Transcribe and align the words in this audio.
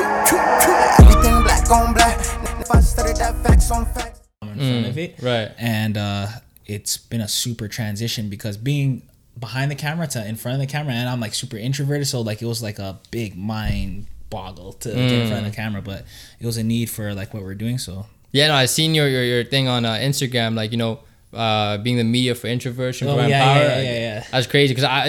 Everything 0.00 1.42
black 1.42 1.70
on 1.70 1.94
black. 1.94 2.18
If 2.60 2.70
I 2.70 2.80
studied 2.80 3.16
that 3.16 3.42
facts 3.42 3.70
on 3.70 3.84
facts. 3.86 4.20
in 4.40 4.58
front 4.58 4.86
of 4.86 4.98
it. 4.98 5.16
right. 5.22 5.52
And 5.58 5.96
uh, 5.96 6.28
it's 6.66 6.96
been 6.96 7.20
a 7.20 7.28
super 7.28 7.68
transition 7.68 8.28
because 8.28 8.56
being 8.56 9.02
behind 9.38 9.70
the 9.70 9.74
camera 9.74 10.06
to 10.08 10.26
in 10.26 10.36
front 10.36 10.54
of 10.54 10.60
the 10.60 10.66
camera, 10.66 10.94
and 10.94 11.08
I'm 11.08 11.20
like 11.20 11.34
super 11.34 11.56
introverted, 11.56 12.06
so 12.06 12.20
like 12.20 12.42
it 12.42 12.46
was 12.46 12.62
like 12.62 12.78
a 12.78 12.98
big 13.10 13.36
mind 13.36 14.06
boggle 14.30 14.72
to 14.72 14.88
get 14.88 14.98
in 14.98 15.28
front 15.28 15.46
of 15.46 15.52
the 15.52 15.56
camera, 15.56 15.82
but 15.82 16.04
it 16.40 16.46
was 16.46 16.56
a 16.56 16.62
need 16.62 16.88
for 16.88 17.14
like 17.14 17.34
what 17.34 17.42
we're 17.42 17.54
doing. 17.54 17.78
So 17.78 18.06
Yeah, 18.30 18.48
no, 18.48 18.54
I 18.54 18.66
seen 18.66 18.94
your 18.94 19.08
your, 19.08 19.24
your 19.24 19.44
thing 19.44 19.68
on 19.68 19.84
uh, 19.84 19.94
Instagram, 19.94 20.54
like 20.54 20.72
you 20.72 20.78
know, 20.78 21.00
uh, 21.32 21.78
being 21.78 21.96
the 21.96 22.04
media 22.04 22.34
for 22.34 22.46
introversion, 22.48 23.08
Oh, 23.08 23.16
for 23.16 23.26
yeah, 23.26 23.38
empower. 23.54 23.62
yeah, 23.64 23.80
yeah, 23.82 23.98
yeah. 23.98 24.24
That's 24.30 24.46
crazy 24.46 24.74
because 24.74 24.84
I, 24.84 25.06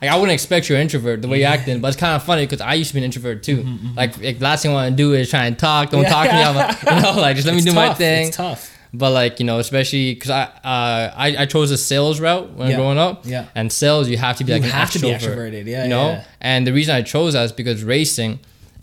like, 0.00 0.10
I 0.10 0.14
wouldn't 0.16 0.32
expect 0.32 0.68
you're 0.68 0.76
an 0.78 0.82
introvert 0.82 1.22
the 1.22 1.28
way 1.28 1.40
Yeah. 1.40 1.50
you're 1.52 1.58
acting, 1.58 1.80
but 1.80 1.88
it's 1.88 1.96
kind 1.96 2.14
of 2.14 2.22
funny 2.22 2.44
because 2.46 2.60
I 2.60 2.74
used 2.74 2.88
to 2.90 2.94
be 2.94 3.00
an 3.00 3.04
introvert 3.04 3.42
too. 3.42 3.66
Like, 3.96 4.16
like, 4.22 4.40
last 4.40 4.62
thing 4.62 4.70
I 4.70 4.74
want 4.74 4.92
to 4.92 4.96
do 4.96 5.12
is 5.14 5.28
try 5.28 5.46
and 5.46 5.58
talk. 5.58 5.90
Don't 5.90 6.04
talk 6.04 6.28
to 6.28 6.32
me. 6.34 6.40
I'm 6.42 6.54
like, 6.54 6.82
you 6.90 7.00
know, 7.02 7.20
like 7.20 7.34
just 7.36 7.46
let 7.46 7.52
me 7.54 7.58
It's 7.58 7.66
do 7.66 7.74
my 7.74 7.92
thing. 7.94 8.28
It's 8.28 8.36
tough. 8.36 8.72
But 8.94 9.10
like 9.10 9.40
you 9.40 9.44
know, 9.44 9.58
especially 9.58 10.14
because 10.14 10.30
I, 10.30 10.42
uh, 10.44 11.12
I 11.16 11.36
I 11.40 11.46
chose 11.46 11.70
a 11.70 11.76
sales 11.76 12.18
route 12.20 12.52
when 12.54 12.70
Yeah. 12.70 12.76
growing 12.76 12.96
up. 12.96 13.26
Yeah. 13.26 13.46
And 13.54 13.70
sales, 13.70 14.08
you 14.08 14.16
have 14.16 14.36
to 14.38 14.44
be 14.44 14.52
You 14.52 14.58
like 14.60 14.64
an 14.64 14.70
have 14.70 14.90
to 14.92 14.98
be 15.00 15.08
extrovert, 15.08 15.36
extroverted. 15.52 15.66
Yeah, 15.66 15.82
You 15.82 15.88
know. 15.90 16.08
yeah. 16.10 16.24
And 16.40 16.66
the 16.66 16.72
reason 16.72 16.94
I 16.94 17.02
chose 17.02 17.34
that 17.34 17.42
is 17.44 17.52
because 17.52 17.82
racing, 17.84 18.38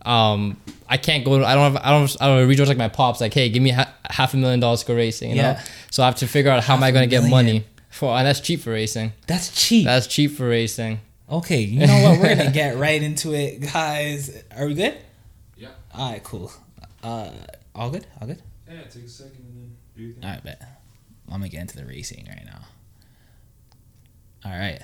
um, 0.05 0.57
I 0.93 0.97
can't 0.97 1.25
go. 1.25 1.43
I 1.43 1.55
don't 1.55 1.73
have. 1.73 1.81
I 1.83 1.89
don't. 1.89 2.15
I 2.21 2.27
don't 2.27 2.47
reach 2.47 2.59
out 2.59 2.67
like 2.67 2.77
my 2.77 2.88
pops. 2.89 3.20
Like, 3.20 3.34
hey, 3.34 3.49
give 3.49 3.63
me 3.63 3.71
ha- 3.71 3.91
half 4.09 4.34
a 4.34 4.38
million 4.38 4.59
dollars 4.59 4.81
to 4.81 4.85
go 4.88 4.95
racing. 4.95 5.31
You 5.31 5.38
Yeah. 5.38 5.53
know. 5.53 5.59
So 5.91 6.03
I 6.03 6.05
have 6.05 6.15
to 6.17 6.27
figure 6.27 6.51
out 6.51 6.63
how 6.63 6.75
am 6.75 6.84
I 6.84 6.91
going 6.91 7.03
to 7.09 7.09
get 7.09 7.23
million. 7.23 7.31
money 7.31 7.65
for, 7.89 8.15
and 8.17 8.27
that's 8.27 8.39
cheap 8.39 8.61
for 8.61 8.71
racing. 8.71 9.11
That's 9.27 9.49
cheap. 9.53 9.85
That's 9.85 10.05
cheap 10.07 10.31
for 10.37 10.48
racing. 10.48 10.99
okay, 11.29 11.61
you 11.61 11.87
know 11.87 12.01
what? 12.03 12.20
We're 12.20 12.35
gonna 12.35 12.51
get 12.63 12.77
right 12.77 13.01
into 13.01 13.34
it, 13.34 13.61
guys. 13.73 14.43
Are 14.55 14.67
we 14.67 14.75
good? 14.75 14.95
Yeah. 15.57 15.70
All 15.95 16.11
right, 16.11 16.23
cool. 16.23 16.51
Uh, 17.01 17.31
all 17.73 17.89
good. 17.89 18.05
All 18.21 18.27
good. 18.27 18.41
Yeah, 18.70 18.81
take 18.84 19.05
a 19.05 19.09
second 19.09 19.37
and 19.48 19.55
then 19.57 19.75
do 19.98 20.03
your 20.03 20.13
thing. 20.13 20.23
All 20.23 20.29
right, 20.29 20.43
bet. 20.43 20.62
I'm 21.27 21.40
gonna 21.40 21.49
get 21.49 21.62
into 21.62 21.77
the 21.77 21.85
racing 21.85 22.25
right 22.29 22.46
now. 22.46 22.62
All 24.46 24.51
right. 24.57 24.79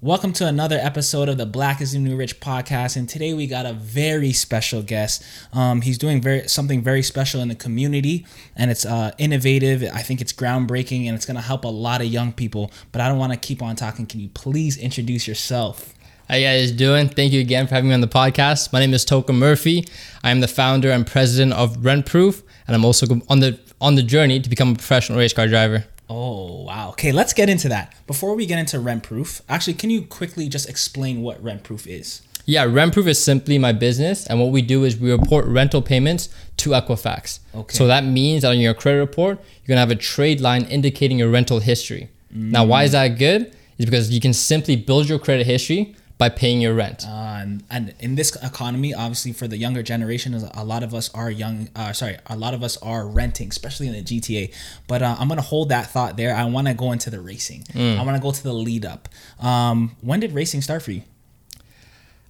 Welcome 0.00 0.34
to 0.34 0.46
another 0.46 0.76
episode 0.76 1.30
of 1.30 1.38
the 1.38 1.46
Black 1.46 1.80
is 1.80 1.92
the 1.92 1.98
New 1.98 2.14
Rich 2.16 2.38
podcast, 2.40 2.96
and 2.96 3.08
today 3.08 3.32
we 3.32 3.46
got 3.46 3.64
a 3.64 3.72
very 3.72 4.32
special 4.32 4.82
guest. 4.82 5.24
Um, 5.52 5.80
he's 5.80 5.96
doing 5.96 6.20
very 6.20 6.46
something 6.46 6.82
very 6.82 7.02
special 7.02 7.40
in 7.40 7.48
the 7.48 7.54
community, 7.54 8.26
and 8.54 8.70
it's 8.70 8.84
uh, 8.84 9.12
innovative. 9.16 9.82
I 9.94 10.02
think 10.02 10.20
it's 10.20 10.32
groundbreaking, 10.32 11.06
and 11.06 11.14
it's 11.14 11.24
gonna 11.24 11.40
help 11.40 11.64
a 11.64 11.68
lot 11.68 12.02
of 12.02 12.08
young 12.08 12.32
people. 12.32 12.70
But 12.92 13.00
I 13.00 13.08
don't 13.08 13.18
want 13.18 13.32
to 13.32 13.38
keep 13.38 13.62
on 13.62 13.76
talking. 13.76 14.04
Can 14.04 14.20
you 14.20 14.28
please 14.28 14.76
introduce 14.76 15.26
yourself? 15.26 15.94
How 16.28 16.36
you 16.36 16.44
guys 16.44 16.72
doing? 16.72 17.08
Thank 17.08 17.32
you 17.32 17.40
again 17.40 17.66
for 17.66 17.74
having 17.74 17.88
me 17.88 17.94
on 17.94 18.02
the 18.02 18.08
podcast. 18.08 18.74
My 18.74 18.80
name 18.80 18.92
is 18.92 19.06
Toka 19.06 19.32
Murphy. 19.32 19.86
I 20.22 20.30
am 20.30 20.40
the 20.40 20.48
founder 20.48 20.90
and 20.90 21.06
president 21.06 21.54
of 21.54 21.82
Rent 21.82 22.04
Proof, 22.04 22.42
and 22.66 22.74
I'm 22.74 22.84
also 22.84 23.06
on 23.30 23.40
the 23.40 23.58
on 23.80 23.94
the 23.94 24.02
journey 24.02 24.40
to 24.40 24.50
become 24.50 24.72
a 24.72 24.74
professional 24.74 25.18
race 25.18 25.32
car 25.32 25.46
driver. 25.46 25.86
Oh 26.16 26.62
wow. 26.62 26.90
Okay, 26.90 27.10
let's 27.10 27.32
get 27.32 27.48
into 27.48 27.68
that. 27.70 27.92
Before 28.06 28.36
we 28.36 28.46
get 28.46 28.60
into 28.60 28.78
rent 28.78 29.02
proof, 29.02 29.42
actually, 29.48 29.74
can 29.74 29.90
you 29.90 30.02
quickly 30.02 30.48
just 30.48 30.68
explain 30.68 31.22
what 31.22 31.42
rent 31.42 31.64
proof 31.64 31.88
is? 31.88 32.22
Yeah, 32.46 32.64
Rent 32.64 32.92
Proof 32.92 33.06
is 33.06 33.24
simply 33.24 33.56
my 33.58 33.72
business, 33.72 34.26
and 34.26 34.38
what 34.38 34.50
we 34.50 34.60
do 34.60 34.84
is 34.84 34.98
we 34.98 35.10
report 35.10 35.46
rental 35.46 35.80
payments 35.80 36.28
to 36.58 36.70
Equifax. 36.70 37.38
Okay. 37.54 37.74
So 37.74 37.86
that 37.86 38.04
means 38.04 38.42
that 38.42 38.50
on 38.50 38.58
your 38.58 38.74
credit 38.74 38.98
report, 38.98 39.38
you're 39.38 39.68
gonna 39.68 39.80
have 39.80 39.90
a 39.90 39.96
trade 39.96 40.42
line 40.42 40.64
indicating 40.66 41.18
your 41.18 41.30
rental 41.30 41.58
history. 41.58 42.10
Now, 42.30 42.64
why 42.64 42.84
is 42.84 42.92
that 42.92 43.18
good? 43.18 43.56
Is 43.78 43.86
because 43.86 44.10
you 44.10 44.20
can 44.20 44.34
simply 44.34 44.76
build 44.76 45.08
your 45.08 45.18
credit 45.18 45.46
history 45.46 45.96
by 46.24 46.34
paying 46.34 46.58
your 46.58 46.72
rent. 46.72 47.04
Uh, 47.06 47.44
and, 47.70 47.94
in 48.00 48.14
this 48.14 48.34
economy, 48.42 48.94
obviously 48.94 49.32
for 49.32 49.46
the 49.46 49.58
younger 49.58 49.82
generation, 49.82 50.32
a 50.34 50.64
lot 50.64 50.82
of 50.82 50.94
us 50.94 51.12
are 51.12 51.30
young. 51.30 51.68
Uh, 51.76 51.92
sorry, 51.92 52.16
a 52.28 52.36
lot 52.36 52.54
of 52.54 52.62
us 52.62 52.78
are 52.78 53.06
renting, 53.06 53.48
especially 53.48 53.88
in 53.88 53.92
the 53.92 54.02
GTA. 54.02 54.50
But 54.86 55.02
uh, 55.02 55.16
I'm 55.18 55.28
gonna 55.28 55.42
hold 55.42 55.68
that 55.68 55.90
thought 55.90 56.16
there. 56.16 56.34
I 56.34 56.44
want 56.44 56.66
to 56.66 56.72
go 56.74 56.92
into 56.92 57.10
the 57.10 57.20
racing. 57.20 57.64
I 57.74 58.02
want 58.02 58.16
to 58.16 58.22
go 58.22 58.32
to 58.32 58.42
the 58.42 58.54
lead 58.54 58.86
up. 58.86 59.08
Um, 59.38 59.96
when 60.00 60.20
did 60.20 60.32
racing 60.32 60.62
start 60.62 60.82
for 60.82 60.92
you? 60.92 61.02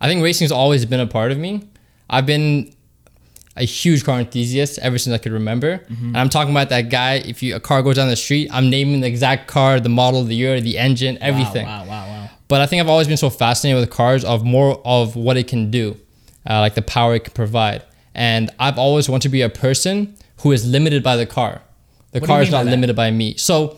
I 0.01 0.09
think 0.09 0.25
racing's 0.25 0.51
always 0.53 0.85
been 0.85 1.01
a 1.01 1.07
part 1.07 1.31
of 1.31 1.39
me. 1.39 1.69
I've 2.11 2.27
been 2.27 2.75
a 3.57 3.65
huge 3.65 4.05
car 4.05 4.19
enthusiast 4.19 4.81
ever 4.81 4.99
since 4.99 5.15
I 5.15 5.19
could 5.19 5.33
remember. 5.33 5.85
And 5.89 6.17
I'm 6.17 6.29
talking 6.29 6.51
about 6.53 6.71
that 6.71 6.91
guy. 6.91 7.15
If 7.33 7.43
you 7.45 7.55
a 7.55 7.61
car 7.61 7.81
goes 7.83 7.97
down 7.97 8.09
the 8.09 8.17
street, 8.17 8.49
I'm 8.53 8.69
naming 8.71 9.01
the 9.03 9.07
exact 9.07 9.47
car, 9.47 9.79
the 9.79 9.89
model, 9.89 10.25
the 10.25 10.35
year, 10.35 10.61
the 10.61 10.79
engine, 10.79 11.17
everything. 11.21 11.67
Wow, 11.67 11.85
wow, 11.87 12.04
wow. 12.04 12.04
But 12.55 12.61
I 12.61 12.67
think 12.67 12.79
I've 12.79 12.89
always 12.89 13.09
been 13.09 13.17
so 13.17 13.31
fascinated 13.31 13.81
with 13.81 13.91
cars 13.91 14.25
of 14.25 14.45
more 14.45 14.81
of 14.85 15.17
what 15.17 15.37
it 15.37 15.49
can 15.49 15.73
do, 15.73 15.97
uh, 16.49 16.61
like 16.61 16.77
the 16.77 16.83
power 16.83 17.17
it 17.17 17.25
can 17.25 17.33
provide. 17.35 17.83
And 18.15 18.49
I've 18.61 18.79
always 18.79 19.09
wanted 19.09 19.23
to 19.23 19.29
be 19.31 19.43
a 19.43 19.49
person 19.49 20.15
who 20.43 20.53
is 20.53 20.65
limited 20.65 21.03
by 21.03 21.17
the 21.17 21.27
car. 21.27 21.63
The 22.13 22.21
What 22.21 22.29
car 22.29 22.43
is 22.43 22.47
mean 22.47 22.53
by 22.53 22.63
not 22.63 22.71
limited 22.71 22.95
by 22.95 23.11
me. 23.11 23.35
So, 23.39 23.77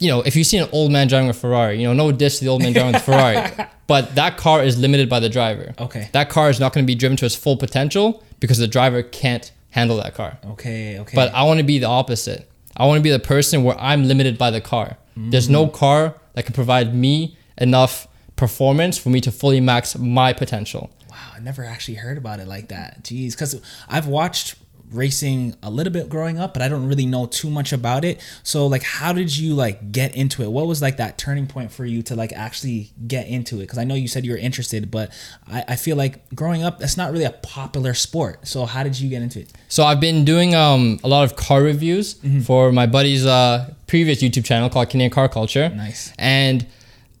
you 0.00 0.08
know, 0.08 0.20
if 0.22 0.34
you 0.34 0.42
see 0.42 0.58
an 0.58 0.68
old 0.72 0.90
man 0.90 1.06
driving 1.06 1.28
a 1.28 1.32
Ferrari, 1.32 1.80
you 1.80 1.86
know, 1.86 1.92
no 1.92 2.10
diss 2.10 2.40
to 2.40 2.44
the 2.44 2.50
old 2.50 2.60
man 2.60 2.72
driving 2.72 2.90
the 2.90 2.98
Ferrari, 2.98 3.52
but 3.86 4.16
that 4.16 4.36
car 4.36 4.64
is 4.64 4.76
limited 4.76 5.08
by 5.08 5.20
the 5.20 5.28
driver. 5.28 5.72
Okay. 5.78 6.08
That 6.10 6.28
car 6.28 6.50
is 6.50 6.58
not 6.58 6.72
going 6.72 6.84
to 6.84 6.88
be 6.88 6.96
driven 6.96 7.16
to 7.18 7.24
its 7.26 7.36
full 7.36 7.56
potential 7.56 8.24
because 8.40 8.58
the 8.58 8.66
driver 8.66 9.04
can't 9.04 9.52
handle 9.70 9.96
that 9.98 10.14
car. 10.14 10.38
Okay, 10.44 10.98
okay. 10.98 11.14
But 11.14 11.32
I 11.32 11.44
want 11.44 11.58
to 11.60 11.64
be 11.64 11.78
the 11.78 11.86
opposite. 11.86 12.50
I 12.76 12.84
want 12.86 12.98
to 12.98 13.02
be 13.04 13.10
the 13.12 13.20
person 13.20 13.62
where 13.62 13.78
I'm 13.78 14.08
limited 14.08 14.36
by 14.38 14.50
the 14.50 14.60
car. 14.60 14.96
There's 15.16 15.46
Mm. 15.46 15.52
no 15.52 15.68
car 15.68 16.16
that 16.34 16.46
can 16.46 16.52
provide 16.52 16.92
me 16.92 17.36
enough 17.58 18.06
performance 18.36 18.98
for 18.98 19.08
me 19.10 19.20
to 19.22 19.32
fully 19.32 19.60
max 19.60 19.96
my 19.98 20.32
potential. 20.32 20.90
wow, 21.10 21.16
I 21.34 21.40
never 21.40 21.64
actually 21.64 21.94
heard 21.94 22.18
about 22.18 22.38
it 22.40 22.46
like 22.46 22.68
that. 22.68 23.02
Jeez, 23.02 23.32
because 23.32 23.60
I've 23.88 24.06
watched 24.06 24.56
racing 24.92 25.56
a 25.64 25.70
little 25.70 25.92
bit 25.92 26.08
growing 26.08 26.38
up, 26.38 26.52
but 26.52 26.62
I 26.62 26.68
don't 26.68 26.86
really 26.86 27.06
know 27.06 27.26
too 27.26 27.50
much 27.50 27.72
about 27.72 28.04
it. 28.04 28.20
So 28.44 28.66
like, 28.68 28.84
how 28.84 29.12
did 29.12 29.36
you 29.36 29.54
like 29.54 29.90
get 29.90 30.14
into 30.14 30.42
it? 30.44 30.50
What 30.52 30.66
was 30.68 30.80
like 30.80 30.98
that 30.98 31.18
turning 31.18 31.48
point 31.48 31.72
for 31.72 31.84
you 31.84 32.02
to 32.02 32.14
like 32.14 32.32
actually 32.32 32.92
get 33.08 33.26
into 33.26 33.56
it? 33.56 33.60
Because 33.62 33.78
I 33.78 33.84
know 33.84 33.94
you 33.96 34.06
said 34.06 34.24
you 34.24 34.30
were 34.30 34.38
interested, 34.38 34.90
but 34.90 35.10
I, 35.48 35.64
I 35.68 35.76
feel 35.76 35.96
like 35.96 36.32
growing 36.36 36.62
up, 36.62 36.78
that's 36.78 36.96
not 36.96 37.10
really 37.10 37.24
a 37.24 37.32
popular 37.32 37.94
sport. 37.94 38.46
So 38.46 38.64
how 38.64 38.84
did 38.84 38.98
you 39.00 39.10
get 39.10 39.22
into 39.22 39.40
it? 39.40 39.52
So 39.68 39.82
I've 39.84 39.98
been 40.00 40.24
doing 40.24 40.54
um, 40.54 41.00
a 41.02 41.08
lot 41.08 41.24
of 41.24 41.34
car 41.36 41.62
reviews 41.62 42.14
Mm-hmm. 42.16 42.40
for 42.42 42.70
my 42.70 42.86
buddy's 42.86 43.26
uh, 43.26 43.74
previous 43.88 44.22
YouTube 44.22 44.44
channel 44.44 44.70
called 44.70 44.88
Canadian 44.90 45.10
Car 45.10 45.28
Culture. 45.28 45.68
Nice. 45.68 46.12
And 46.18 46.64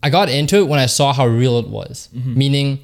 I 0.02 0.10
got 0.10 0.28
into 0.28 0.56
it 0.56 0.68
when 0.68 0.78
I 0.78 0.86
saw 0.86 1.12
how 1.12 1.26
real 1.26 1.58
it 1.58 1.68
was. 1.68 2.08
Mm-hmm. 2.14 2.38
Meaning, 2.38 2.80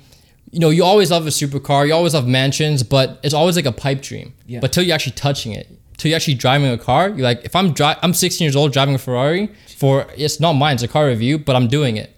you 0.50 0.61
know, 0.61 0.71
you 0.71 0.84
always 0.84 1.11
love 1.11 1.27
a 1.27 1.31
supercar, 1.31 1.87
you 1.87 1.95
always 1.95 2.15
love 2.15 2.27
mansions, 2.27 2.83
but 2.83 3.21
it's 3.23 3.34
always 3.34 3.56
like 3.56 3.67
a 3.67 3.73
pipe 3.73 4.03
dream. 4.03 4.34
Yeah. 4.47 4.61
But 4.61 4.73
till 4.73 4.83
you're 4.83 4.95
actually 4.95 5.12
touching 5.12 5.53
it, 5.53 5.69
till 5.97 6.11
you're 6.11 6.17
actually 6.17 6.34
driving 6.34 6.71
a 6.71 6.78
car, 6.78 7.09
you're 7.09 7.19
like, 7.19 7.45
if 7.45 7.55
I'm 7.56 7.72
dri- 7.72 7.97
I'm 8.03 8.12
16 8.12 8.45
years 8.45 8.56
old 8.56 8.72
driving 8.72 8.95
a 8.95 8.99
Ferrari 8.99 9.51
for 9.77 10.06
it's 10.17 10.41
not 10.41 10.55
mine, 10.55 10.75
it's 10.75 10.83
a 10.83 10.89
car 10.89 11.06
review, 11.06 11.39
but 11.39 11.56
I'm 11.56 11.69
doing 11.69 11.97
it. 11.97 12.15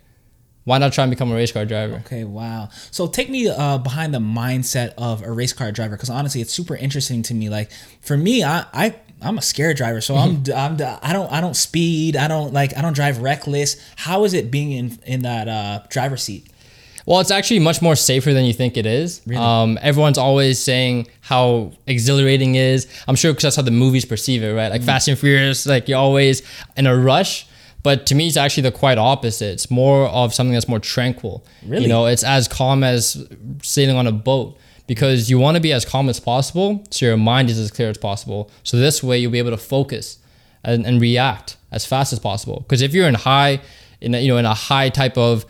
Why 0.64 0.78
not 0.78 0.94
try 0.94 1.04
and 1.04 1.10
become 1.10 1.30
a 1.30 1.34
race 1.34 1.52
car 1.52 1.66
driver? 1.66 1.96
Okay, 2.06 2.24
wow. 2.24 2.70
So 2.90 3.06
take 3.06 3.28
me 3.28 3.48
uh, 3.48 3.76
behind 3.78 4.14
the 4.14 4.18
mindset 4.18 4.94
of 4.96 5.22
a 5.22 5.30
race 5.30 5.52
car 5.52 5.70
driver, 5.70 5.94
because 5.94 6.08
honestly, 6.08 6.40
it's 6.40 6.54
super 6.54 6.74
interesting 6.74 7.22
to 7.24 7.34
me. 7.34 7.50
Like 7.50 7.70
for 8.00 8.16
me, 8.16 8.42
I, 8.42 8.64
I 8.72 8.94
I'm 9.22 9.38
a 9.38 9.42
scared 9.42 9.76
driver, 9.76 10.00
so 10.00 10.16
I'm 10.16 10.42
I'm 10.54 10.74
I 11.02 11.12
don't 11.12 11.30
I 11.32 11.40
don't 11.40 11.54
speed. 11.54 12.16
I 12.16 12.28
don't 12.28 12.52
like 12.52 12.76
I 12.76 12.82
don't 12.82 12.94
drive 12.94 13.18
reckless. 13.18 13.76
How 13.96 14.24
is 14.24 14.34
it 14.34 14.50
being 14.50 14.72
in 14.72 14.98
in 15.06 15.22
that 15.22 15.48
uh, 15.48 15.80
driver 15.88 16.16
seat? 16.16 16.48
Well, 17.06 17.20
it's 17.20 17.30
actually 17.30 17.60
much 17.60 17.82
more 17.82 17.96
safer 17.96 18.32
than 18.32 18.46
you 18.46 18.54
think 18.54 18.78
it 18.78 18.86
is. 18.86 19.20
Um, 19.36 19.78
everyone's 19.82 20.16
always 20.16 20.58
saying 20.58 21.08
how 21.20 21.72
exhilarating 21.86 22.54
it 22.54 22.62
is. 22.62 22.86
I'm 23.06 23.14
sure 23.14 23.32
because 23.32 23.42
that's 23.42 23.56
how 23.56 23.62
the 23.62 23.70
movies 23.70 24.06
perceive 24.06 24.42
it, 24.42 24.54
right? 24.54 24.70
Like 24.70 24.82
Fast 24.82 25.08
and 25.08 25.18
Furious, 25.18 25.66
like 25.66 25.86
you're 25.86 25.98
always 25.98 26.42
in 26.76 26.86
a 26.86 26.96
rush. 26.96 27.46
But 27.82 28.06
to 28.06 28.14
me, 28.14 28.26
it's 28.28 28.38
actually 28.38 28.62
the 28.62 28.72
quite 28.72 28.96
opposite. 28.96 29.52
It's 29.52 29.70
more 29.70 30.06
of 30.06 30.32
something 30.32 30.54
that's 30.54 30.68
more 30.68 30.80
tranquil. 30.80 31.44
Really? 31.66 31.82
You 31.82 31.88
know, 31.90 32.06
it's 32.06 32.24
as 32.24 32.48
calm 32.48 32.82
as 32.82 33.28
sailing 33.62 33.96
on 33.96 34.06
a 34.06 34.12
boat 34.12 34.56
because 34.86 35.30
you 35.30 35.38
want 35.38 35.56
to 35.56 35.60
be 35.60 35.72
as 35.72 35.84
calm 35.84 36.08
as 36.08 36.20
possible 36.20 36.84
so 36.90 37.06
your 37.06 37.16
mind 37.16 37.50
is 37.50 37.58
as 37.58 37.70
clear 37.70 37.88
as 37.88 37.98
possible. 37.98 38.50
So 38.62 38.76
this 38.76 39.02
way 39.02 39.18
you'll 39.18 39.32
be 39.32 39.38
able 39.38 39.50
to 39.50 39.56
focus 39.56 40.18
and, 40.62 40.86
and 40.86 41.00
react 41.00 41.56
as 41.70 41.86
fast 41.86 42.12
as 42.12 42.18
possible. 42.18 42.60
Because 42.60 42.82
if 42.82 42.94
you're 42.94 43.08
in 43.08 43.14
high, 43.14 43.60
in 44.00 44.14
a, 44.14 44.20
you 44.20 44.28
know, 44.28 44.38
in 44.38 44.44
a 44.44 44.54
high 44.54 44.88
type 44.88 45.16
of 45.16 45.44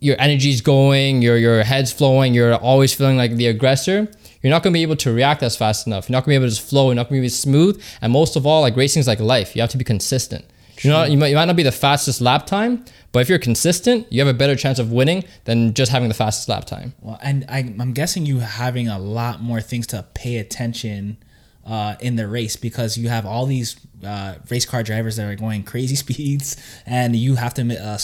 your 0.00 0.16
energy's 0.18 0.60
going, 0.60 1.22
your 1.22 1.36
your 1.36 1.62
head's 1.62 1.92
flowing, 1.92 2.34
you're 2.34 2.54
always 2.54 2.94
feeling 2.94 3.16
like 3.16 3.32
the 3.36 3.46
aggressor, 3.46 4.08
you're 4.42 4.50
not 4.50 4.62
gonna 4.62 4.72
be 4.72 4.82
able 4.82 4.96
to 4.96 5.12
react 5.12 5.42
as 5.42 5.56
fast 5.56 5.86
enough. 5.86 6.08
You're 6.08 6.14
not 6.14 6.24
gonna 6.24 6.32
be 6.32 6.36
able 6.36 6.46
to 6.46 6.54
just 6.54 6.68
flow, 6.68 6.86
you're 6.86 6.94
not 6.94 7.08
gonna 7.08 7.20
be 7.20 7.28
smooth. 7.28 7.82
And 8.00 8.12
most 8.12 8.36
of 8.36 8.46
all, 8.46 8.62
like 8.62 8.76
racing's 8.76 9.06
like 9.06 9.20
life. 9.20 9.54
You 9.54 9.62
have 9.62 9.70
to 9.70 9.78
be 9.78 9.84
consistent. 9.84 10.44
You're 10.80 10.92
not 10.92 11.10
you 11.10 11.16
might, 11.16 11.28
you 11.28 11.36
might 11.36 11.44
not 11.44 11.56
be 11.56 11.62
the 11.62 11.72
fastest 11.72 12.20
lap 12.20 12.46
time, 12.46 12.84
but 13.14 13.20
if 13.20 13.28
you're 13.28 13.38
consistent, 13.38 14.12
you 14.12 14.18
have 14.18 14.26
a 14.26 14.36
better 14.36 14.56
chance 14.56 14.80
of 14.80 14.90
winning 14.90 15.22
than 15.44 15.72
just 15.72 15.92
having 15.92 16.08
the 16.08 16.16
fastest 16.16 16.48
lap 16.48 16.64
time. 16.64 16.94
Well, 17.00 17.16
and 17.22 17.44
I, 17.48 17.58
I'm 17.58 17.92
guessing 17.92 18.26
you 18.26 18.40
having 18.40 18.88
a 18.88 18.98
lot 18.98 19.40
more 19.40 19.60
things 19.60 19.86
to 19.88 20.04
pay 20.14 20.38
attention 20.38 21.18
uh, 21.64 21.94
in 22.00 22.16
the 22.16 22.26
race 22.26 22.56
because 22.56 22.98
you 22.98 23.08
have 23.08 23.24
all 23.24 23.46
these 23.46 23.76
uh, 24.04 24.34
race 24.50 24.66
car 24.66 24.82
drivers 24.82 25.14
that 25.14 25.30
are 25.30 25.36
going 25.36 25.62
crazy 25.62 25.94
speeds, 26.04 26.56
and 26.86 27.14
you 27.14 27.36
have 27.36 27.54
to 27.54 27.62
uh, 27.62 27.98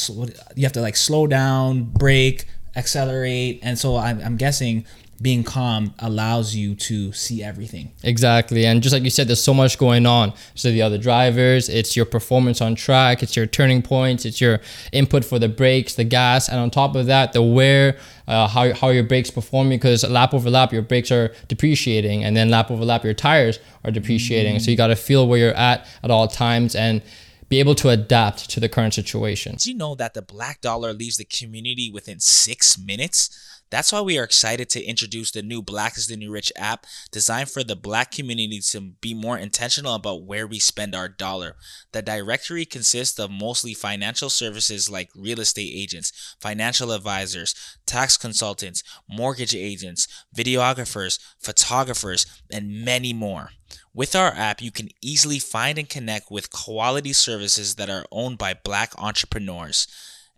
you 0.54 0.62
have 0.62 0.74
to 0.74 0.80
like 0.80 0.94
slow 0.94 1.26
down, 1.26 1.82
brake, 1.82 2.46
accelerate, 2.76 3.58
and 3.64 3.76
so 3.76 3.96
I'm, 3.96 4.20
I'm 4.20 4.36
guessing 4.36 4.86
being 5.22 5.44
calm 5.44 5.94
allows 5.98 6.54
you 6.54 6.74
to 6.74 7.12
see 7.12 7.42
everything. 7.42 7.92
Exactly. 8.02 8.64
And 8.64 8.82
just 8.82 8.92
like 8.92 9.02
you 9.02 9.10
said, 9.10 9.28
there's 9.28 9.42
so 9.42 9.52
much 9.52 9.76
going 9.76 10.06
on. 10.06 10.32
So 10.54 10.70
the 10.70 10.80
other 10.80 10.96
drivers, 10.96 11.68
it's 11.68 11.94
your 11.94 12.06
performance 12.06 12.60
on 12.60 12.74
track, 12.74 13.22
it's 13.22 13.36
your 13.36 13.46
turning 13.46 13.82
points, 13.82 14.24
it's 14.24 14.40
your 14.40 14.60
input 14.92 15.24
for 15.24 15.38
the 15.38 15.48
brakes, 15.48 15.94
the 15.94 16.04
gas, 16.04 16.48
and 16.48 16.58
on 16.58 16.70
top 16.70 16.96
of 16.96 17.06
that, 17.06 17.34
the 17.34 17.42
wear, 17.42 17.98
uh, 18.26 18.48
how, 18.48 18.72
how 18.72 18.88
your 18.88 19.04
brakes 19.04 19.30
performing 19.30 19.78
because 19.78 20.08
lap 20.08 20.32
over 20.32 20.48
lap 20.48 20.72
your 20.72 20.82
brakes 20.82 21.10
are 21.10 21.34
depreciating 21.48 22.24
and 22.24 22.34
then 22.34 22.48
lap 22.48 22.70
over 22.70 22.84
lap 22.84 23.04
your 23.04 23.14
tires 23.14 23.58
are 23.84 23.90
depreciating. 23.90 24.58
So 24.58 24.70
you 24.70 24.76
got 24.76 24.88
to 24.88 24.96
feel 24.96 25.28
where 25.28 25.38
you're 25.38 25.54
at 25.54 25.86
at 26.02 26.10
all 26.10 26.28
times 26.28 26.74
and 26.74 27.02
be 27.50 27.58
able 27.58 27.74
to 27.74 27.88
adapt 27.88 28.48
to 28.48 28.60
the 28.60 28.68
current 28.68 28.94
situation. 28.94 29.52
Did 29.52 29.66
you 29.66 29.74
know 29.74 29.94
that 29.96 30.14
the 30.14 30.22
black 30.22 30.60
dollar 30.60 30.92
leaves 30.94 31.16
the 31.16 31.24
community 31.24 31.90
within 31.92 32.20
six 32.20 32.78
minutes? 32.78 33.59
That's 33.70 33.92
why 33.92 34.00
we 34.00 34.18
are 34.18 34.24
excited 34.24 34.68
to 34.70 34.84
introduce 34.84 35.30
the 35.30 35.42
new 35.42 35.62
Black 35.62 35.96
is 35.96 36.08
the 36.08 36.16
New 36.16 36.32
Rich 36.32 36.52
app 36.56 36.86
designed 37.12 37.50
for 37.50 37.62
the 37.62 37.76
black 37.76 38.10
community 38.10 38.60
to 38.70 38.80
be 38.80 39.14
more 39.14 39.38
intentional 39.38 39.94
about 39.94 40.24
where 40.24 40.46
we 40.46 40.58
spend 40.58 40.94
our 40.94 41.08
dollar. 41.08 41.56
The 41.92 42.02
directory 42.02 42.64
consists 42.64 43.18
of 43.18 43.30
mostly 43.30 43.74
financial 43.74 44.28
services 44.28 44.90
like 44.90 45.10
real 45.14 45.40
estate 45.40 45.72
agents, 45.72 46.36
financial 46.40 46.90
advisors, 46.90 47.54
tax 47.86 48.16
consultants, 48.16 48.82
mortgage 49.08 49.54
agents, 49.54 50.08
videographers, 50.36 51.20
photographers, 51.38 52.26
and 52.50 52.84
many 52.84 53.12
more. 53.12 53.50
With 53.94 54.16
our 54.16 54.32
app, 54.32 54.60
you 54.60 54.72
can 54.72 54.88
easily 55.00 55.38
find 55.38 55.78
and 55.78 55.88
connect 55.88 56.30
with 56.30 56.50
quality 56.50 57.12
services 57.12 57.76
that 57.76 57.90
are 57.90 58.06
owned 58.10 58.38
by 58.38 58.54
black 58.54 58.92
entrepreneurs. 58.98 59.86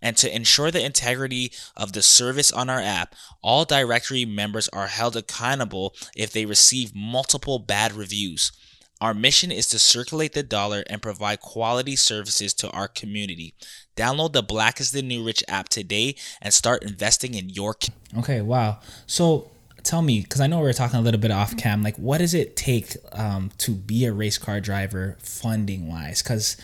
And 0.02 0.16
to 0.18 0.34
ensure 0.34 0.70
the 0.70 0.84
integrity 0.84 1.52
of 1.76 1.92
the 1.92 2.02
service 2.02 2.52
on 2.52 2.68
our 2.68 2.80
app, 2.80 3.14
all 3.40 3.64
directory 3.64 4.24
members 4.24 4.68
are 4.68 4.88
held 4.88 5.16
accountable 5.16 5.94
if 6.14 6.32
they 6.32 6.44
receive 6.44 6.94
multiple 6.94 7.58
bad 7.58 7.92
reviews. 7.92 8.52
Our 9.00 9.14
mission 9.14 9.50
is 9.50 9.66
to 9.68 9.80
circulate 9.80 10.32
the 10.32 10.44
dollar 10.44 10.84
and 10.88 11.02
provide 11.02 11.40
quality 11.40 11.96
services 11.96 12.54
to 12.54 12.70
our 12.70 12.86
community. 12.86 13.54
Download 13.96 14.32
the 14.32 14.42
Black 14.42 14.80
is 14.80 14.92
the 14.92 15.02
New 15.02 15.24
Rich 15.24 15.42
app 15.48 15.68
today 15.68 16.14
and 16.40 16.54
start 16.54 16.84
investing 16.84 17.34
in 17.34 17.48
your. 17.48 17.76
Okay, 18.18 18.40
wow. 18.42 18.78
So 19.06 19.50
tell 19.82 20.02
me, 20.02 20.20
because 20.20 20.40
I 20.40 20.46
know 20.46 20.58
we 20.58 20.64
were 20.64 20.72
talking 20.72 21.00
a 21.00 21.02
little 21.02 21.20
bit 21.20 21.32
off 21.32 21.56
cam, 21.56 21.82
like 21.82 21.96
what 21.96 22.18
does 22.18 22.32
it 22.32 22.54
take 22.54 22.96
um, 23.12 23.50
to 23.58 23.72
be 23.72 24.04
a 24.04 24.12
race 24.12 24.38
car 24.38 24.60
driver 24.60 25.16
funding 25.20 25.88
wise? 25.88 26.22
Because, 26.22 26.56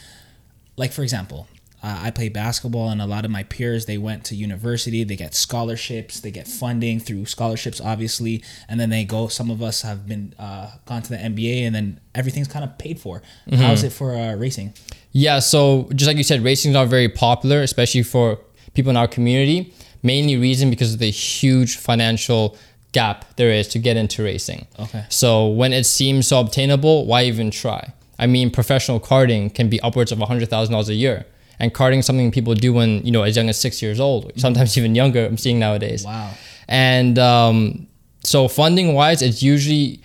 like, 0.77 0.93
for 0.93 1.03
example, 1.03 1.49
uh, 1.83 2.01
I 2.03 2.11
play 2.11 2.29
basketball, 2.29 2.91
and 2.91 3.01
a 3.01 3.07
lot 3.07 3.25
of 3.25 3.31
my 3.31 3.45
peers 3.45 3.87
they 3.87 3.99
went 3.99 4.25
to 4.27 4.35
university. 4.35 5.05
They 5.05 5.17
get 5.17 5.35
scholarships, 5.35 6.21
they 6.21 6.31
get 6.31 6.49
funding 6.49 7.01
through 7.01 7.27
scholarships, 7.27 7.81
obviously, 7.81 8.43
and 8.69 8.81
then 8.81 8.91
they 8.91 9.05
go. 9.05 9.29
Some 9.29 9.51
of 9.51 9.63
us 9.63 9.83
have 9.83 10.07
been 10.07 10.35
uh, 10.39 10.73
gone 10.87 11.03
to 11.03 11.11
the 11.11 11.17
NBA, 11.17 11.63
and 11.63 11.75
then 11.75 12.01
everything's 12.15 12.49
kind 12.49 12.65
of 12.65 12.77
paid 12.79 12.99
for. 12.99 13.23
How's 13.53 13.85
it 13.85 13.93
for 13.93 14.15
uh, 14.15 14.35
racing? 14.35 14.75
Yeah, 15.13 15.39
so 15.39 15.89
just 15.95 16.07
like 16.07 16.17
you 16.17 16.25
said, 16.25 16.43
racing 16.43 16.71
is 16.71 16.75
not 16.75 16.89
very 16.89 17.09
popular, 17.09 17.63
especially 17.63 18.03
for 18.03 18.39
people 18.75 18.91
in 18.91 18.97
our 18.97 19.09
community. 19.09 19.73
Mainly 20.03 20.37
reason 20.37 20.71
because 20.71 20.95
of 20.95 21.01
the 21.01 21.11
huge 21.11 21.77
financial 21.77 22.57
gap 22.93 23.37
there 23.37 23.51
is 23.51 23.69
to 23.69 23.79
get 23.79 23.97
into 23.97 24.23
racing. 24.23 24.67
Okay. 24.79 25.05
So 25.09 25.47
when 25.49 25.73
it 25.73 25.85
seems 25.85 26.27
so 26.27 26.41
obtainable, 26.41 27.07
why 27.07 27.25
even 27.25 27.51
try? 27.51 27.93
I 28.19 28.27
mean, 28.27 28.51
professional 28.51 29.01
karting 29.01 29.55
can 29.55 29.69
be 29.69 29.81
upwards 29.81 30.13
of 30.13 30.19
hundred 30.19 30.51
thousand 30.51 30.73
dollars 30.73 30.89
a 30.89 30.95
year, 30.95 31.27
and 31.61 31.75
karting 31.75 31.99
is 31.99 32.07
something 32.07 32.31
people 32.31 32.55
do 32.55 32.73
when 32.73 33.05
you 33.05 33.11
know 33.11 33.23
as 33.23 33.37
young 33.37 33.49
as 33.49 33.59
six 33.59 33.83
years 33.83 34.01
old, 34.01 34.33
sometimes 34.37 34.77
even 34.79 34.95
younger. 34.95 35.27
I'm 35.27 35.39
seeing 35.39 35.59
nowadays. 35.59 36.05
Wow. 36.05 36.33
And 36.69 37.19
um, 37.19 37.87
so 38.23 38.49
funding 38.49 38.95
wise, 38.95 39.23
it's 39.23 39.43
usually 39.43 40.03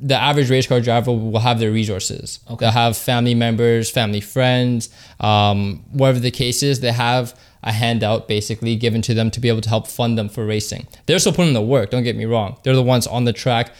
the 0.00 0.14
average 0.14 0.50
race 0.50 0.66
car 0.66 0.80
driver 0.80 1.12
will 1.12 1.40
have 1.40 1.58
their 1.58 1.70
resources. 1.70 2.40
Okay. 2.46 2.56
They'll 2.64 2.70
have 2.70 2.96
family 2.96 3.34
members, 3.34 3.90
family 3.90 4.20
friends, 4.20 4.90
um, 5.20 5.84
whatever 5.90 6.20
the 6.20 6.30
case 6.30 6.62
is, 6.62 6.80
they 6.80 6.92
have 6.92 7.38
a 7.62 7.72
handout 7.72 8.28
basically 8.28 8.76
given 8.76 9.02
to 9.02 9.14
them 9.14 9.30
to 9.32 9.40
be 9.40 9.48
able 9.48 9.60
to 9.60 9.68
help 9.68 9.88
fund 9.88 10.16
them 10.16 10.28
for 10.28 10.46
racing. 10.46 10.86
They're 11.06 11.18
still 11.18 11.32
putting 11.32 11.48
in 11.48 11.54
the 11.54 11.62
work, 11.62 11.90
don't 11.90 12.04
get 12.04 12.16
me 12.16 12.24
wrong. 12.24 12.58
They're 12.62 12.76
the 12.76 12.82
ones 12.82 13.06
on 13.06 13.24
the 13.24 13.32
track, 13.32 13.74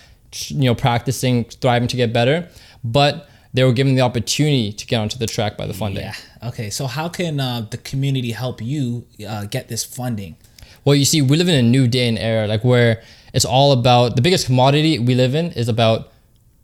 you 0.48 0.64
know, 0.64 0.74
practicing, 0.74 1.44
thriving 1.44 1.88
to 1.88 1.96
get 1.96 2.12
better, 2.12 2.48
but 2.82 3.28
they 3.58 3.64
were 3.68 3.72
given 3.80 3.94
the 3.94 4.02
opportunity 4.10 4.72
to 4.80 4.84
get 4.86 4.98
onto 5.04 5.18
the 5.18 5.26
track 5.26 5.52
by 5.60 5.66
the 5.66 5.74
funding. 5.82 6.04
Yeah. 6.04 6.48
Okay. 6.50 6.70
So 6.70 6.86
how 6.86 7.08
can 7.08 7.40
uh, 7.40 7.66
the 7.74 7.78
community 7.90 8.32
help 8.32 8.56
you 8.62 9.04
uh, 9.28 9.44
get 9.46 9.68
this 9.68 9.82
funding? 9.84 10.36
Well, 10.84 10.94
you 11.00 11.04
see, 11.12 11.20
we 11.30 11.36
live 11.36 11.48
in 11.48 11.54
a 11.64 11.68
new 11.76 11.86
day 11.88 12.06
and 12.08 12.18
era, 12.18 12.46
like 12.46 12.62
where 12.72 12.92
it's 13.36 13.44
all 13.44 13.70
about 13.72 14.16
the 14.16 14.22
biggest 14.22 14.46
commodity 14.46 14.92
we 14.98 15.14
live 15.14 15.34
in 15.34 15.46
is 15.62 15.68
about 15.68 15.98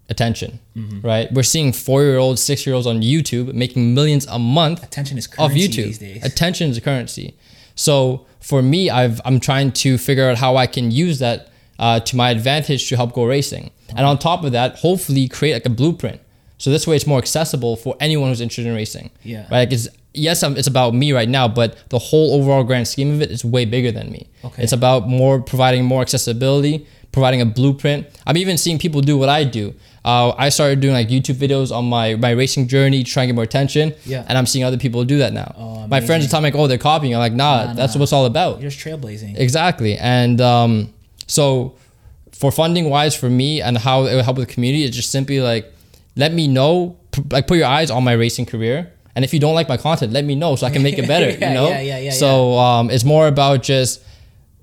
attention, 0.09 0.61
Mm-hmm. 0.77 1.01
right? 1.11 1.27
We're 1.33 1.43
seeing 1.55 1.73
four 1.73 2.03
year 2.03 2.19
olds, 2.19 2.41
six 2.43 2.67
year 2.67 2.75
olds 2.75 2.87
on 2.87 3.01
YouTube 3.13 3.53
making 3.55 3.95
millions 3.95 4.27
a 4.27 4.39
month 4.39 4.83
Attention 4.83 5.19
is 5.19 5.27
of 5.27 5.33
currency 5.33 5.69
YouTube. 5.69 5.85
these 5.85 5.99
days. 5.99 6.25
Attention 6.25 6.71
is 6.71 6.77
a 6.77 6.81
currency. 6.81 7.37
So 7.75 8.27
for 8.41 8.61
me, 8.63 8.91
I've 8.91 9.21
I'm 9.25 9.39
trying 9.41 9.71
to 9.85 9.99
figure 9.99 10.27
out 10.31 10.37
how 10.45 10.53
I 10.57 10.67
can 10.67 10.91
use 10.91 11.17
that 11.27 11.39
uh, 11.79 12.01
to 12.09 12.13
my 12.17 12.29
advantage 12.31 12.89
to 12.89 12.97
help 12.97 13.11
go 13.15 13.25
racing, 13.37 13.65
and 13.97 14.05
on 14.11 14.19
top 14.19 14.45
of 14.45 14.53
that, 14.53 14.71
hopefully 14.87 15.25
create 15.29 15.55
like 15.59 15.67
a 15.67 15.75
blueprint. 15.81 16.21
So 16.59 16.71
this 16.71 16.87
way, 16.87 16.97
it's 16.97 17.07
more 17.07 17.19
accessible 17.19 17.77
for 17.77 17.97
anyone 18.01 18.29
who's 18.29 18.41
interested 18.41 18.67
in 18.67 18.75
racing. 18.75 19.11
Yeah. 19.23 19.43
Right. 19.43 19.51
Like 19.51 19.73
it's 19.73 19.89
yes, 20.15 20.43
I'm, 20.43 20.57
it's 20.57 20.69
about 20.69 20.95
me 20.95 21.13
right 21.13 21.29
now, 21.29 21.49
but 21.49 21.89
the 21.91 21.99
whole 21.99 22.35
overall 22.35 22.65
grand 22.65 22.89
scheme 22.89 23.13
of 23.13 23.21
it 23.21 23.31
is 23.31 23.45
way 23.45 23.65
bigger 23.65 23.91
than 23.91 24.11
me. 24.11 24.29
Okay. 24.45 24.63
It's 24.63 24.73
about 24.73 25.09
more 25.09 25.41
providing 25.41 25.85
more 25.85 26.01
accessibility, 26.01 26.87
providing 27.13 27.41
a 27.41 27.47
blueprint. 27.47 28.07
I'm 28.27 28.37
even 28.37 28.57
seeing 28.57 28.79
people 28.79 29.01
do 29.01 29.19
what 29.19 29.29
I 29.29 29.45
do. 29.45 29.75
Uh, 30.05 30.35
I 30.37 30.51
started 30.51 30.81
doing 30.81 30.95
like 30.95 31.09
YouTube 31.09 31.37
videos 31.37 31.75
on 31.75 31.87
my, 31.87 32.15
my 32.15 32.31
racing 32.31 32.69
journey, 32.69 33.03
trying 33.05 33.25
to 33.25 33.33
get 33.33 33.35
more 33.35 33.45
attention. 33.45 33.95
Yeah. 34.05 34.25
And 34.29 34.37
I'm 34.37 34.47
seeing 34.47 34.65
other 34.65 34.77
people 34.77 35.03
do 35.05 35.19
that 35.19 35.33
now. 35.33 35.55
Oh, 35.57 35.87
my 35.89 36.01
friends 36.01 36.27
are 36.27 36.29
telling 36.29 36.45
me, 36.45 36.51
like, 36.51 36.61
oh, 36.61 36.67
they're 36.67 36.79
copying. 36.79 37.15
I'm 37.15 37.21
like, 37.21 37.33
nah, 37.33 37.73
that's 37.73 37.95
nah. 37.95 38.01
what 38.01 38.05
it's 38.05 38.13
all 38.13 38.27
about. 38.27 38.61
You're 38.61 38.71
just 38.71 38.85
trailblazing. 38.85 39.39
Exactly. 39.39 39.97
And 39.97 40.41
um, 40.41 40.93
so 41.27 41.75
for 42.33 42.53
funding 42.53 42.91
wise 42.91 43.17
for 43.17 43.31
me 43.31 43.63
and 43.63 43.79
how 43.79 44.05
it 44.05 44.15
would 44.15 44.25
help 44.25 44.37
with 44.37 44.47
the 44.47 44.55
community, 44.55 44.85
it's 44.85 44.95
just 44.95 45.11
simply 45.11 45.41
like, 45.41 45.73
let 46.17 46.33
me 46.33 46.47
know, 46.49 46.97
like 47.31 47.47
put 47.47 47.59
your 47.59 47.67
eyes 47.67 47.91
on 47.91 48.05
my 48.05 48.13
racing 48.13 48.47
career. 48.47 48.93
And 49.17 49.25
if 49.25 49.33
you 49.33 49.39
don't 49.41 49.55
like 49.55 49.69
my 49.69 49.77
content, 49.77 50.13
let 50.13 50.25
me 50.25 50.35
know 50.35 50.57
so 50.57 50.67
I 50.67 50.71
can 50.71 50.83
make 50.83 50.99
it 50.99 51.07
better, 51.07 51.31
Yeah, 51.31 51.49
you 51.49 51.55
know? 51.55 51.69
yeah, 51.69 51.81
yeah, 51.81 51.99
yeah, 51.99 52.11
so 52.11 52.59
um, 52.59 52.91
it's 52.91 53.05
more 53.05 53.29
about 53.29 53.63
just 53.63 54.03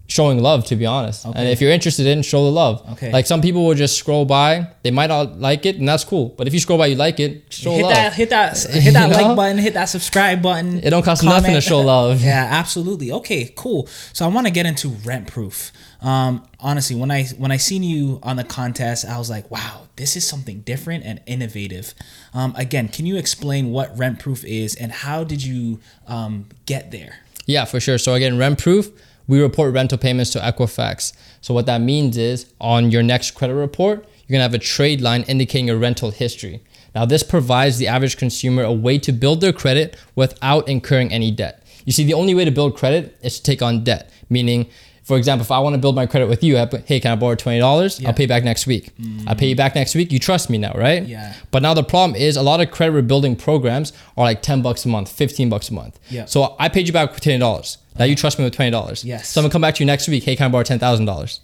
showing 0.07 0.39
love, 0.39 0.65
to 0.65 0.75
be 0.75 0.86
honest. 0.86 1.24
And 1.24 1.48
if 1.48 1.62
you're 1.62 1.71
interested 1.71 2.06
in, 2.06 2.21
show 2.21 2.44
the 2.44 2.51
love. 2.51 2.83
Okay. 2.94 3.13
Like 3.13 3.25
some 3.25 3.42
people 3.42 3.65
will 3.65 3.75
just 3.75 3.98
scroll 3.98 4.25
by, 4.25 4.68
they 4.83 4.92
might 4.92 5.07
not 5.07 5.39
like 5.39 5.65
it, 5.65 5.77
and 5.77 5.88
that's 5.88 6.03
cool. 6.03 6.36
But 6.38 6.48
if 6.48 6.53
you 6.53 6.60
scroll 6.60 6.77
by, 6.77 6.88
you 6.88 6.96
like 6.96 7.22
it, 7.22 7.46
show 7.53 7.72
hit 7.72 7.84
love. 7.84 7.91
that, 7.93 8.13
hit 8.13 8.29
that, 8.31 8.58
hit 8.70 8.93
that 8.93 9.08
You 9.10 9.15
know? 9.17 9.27
like 9.27 9.36
button, 9.38 9.58
hit 9.58 9.74
that 9.75 9.86
subscribe 9.86 10.41
button. 10.41 10.79
It 10.84 10.89
don't 10.89 11.03
cost 11.03 11.24
nothing 11.24 11.53
to 11.53 11.62
show 11.62 11.79
love. 11.79 12.22
Yeah, 12.31 12.46
absolutely. 12.51 13.10
Okay, 13.13 13.53
cool. 13.55 13.88
So 14.12 14.25
I 14.25 14.27
want 14.27 14.48
to 14.48 14.51
get 14.51 14.65
into 14.65 14.89
rent 14.89 15.27
proof. 15.27 15.72
Um, 16.01 16.43
honestly, 16.60 16.96
when 16.96 17.12
I 17.12 17.25
when 17.38 17.51
I 17.51 17.58
seen 17.58 17.84
you 17.84 18.20
on 18.24 18.36
the 18.36 18.43
contest, 18.43 19.05
I 19.05 19.17
was 19.17 19.29
like, 19.29 19.50
wow, 19.51 19.88
this 19.98 20.15
is 20.15 20.27
something 20.27 20.62
different 20.62 21.03
and 21.05 21.22
innovative. 21.27 21.93
Um, 22.34 22.53
again, 22.58 22.88
can 22.88 23.05
you 23.05 23.17
explain 23.17 23.72
what 23.72 23.96
rent 23.98 24.20
proof 24.20 24.43
is 24.43 24.75
and 24.75 24.91
how 24.91 25.24
did 25.24 25.43
you 25.43 25.79
um, 26.08 26.48
get 26.65 26.91
there? 26.91 27.17
Yeah, 27.46 27.65
for 27.65 27.79
sure. 27.79 27.98
So 27.98 28.15
again, 28.15 28.38
rent 28.38 28.58
proof, 28.60 28.89
we 29.27 29.41
report 29.41 29.74
rental 29.74 29.98
payments 29.98 30.31
to 30.31 30.39
Equifax. 30.39 31.13
So 31.41 31.53
what 31.53 31.67
that 31.67 31.81
means 31.81 32.17
is 32.17 32.51
on 32.60 32.89
your 32.89 33.03
next 33.03 33.31
credit 33.31 33.55
report, 33.55 34.05
you're 34.27 34.36
gonna 34.36 34.43
have 34.43 34.53
a 34.53 34.60
trade 34.60 35.01
line 35.01 35.22
indicating 35.24 35.67
your 35.67 35.77
rental 35.77 36.10
history. 36.10 36.63
Now 36.96 37.05
this 37.05 37.22
provides 37.22 37.77
the 37.77 37.88
average 37.88 38.17
consumer 38.17 38.63
a 38.63 38.74
way 38.74 38.98
to 39.00 39.12
build 39.12 39.41
their 39.41 39.53
credit 39.53 39.98
without 40.15 40.67
incurring 40.67 41.13
any 41.13 41.29
debt. 41.29 41.63
You 41.86 41.91
see, 41.91 42.03
the 42.03 42.13
only 42.13 42.34
way 42.34 42.46
to 42.46 42.51
build 42.51 42.75
credit 42.75 43.17
is 43.22 43.38
to 43.38 43.43
take 43.43 43.62
on 43.62 43.84
debt. 43.84 44.12
Meaning, 44.29 44.67
for 45.12 45.18
example, 45.18 45.44
if 45.44 45.51
I 45.51 45.60
want 45.60 45.74
to 45.74 45.77
build 45.77 45.94
my 45.94 46.06
credit 46.06 46.27
with 46.30 46.41
you, 46.41 46.58
I 46.58 46.65
hey, 46.86 47.01
can 47.01 47.12
I 47.12 47.15
borrow 47.18 47.36
twenty 47.36 47.60
dollars? 47.60 48.00
I'll 48.06 48.13
pay 48.13 48.27
back 48.27 48.46
next 48.46 48.65
week. 48.65 48.96
Mm. 48.98 49.27
I 49.27 49.34
pay 49.34 49.48
you 49.48 49.58
back 49.58 49.75
next 49.75 49.94
week. 49.94 50.10
You 50.10 50.20
trust 50.20 50.50
me 50.50 50.58
now, 50.58 50.72
right? 50.74 51.03
Yeah. 51.03 51.34
But 51.51 51.62
now 51.62 51.74
the 51.74 51.84
problem 51.84 52.15
is 52.15 52.38
a 52.38 52.41
lot 52.41 52.62
of 52.62 52.72
credit 52.72 52.94
rebuilding 52.94 53.36
programs 53.36 53.91
are 54.15 54.24
like 54.24 54.41
10 54.41 54.62
bucks 54.62 54.86
a 54.86 54.88
month, 54.88 55.12
15 55.12 55.50
bucks 55.50 55.68
a 55.70 55.74
month. 55.74 56.00
Yeah. 56.10 56.24
So 56.25 56.56
I 56.60 56.70
paid 56.70 56.88
you 56.88 56.94
back 56.94 57.12
$20. 57.12 57.77
Now 58.00 58.06
you 58.06 58.15
trust 58.15 58.39
me 58.39 58.46
with 58.46 58.56
$20. 58.56 59.03
Yes. 59.03 59.27
So 59.27 59.41
I'm 59.41 59.44
gonna 59.44 59.51
come 59.51 59.62
back 59.62 59.75
to 59.75 59.80
you 59.84 59.86
next 59.86 60.08
week. 60.08 60.24
Hey, 60.24 60.38
can 60.38 60.46
I 60.46 60.50
borrow 60.50 60.63
$10,000? 60.63 61.39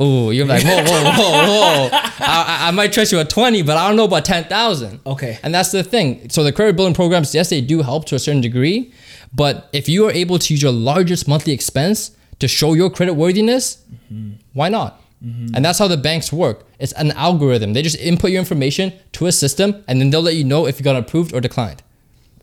Oh, 0.00 0.28
you're 0.30 0.46
like, 0.46 0.62
whoa, 0.64 0.84
whoa, 0.84 1.02
whoa, 1.02 1.32
whoa. 1.48 1.88
I, 1.92 2.44
I- 2.60 2.68
I 2.68 2.70
might 2.72 2.92
trust 2.92 3.10
you 3.10 3.18
at 3.20 3.30
20, 3.30 3.62
but 3.62 3.78
I 3.78 3.88
don't 3.88 3.96
know 3.96 4.04
about 4.04 4.26
10,000. 4.26 5.00
Okay. 5.06 5.38
And 5.42 5.54
that's 5.54 5.72
the 5.72 5.82
thing. 5.82 6.28
So 6.28 6.44
the 6.44 6.52
credit 6.52 6.76
building 6.76 6.94
programs, 6.94 7.34
yes, 7.34 7.48
they 7.48 7.62
do 7.62 7.80
help 7.82 8.04
to 8.06 8.14
a 8.14 8.18
certain 8.18 8.42
degree. 8.42 8.92
But 9.34 9.68
if 9.72 9.88
you 9.88 10.06
are 10.06 10.12
able 10.12 10.38
to 10.38 10.52
use 10.54 10.62
your 10.62 10.72
largest 10.72 11.26
monthly 11.26 11.52
expense 11.54 12.12
to 12.38 12.48
show 12.48 12.74
your 12.74 12.90
credit 12.90 13.14
worthiness, 13.14 13.82
mm-hmm. 14.12 14.32
why 14.52 14.68
not? 14.68 15.00
Mm-hmm. 15.24 15.54
And 15.54 15.64
that's 15.64 15.78
how 15.78 15.88
the 15.88 15.96
banks 15.96 16.32
work. 16.32 16.64
It's 16.78 16.92
an 16.92 17.10
algorithm. 17.12 17.72
They 17.72 17.82
just 17.82 17.98
input 17.98 18.30
your 18.30 18.38
information 18.38 18.92
to 19.12 19.26
a 19.26 19.32
system 19.32 19.84
and 19.88 20.00
then 20.00 20.10
they'll 20.10 20.22
let 20.22 20.36
you 20.36 20.44
know 20.44 20.66
if 20.66 20.78
you 20.78 20.84
got 20.84 20.96
approved 20.96 21.34
or 21.34 21.40
declined. 21.40 21.82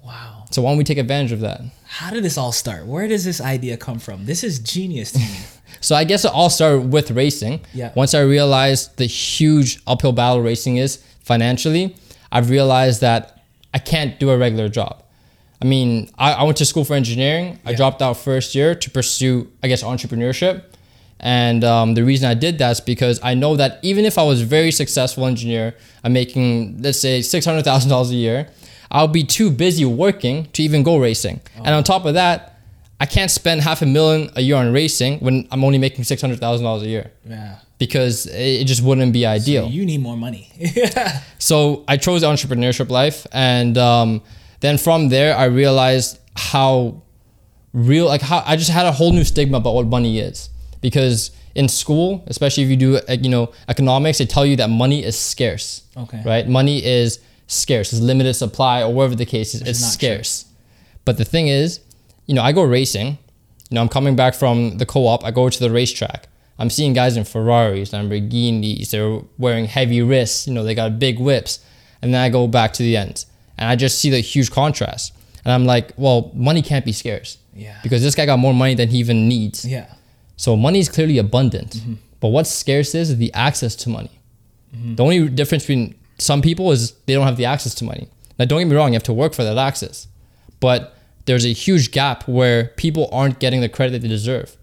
Wow. 0.03 0.45
So 0.51 0.61
why 0.61 0.71
don't 0.71 0.77
we 0.77 0.83
take 0.83 0.97
advantage 0.97 1.31
of 1.31 1.39
that? 1.39 1.61
How 1.85 2.09
did 2.11 2.23
this 2.23 2.37
all 2.37 2.51
start? 2.51 2.85
Where 2.85 3.07
does 3.07 3.23
this 3.23 3.39
idea 3.39 3.77
come 3.77 3.99
from? 3.99 4.25
This 4.25 4.43
is 4.43 4.59
genius 4.59 5.11
to 5.13 5.19
me. 5.19 5.37
So 5.81 5.95
I 5.95 6.03
guess 6.03 6.25
it 6.25 6.31
all 6.31 6.49
started 6.49 6.93
with 6.93 7.11
racing. 7.11 7.61
Yeah. 7.73 7.91
Once 7.95 8.13
I 8.13 8.21
realized 8.21 8.97
the 8.97 9.05
huge 9.05 9.81
uphill 9.85 10.13
battle 10.13 10.41
racing 10.41 10.77
is 10.77 11.03
financially, 11.21 11.95
I've 12.31 12.49
realized 12.49 13.01
that 13.01 13.43
I 13.73 13.79
can't 13.79 14.19
do 14.19 14.29
a 14.29 14.37
regular 14.37 14.69
job. 14.69 15.03
I 15.61 15.65
mean, 15.65 16.09
I, 16.17 16.33
I 16.33 16.43
went 16.43 16.57
to 16.57 16.65
school 16.65 16.83
for 16.85 16.93
engineering. 16.95 17.59
I 17.65 17.73
dropped 17.73 18.01
out 18.01 18.17
first 18.17 18.55
year 18.55 18.75
to 18.75 18.89
pursue, 18.89 19.51
I 19.63 19.67
guess, 19.67 19.83
entrepreneurship. 19.83 20.63
And 21.19 21.63
um, 21.63 21.93
the 21.93 22.03
reason 22.03 22.29
I 22.29 22.33
did 22.33 22.57
that 22.59 22.71
is 22.71 22.81
because 22.81 23.19
I 23.23 23.33
know 23.35 23.55
that 23.55 23.79
even 23.81 24.03
if 24.05 24.17
I 24.17 24.23
was 24.23 24.41
a 24.41 24.45
very 24.45 24.71
successful 24.71 25.25
engineer, 25.25 25.73
I'm 26.03 26.13
making, 26.13 26.81
let's 26.81 26.99
say, 26.99 27.21
$600,000 27.21 28.09
a 28.09 28.13
year, 28.13 28.49
I'll 28.91 29.07
be 29.07 29.23
too 29.23 29.49
busy 29.49 29.85
working 29.85 30.47
to 30.53 30.61
even 30.61 30.83
go 30.83 30.97
racing. 30.97 31.39
And 31.55 31.69
on 31.69 31.83
top 31.83 32.05
of 32.05 32.13
that, 32.15 32.59
I 32.99 33.05
can't 33.05 33.31
spend 33.31 33.61
half 33.61 33.81
a 33.81 33.85
million 33.85 34.29
a 34.35 34.41
year 34.41 34.55
on 34.57 34.71
racing 34.71 35.19
when 35.19 35.47
I'm 35.51 35.63
only 35.63 35.77
making 35.77 36.03
$600,000 36.03 36.81
a 36.81 36.87
year 36.87 37.11
Yeah. 37.27 37.55
because 37.77 38.25
it 38.27 38.65
just 38.65 38.83
wouldn't 38.83 39.11
be 39.11 39.25
ideal. 39.25 39.67
You 39.69 39.85
need 39.85 40.01
more 40.01 40.17
money. 40.17 40.49
So 41.39 41.83
I 41.87 41.97
chose 41.97 42.21
the 42.21 42.27
entrepreneurship 42.27 42.89
life, 42.89 43.27
and 43.31 43.77
um, 43.77 44.21
then 44.65 44.77
from 44.77 45.09
there 45.09 45.37
I 45.37 45.45
realized 45.45 46.19
how 46.35 47.01
real, 47.73 48.07
like 48.07 48.21
how 48.21 48.43
I 48.45 48.55
just 48.55 48.71
had 48.71 48.85
a 48.85 48.91
whole 48.91 49.11
new 49.11 49.23
stigma 49.23 49.57
about 49.57 49.75
what 49.75 49.87
money 49.87 50.19
is. 50.19 50.49
Because 50.81 51.31
in 51.55 51.67
school, 51.67 52.23
especially 52.27 52.63
if 52.63 52.69
you 52.69 52.75
do, 52.75 52.99
you 53.09 53.29
know, 53.29 53.51
economics, 53.69 54.17
they 54.17 54.25
tell 54.25 54.45
you 54.45 54.55
that 54.57 54.69
money 54.69 55.03
is 55.03 55.17
scarce. 55.17 55.83
Okay. 55.97 56.21
Right? 56.25 56.47
Money 56.47 56.83
is 56.83 57.19
scarce. 57.47 57.93
It's 57.93 58.01
limited 58.01 58.33
supply, 58.33 58.83
or 58.83 58.93
whatever 58.93 59.15
the 59.15 59.25
case 59.25 59.53
is. 59.53 59.61
Which 59.61 59.69
it's 59.69 59.79
is 59.79 59.85
not 59.85 59.99
true. 59.99 60.07
scarce. 60.09 60.45
But 61.05 61.17
the 61.17 61.25
thing 61.25 61.47
is, 61.47 61.79
you 62.25 62.35
know, 62.35 62.41
I 62.41 62.51
go 62.51 62.63
racing. 62.63 63.17
You 63.69 63.75
know, 63.75 63.81
I'm 63.81 63.89
coming 63.89 64.15
back 64.15 64.35
from 64.35 64.77
the 64.77 64.85
co-op. 64.85 65.23
I 65.23 65.31
go 65.31 65.49
to 65.49 65.59
the 65.59 65.71
racetrack. 65.71 66.27
I'm 66.59 66.69
seeing 66.69 66.93
guys 66.93 67.17
in 67.17 67.23
Ferraris, 67.23 67.91
Lamborghinis. 67.91 68.91
They're 68.91 69.21
wearing 69.37 69.65
heavy 69.65 70.01
wrists. 70.01 70.47
You 70.47 70.53
know, 70.53 70.63
they 70.63 70.75
got 70.75 70.99
big 70.99 71.19
whips. 71.19 71.59
And 72.01 72.13
then 72.13 72.21
I 72.21 72.29
go 72.29 72.47
back 72.47 72.73
to 72.73 72.83
the 72.83 72.95
end, 72.95 73.25
and 73.57 73.69
I 73.69 73.75
just 73.75 73.99
see 73.99 74.09
the 74.09 74.19
huge 74.19 74.51
contrast. 74.51 75.13
And 75.43 75.53
I'm 75.53 75.65
like, 75.65 75.93
well, 75.97 76.31
money 76.33 76.61
can't 76.61 76.83
be 76.83 76.91
scarce. 76.91 77.37
Yeah. 77.53 77.77
Because 77.83 78.01
this 78.01 78.15
guy 78.15 78.25
got 78.25 78.39
more 78.39 78.53
money 78.53 78.75
than 78.75 78.89
he 78.89 78.97
even 78.97 79.27
needs. 79.27 79.65
yeah. 79.65 79.93
So 80.37 80.57
money 80.57 80.79
is 80.79 80.89
clearly 80.89 81.17
abundant. 81.17 81.77
Mm-hmm. 81.77 81.93
But 82.19 82.29
what's 82.29 82.51
scarce 82.51 82.93
is 82.93 83.17
the 83.17 83.33
access 83.33 83.75
to 83.77 83.89
money. 83.89 84.11
The 84.73 85.03
only 85.03 85.29
difference 85.29 85.63
between 85.63 85.95
some 86.17 86.41
people 86.41 86.71
is 86.73 86.91
they 87.05 87.13
don't 87.13 87.25
have 87.25 87.37
the 87.37 87.45
access 87.45 87.73
to 87.75 87.85
money. 87.85 88.09
Now, 88.37 88.43
don't 88.43 88.59
get 88.59 88.67
me 88.67 88.75
wrong, 88.75 88.89
you 88.89 88.95
have 88.95 89.03
to 89.03 89.13
work 89.13 89.33
for 89.33 89.43
that 89.43 89.57
access. 89.57 90.07
But 90.59 90.97
there's 91.25 91.45
a 91.45 91.53
huge 91.53 91.91
gap 91.91 92.27
where 92.27 92.65
people 92.75 93.07
aren't 93.11 93.39
getting 93.39 93.61
the 93.61 93.69
credit 93.69 93.91
that 93.93 93.99
they 93.99 94.07
deserve. 94.07 94.57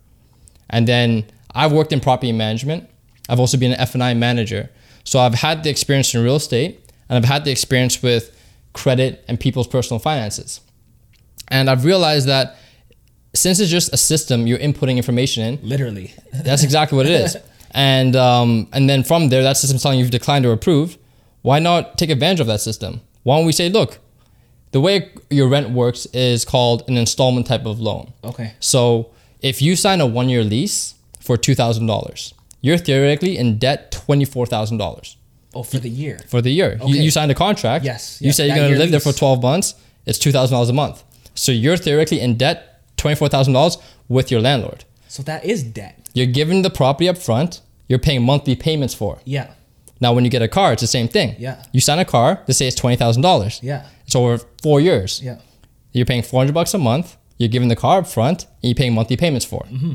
And 0.69 0.87
then 0.87 1.25
I've 1.55 1.73
worked 1.73 1.93
in 1.93 2.01
property 2.01 2.33
management. 2.33 2.89
I've 3.29 3.41
also 3.41 3.57
been 3.57 3.73
an 3.73 3.81
F&I 3.81 4.15
manager. 4.15 4.69
So 5.05 5.19
I've 5.19 5.35
had 5.35 5.65
the 5.65 5.71
experience 5.71 6.15
in 6.15 6.23
real 6.23 6.37
estate 6.37 6.81
and 7.09 7.17
I've 7.17 7.31
had 7.31 7.45
the 7.45 7.51
experience 7.51 8.03
with 8.03 8.37
credit 8.73 9.25
and 9.29 9.39
people's 9.39 9.67
personal 9.67 9.99
finances. 9.99 10.61
And 11.49 11.69
I've 11.69 11.85
realized 11.85 12.29
that 12.29 12.57
since 13.35 13.61
it's 13.61 13.71
just 13.71 13.93
a 13.93 13.97
system 13.97 14.47
you're 14.47 14.59
inputting 14.59 14.97
information 14.97 15.43
in, 15.45 15.69
Literally. 15.69 16.15
that's 16.33 16.63
exactly 16.63 16.97
what 16.97 17.07
it 17.07 17.13
is. 17.13 17.37
And 17.71 18.15
um, 18.17 18.69
and 18.73 18.89
then 18.89 19.03
from 19.03 19.31
there, 19.31 19.43
that 19.43 19.57
system's 19.57 19.83
telling 19.83 19.99
you 19.99 20.05
you've 20.05 20.11
declined 20.11 20.45
or 20.45 20.53
approved. 20.53 20.99
Why 21.41 21.59
not 21.59 21.99
take 21.99 22.11
advantage 22.11 22.41
of 22.41 22.47
that 22.47 22.61
system? 22.61 23.01
Why 23.23 23.37
don't 23.37 23.47
we 23.47 23.53
say, 23.53 23.69
look, 23.69 23.99
the 24.73 24.81
way 24.81 25.11
your 25.31 25.49
rent 25.49 25.71
works 25.71 26.07
is 26.07 26.45
called 26.45 26.83
an 26.89 26.97
installment 26.97 27.47
type 27.47 27.67
of 27.67 27.81
loan. 27.81 28.13
Okay. 28.23 28.55
So 28.61 29.11
if 29.41 29.63
you 29.63 29.77
sign 29.77 30.01
a 30.01 30.07
one 30.07 30.29
year 30.29 30.45
lease 30.45 30.95
for 31.21 31.37
two 31.37 31.55
thousand 31.55 31.87
dollars, 31.87 32.35
you're 32.61 32.79
theoretically 32.79 33.39
in 33.39 33.59
debt 33.59 33.91
twenty 33.91 34.25
four 34.25 34.45
thousand 34.47 34.77
dollars 34.79 35.17
Oh, 35.55 35.63
for 35.63 35.79
the 35.79 35.89
year. 35.89 36.19
for 36.29 36.41
the 36.41 36.51
year. 36.51 36.79
You, 36.81 36.85
Okay. 36.95 37.03
you 37.05 37.11
signed 37.11 37.31
a 37.31 37.35
contract. 37.35 37.85
Yes, 37.85 38.19
You 38.21 38.27
yeah, 38.29 38.33
say 38.33 38.47
you're 38.47 38.57
going 38.57 38.73
to 38.73 38.79
live 38.79 38.91
there 38.91 39.01
for 39.01 39.13
12 39.13 39.43
months. 39.43 39.75
It's 40.07 40.19
$2,000 40.19 40.69
a 40.69 40.73
month. 40.73 41.05
So 41.35 41.53
you're 41.53 41.77
theoretically 41.77 42.21
in 42.21 42.37
debt 42.37 42.81
$24,000 42.97 43.77
with 44.09 44.31
your 44.31 44.41
landlord. 44.41 44.85
So 45.09 45.23
that 45.25 45.45
is 45.45 45.63
debt. 45.63 46.09
You're 46.15 46.27
given 46.27 46.63
the 46.63 46.71
property 46.71 47.09
up 47.09 47.19
front. 47.19 47.61
You're 47.89 47.99
paying 47.99 48.23
monthly 48.23 48.57
payments 48.57 48.95
for. 48.95 49.19
Yeah. 49.25 49.49
Now, 50.01 50.13
when 50.15 50.25
you 50.25 50.31
get 50.31 50.43
a 50.43 50.49
car, 50.49 50.73
it's 50.73 50.81
the 50.81 50.87
same 50.89 51.07
thing. 51.09 51.37
Yeah. 51.39 51.63
You 51.73 51.81
sign 51.81 51.99
a 51.99 52.05
car. 52.05 52.41
They 52.47 52.53
say 52.55 52.67
it's 52.67 52.81
$20,000. 52.81 53.61
Yeah. 53.63 53.87
It's 54.07 54.17
over 54.17 54.39
four 54.63 54.81
years. 54.81 55.21
Yeah. 55.23 55.39
You're 55.93 56.07
paying 56.07 56.23
400 56.23 56.53
bucks 56.55 56.75
a 56.75 56.79
month. 56.79 57.17
You're 57.39 57.49
giving 57.51 57.69
the 57.69 57.77
car 57.77 57.99
up 57.99 58.07
front, 58.07 58.45
and 58.45 58.51
you're 58.71 58.75
paying 58.75 58.95
monthly 58.95 59.17
payments 59.17 59.45
for. 59.45 59.65
it. 59.67 59.75
Mm-hmm. 59.75 59.93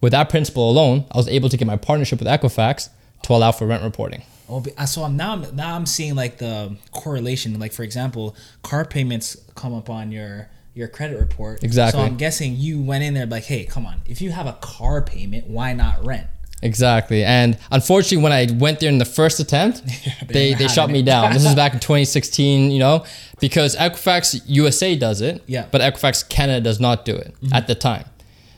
With 0.00 0.12
that 0.12 0.28
principle 0.28 0.70
alone, 0.70 1.04
I 1.10 1.16
was 1.16 1.28
able 1.28 1.48
to 1.48 1.56
get 1.56 1.66
my 1.66 1.76
partnership 1.76 2.18
with 2.20 2.28
Equifax 2.28 2.88
to 3.24 3.32
allow 3.32 3.52
for 3.52 3.66
rent 3.66 3.82
reporting. 3.82 4.22
Oh, 4.50 4.64
uh, 4.76 4.86
so 4.86 5.04
I'm 5.04 5.16
now 5.16 5.36
now 5.36 5.76
I'm 5.76 5.86
seeing 5.86 6.14
like 6.14 6.38
the 6.38 6.76
correlation. 6.92 7.58
Like 7.58 7.72
for 7.72 7.82
example, 7.82 8.34
car 8.62 8.84
payments 8.84 9.36
come 9.54 9.72
up 9.74 9.88
on 9.88 10.10
your 10.12 10.48
your 10.74 10.88
credit 10.88 11.18
report. 11.18 11.62
Exactly. 11.62 12.00
So 12.00 12.04
I'm 12.06 12.16
guessing 12.16 12.56
you 12.56 12.80
went 12.82 13.04
in 13.04 13.14
there 13.14 13.26
like, 13.26 13.44
hey, 13.44 13.64
come 13.64 13.86
on. 13.86 14.02
If 14.06 14.20
you 14.20 14.30
have 14.30 14.46
a 14.46 14.54
car 14.60 15.02
payment, 15.02 15.46
why 15.46 15.72
not 15.72 16.04
rent? 16.04 16.26
Exactly. 16.62 17.24
And 17.24 17.58
unfortunately, 17.70 18.22
when 18.22 18.32
I 18.32 18.46
went 18.52 18.80
there 18.80 18.90
in 18.90 18.98
the 18.98 19.04
first 19.04 19.40
attempt, 19.40 19.82
they 20.28 20.52
they, 20.52 20.54
they 20.54 20.68
shut 20.68 20.76
having 20.88 20.92
me 20.94 21.02
down. 21.02 21.32
This 21.32 21.44
is 21.46 21.54
back 21.62 21.72
in 21.72 21.80
2016, 21.80 22.70
you 22.70 22.78
know, 22.78 23.04
because 23.40 23.76
Equifax 23.76 24.42
USA 24.46 24.94
does 24.96 25.20
it, 25.22 25.42
Yeah. 25.46 25.62
Mm-hmm. 25.62 25.70
but 25.70 25.80
Equifax 25.80 26.28
Canada 26.28 26.60
does 26.60 26.78
not 26.80 27.04
do 27.04 27.16
it 27.16 27.34
at 27.52 27.66
the 27.66 27.74
time. 27.74 28.04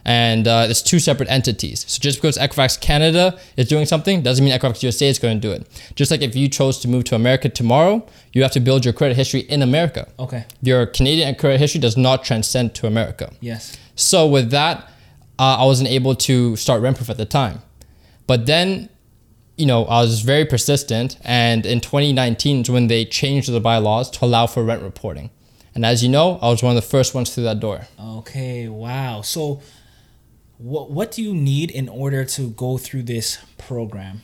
And 0.05 0.49
uh, 0.49 0.67
it's 0.69 0.83
two 0.83 0.99
separate 0.99 1.31
entities. 1.31 1.85
So 1.89 2.01
just 2.01 2.19
because 2.19 2.37
Equifax 2.37 2.81
Canada 2.81 3.39
is 3.57 3.69
doing 3.69 3.87
something 3.87 4.23
doesn't 4.23 4.45
mean 4.45 4.53
Equifax 4.53 4.83
USA 4.83 5.09
is 5.09 5.19
going 5.19 5.41
to 5.41 5.41
do 5.41 5.53
it. 5.53 5.67
Just 5.95 6.11
like 6.11 6.23
if 6.23 6.35
you 6.35 6.49
chose 6.49 6.79
to 6.81 6.89
move 6.89 7.05
to 7.05 7.15
America 7.15 7.49
tomorrow, 7.49 8.05
you 8.33 8.43
have 8.43 8.53
to 8.53 8.61
build 8.61 8.85
your 8.85 8.95
credit 8.95 9.17
history 9.17 9.41
in 9.41 9.63
America. 9.63 10.09
Okay. 10.19 10.45
Your 10.61 10.87
Canadian 10.87 11.35
credit 11.37 11.61
history 11.61 11.81
does 11.81 11.97
not 11.97 12.25
transcend 12.25 12.75
to 12.77 12.87
America. 12.87 13.33
Yes. 13.41 13.77
So 13.95 14.27
with 14.27 14.51
that, 14.51 14.89
uh, 15.39 15.57
I 15.59 15.65
wasn't 15.65 15.91
able 15.91 16.15
to 16.17 16.57
start 16.57 16.83
Rentproof 16.83 17.11
at 17.11 17.17
the 17.17 17.27
time. 17.27 17.63
But 18.27 18.47
then, 18.47 18.89
you 19.57 19.67
know, 19.67 19.85
I 19.87 20.01
was 20.01 20.21
very 20.21 20.45
persistent, 20.45 21.17
and 21.23 21.67
in 21.67 21.81
2019 21.81 22.63
is 22.63 22.71
when 22.71 22.87
they 22.87 23.05
changed 23.05 23.51
the 23.51 23.61
bylaws 23.61 24.11
to 24.13 24.25
allow 24.25 24.47
for 24.47 24.63
rent 24.63 24.83
reporting. 24.83 25.31
And 25.75 25.85
as 25.85 26.03
you 26.03 26.09
know, 26.09 26.39
I 26.43 26.49
was 26.49 26.63
one 26.63 26.77
of 26.77 26.83
the 26.83 26.89
first 26.89 27.15
ones 27.15 27.35
through 27.35 27.45
that 27.45 27.61
door. 27.61 27.87
Okay. 27.99 28.69
Wow. 28.69 29.23
So, 29.23 29.63
what 30.59 30.91
what 30.91 31.13
do 31.13 31.23
you 31.23 31.35
need 31.35 31.71
in 31.71 31.89
order 31.89 32.25
to 32.25 32.51
go 32.51 32.79
through 32.79 33.03
this 33.05 33.39
program? 33.59 34.23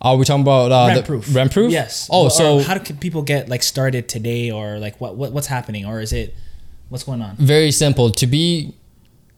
Are 0.00 0.16
we 0.16 0.24
talking 0.24 0.42
about 0.42 0.70
uh, 0.70 0.86
rent 0.94 1.06
proof. 1.06 1.34
Rent 1.34 1.52
proof? 1.52 1.72
Yes. 1.72 2.08
Oh, 2.12 2.24
Or 2.24 2.30
so 2.30 2.60
how 2.60 2.78
can 2.78 2.98
people 2.98 3.22
get 3.22 3.48
like 3.48 3.62
started 3.64 4.08
today, 4.08 4.50
or 4.50 4.78
like 4.78 5.00
what, 5.00 5.16
what 5.16 5.32
what's 5.32 5.48
happening, 5.48 5.84
or 5.86 6.00
is 6.00 6.12
it 6.12 6.34
what's 6.88 7.02
going 7.04 7.20
on? 7.20 7.34
very 7.36 7.72
simple. 7.72 8.10
To 8.10 8.26
be 8.26 8.74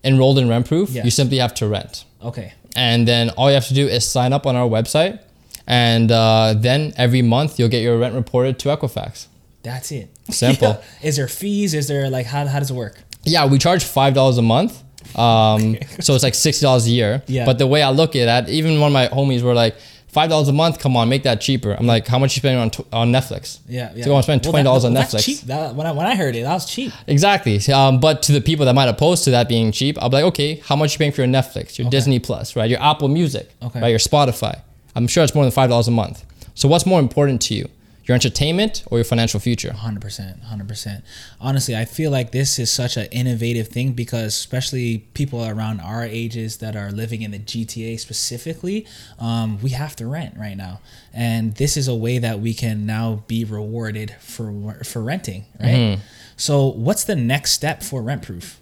enrolled 0.05 0.39
in 0.39 0.49
rent 0.49 0.67
proof, 0.67 0.91
Yes. 0.91 1.05
you 1.05 1.11
simply 1.11 1.39
have 1.39 1.55
to 1.55 1.67
rent. 1.69 2.05
Okay. 2.23 2.53
and 2.77 3.09
then 3.09 3.31
all 3.31 3.49
you 3.49 3.55
have 3.55 3.67
to 3.67 3.75
do 3.75 3.89
is 3.89 4.09
sign 4.09 4.33
up 4.35 4.47
on 4.47 4.55
our 4.55 4.69
website 4.69 5.19
and 5.67 6.13
uh, 6.13 6.55
then 6.57 6.93
every 6.97 7.23
month 7.23 7.59
you'll 7.59 7.69
get 7.71 7.83
your 7.83 7.99
rent 7.99 8.15
reported 8.15 8.59
to 8.61 8.69
equifax 8.69 9.27
That's 9.63 9.91
it. 9.91 10.09
Simple. 10.31 10.81
Is 11.03 11.17
there 11.17 11.27
fees? 11.27 11.73
Is 11.75 11.89
there 11.89 12.09
like 12.11 12.27
how 12.27 12.47
how 12.47 12.59
does 12.61 12.71
it 12.71 12.75
work? 12.75 12.97
yeah 13.25 13.47
we 13.47 13.57
charge 13.59 13.83
five 13.85 14.13
dollars 14.15 14.37
a 14.39 14.43
month 14.43 14.83
um, 15.17 15.77
so 16.01 16.15
it's 16.15 16.23
like 16.25 16.35
sixty 16.35 16.65
dollars 16.65 16.87
a 16.87 16.91
year 16.91 17.23
Yeah. 17.27 17.45
but 17.47 17.59
the 17.59 17.67
way 17.67 17.83
i 17.83 17.91
look 17.91 18.17
at 18.17 18.49
it 18.49 18.51
even 18.53 18.81
one 18.81 18.89
of 18.89 18.93
my 18.93 19.09
homies 19.09 19.43
were 19.43 19.55
like 19.55 19.77
five 20.09 20.29
dollars 20.29 20.49
a 20.49 20.53
month 20.53 20.79
come 20.81 20.97
on 20.97 21.09
make 21.09 21.23
that 21.23 21.41
cheaper 21.41 21.73
i'm 21.73 21.87
like 21.87 22.07
how 22.07 22.19
much 22.19 22.35
you 22.37 22.41
spending 22.41 22.61
on, 22.61 22.71
t- 22.71 22.85
on 22.93 23.13
netflix 23.13 23.61
Yeah, 23.69 23.93
yeah. 23.95 24.05
so 24.05 24.11
i 24.11 24.13
want 24.15 24.25
to 24.25 24.27
spend 24.27 24.43
twenty 24.43 24.65
dollars 24.65 24.83
that- 24.83 24.89
on 24.89 24.95
that's 24.95 25.15
netflix 25.15 25.25
cheap. 25.25 25.41
That, 25.43 25.75
when 25.75 25.87
I 25.87 25.93
when 25.93 26.07
I 26.07 26.15
heard 26.17 26.35
it, 26.37 26.43
that 26.43 26.53
was 26.55 26.67
cheap. 26.67 26.93
Exactly. 27.07 27.61
Um, 27.73 28.01
but 28.01 28.23
to 28.25 28.33
the 28.33 28.41
people 28.41 28.67
that 28.67 28.75
might 28.75 28.89
oppose 28.89 29.23
to 29.25 29.31
that 29.33 29.49
being 29.49 29.71
cheap, 29.73 29.97
I'll 30.01 30.09
be 30.11 30.17
like, 30.17 30.25
okay, 30.27 30.57
how 30.65 30.77
much 30.77 30.95
you 30.95 30.99
paying 30.99 31.13
for 31.13 31.23
your 31.23 31.31
Netflix, 31.31 31.79
your 31.79 31.89
Disney 31.91 32.19
Plus, 32.19 32.57
right? 32.57 32.69
Your 32.69 32.83
Apple 32.83 33.09
Music, 33.09 33.51
Okay. 33.63 33.81
right? 33.81 33.89
Your 33.89 33.99
Spotify. 33.99 34.61
I'm 34.97 35.07
sure 35.07 35.23
it's 35.25 35.35
more 35.35 35.45
than 35.45 35.53
five 35.53 35.71
dollars 35.71 35.89
a 35.89 35.93
month. 35.93 36.25
So 36.55 36.69
what's 36.69 36.85
more 36.87 36.99
important 37.01 37.41
to 37.43 37.55
you, 37.55 37.69
your 38.11 38.17
entertainment 38.17 38.83
or 38.91 38.99
your 38.99 39.05
financial 39.05 39.39
future? 39.39 39.73
Hundred 39.73 40.03
percent, 40.03 40.43
hundred 40.43 40.67
percent. 40.67 41.05
Honestly, 41.41 41.77
I 41.77 41.85
feel 41.85 42.11
like 42.11 42.33
this 42.33 42.59
is 42.59 42.69
such 42.69 42.97
an 42.97 43.07
innovative 43.13 43.69
thing 43.69 43.93
because, 43.93 44.35
especially 44.35 44.99
people 45.15 45.47
around 45.47 45.81
our 45.81 46.03
ages 46.03 46.57
that 46.57 46.75
are 46.75 46.91
living 46.91 47.23
in 47.23 47.31
the 47.31 47.39
GTA 47.39 48.01
specifically, 48.01 48.85
um, 49.21 49.63
we 49.63 49.71
have 49.71 49.95
to 49.95 50.09
rent 50.09 50.35
right 50.37 50.57
now, 50.57 50.81
and 51.15 51.55
this 51.55 51.77
is 51.77 51.87
a 51.87 51.95
way 51.95 52.19
that 52.19 52.41
we 52.41 52.53
can 52.53 52.85
now 52.85 53.23
be 53.29 53.45
rewarded 53.45 54.17
for 54.19 54.81
for 54.83 55.01
renting, 55.05 55.45
right? 55.61 56.01
So, 56.37 56.67
what's 56.67 57.05
the 57.05 57.15
next 57.15 57.53
step 57.53 57.81
for 57.81 58.03
Rent 58.03 58.23
Proof? 58.23 58.59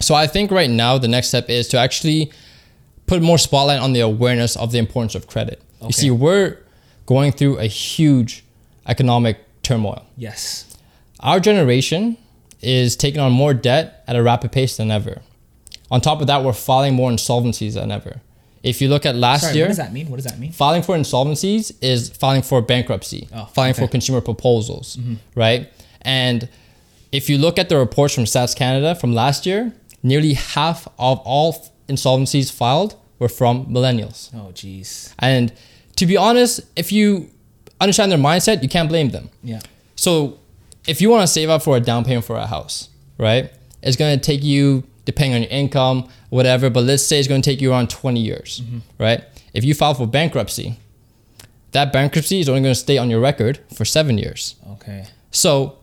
So 0.00 0.14
I 0.14 0.26
think 0.26 0.50
right 0.50 0.68
now 0.68 0.98
the 0.98 1.08
next 1.08 1.28
step 1.28 1.48
is 1.48 1.68
to 1.68 1.78
actually 1.78 2.32
put 3.06 3.22
more 3.22 3.38
spotlight 3.38 3.80
on 3.80 3.94
the 3.94 4.00
awareness 4.00 4.56
of 4.56 4.72
the 4.72 4.78
importance 4.78 5.14
of 5.14 5.26
credit. 5.26 5.62
You 5.80 5.92
see, 5.92 6.10
we're 6.10 6.58
going 7.06 7.32
through 7.32 7.58
a 7.58 7.66
huge 7.66 8.44
economic 8.90 9.36
turmoil. 9.62 10.04
Yes. 10.16 10.66
Our 11.20 11.40
generation 11.40 12.16
is 12.60 12.96
taking 12.96 13.20
on 13.20 13.32
more 13.32 13.54
debt 13.54 14.04
at 14.06 14.16
a 14.16 14.22
rapid 14.22 14.52
pace 14.52 14.76
than 14.76 14.90
ever. 14.90 15.22
On 15.90 16.00
top 16.00 16.20
of 16.20 16.26
that, 16.26 16.44
we're 16.44 16.52
filing 16.52 16.94
more 16.94 17.10
insolvencies 17.10 17.74
than 17.74 17.90
ever. 17.90 18.20
If 18.62 18.82
you 18.82 18.88
look 18.88 19.06
at 19.06 19.16
last 19.16 19.42
Sorry, 19.42 19.56
year, 19.56 19.64
what 19.64 19.68
does 19.68 19.76
that 19.78 19.92
mean? 19.92 20.08
What 20.10 20.16
does 20.16 20.26
that 20.26 20.38
mean? 20.38 20.52
filing 20.52 20.82
for 20.82 20.94
insolvencies 20.96 21.72
is 21.80 22.10
filing 22.10 22.42
for 22.42 22.60
bankruptcy, 22.60 23.28
Oh, 23.32 23.46
filing 23.46 23.70
okay. 23.70 23.78
Mm-hmm. 23.78 23.86
for 23.86 23.90
consumer 23.90 24.20
proposals, 24.20 24.98
right? 25.34 25.72
And 26.02 26.48
if 27.12 27.30
you 27.30 27.38
look 27.38 27.58
at 27.58 27.68
the 27.70 27.78
reports 27.78 28.14
from 28.14 28.24
Stats 28.24 28.54
Canada 28.54 28.94
from 28.94 29.14
last 29.14 29.46
year, 29.46 29.72
nearly 30.02 30.34
half 30.34 30.86
of 30.98 31.18
all 31.20 31.72
insolvencies 31.88 32.52
filed 32.52 32.96
were 33.18 33.28
from 33.30 33.66
millennials. 33.66 34.30
Oh, 34.34 34.50
jeez. 34.52 35.12
And 35.18 35.52
to 35.96 36.04
be 36.06 36.16
honest, 36.18 36.60
if 36.76 36.92
you 36.92 37.30
understand 37.80 38.12
their 38.12 38.18
mindset, 38.18 38.62
you 38.62 38.68
can't 38.68 38.88
blame 38.88 39.10
them. 39.10 39.30
Yeah. 39.42 39.60
So 39.96 40.38
if 40.86 41.00
you 41.00 41.10
want 41.10 41.22
to 41.22 41.26
save 41.26 41.50
up 41.50 41.62
for 41.62 41.76
a 41.76 41.80
down 41.80 42.04
payment 42.04 42.24
for 42.24 42.36
a 42.36 42.46
house, 42.46 42.88
right? 43.18 43.52
It's 43.82 43.96
going 43.96 44.18
to 44.18 44.22
take 44.24 44.42
you, 44.42 44.84
depending 45.04 45.34
on 45.34 45.42
your 45.42 45.50
income, 45.50 46.08
whatever, 46.28 46.70
but 46.70 46.84
let's 46.84 47.02
say 47.02 47.18
it's 47.18 47.28
going 47.28 47.42
to 47.42 47.50
take 47.50 47.60
you 47.60 47.70
around 47.70 47.90
20 47.90 48.20
years, 48.20 48.62
mm-hmm. 48.64 48.78
right? 48.98 49.24
If 49.54 49.64
you 49.64 49.74
file 49.74 49.94
for 49.94 50.06
bankruptcy, 50.06 50.78
that 51.72 51.92
bankruptcy 51.92 52.40
is 52.40 52.48
only 52.48 52.62
going 52.62 52.74
to 52.74 52.80
stay 52.80 52.98
on 52.98 53.10
your 53.10 53.20
record 53.20 53.60
for 53.74 53.84
seven 53.84 54.18
years. 54.18 54.56
Okay. 54.72 55.06
So 55.30 55.78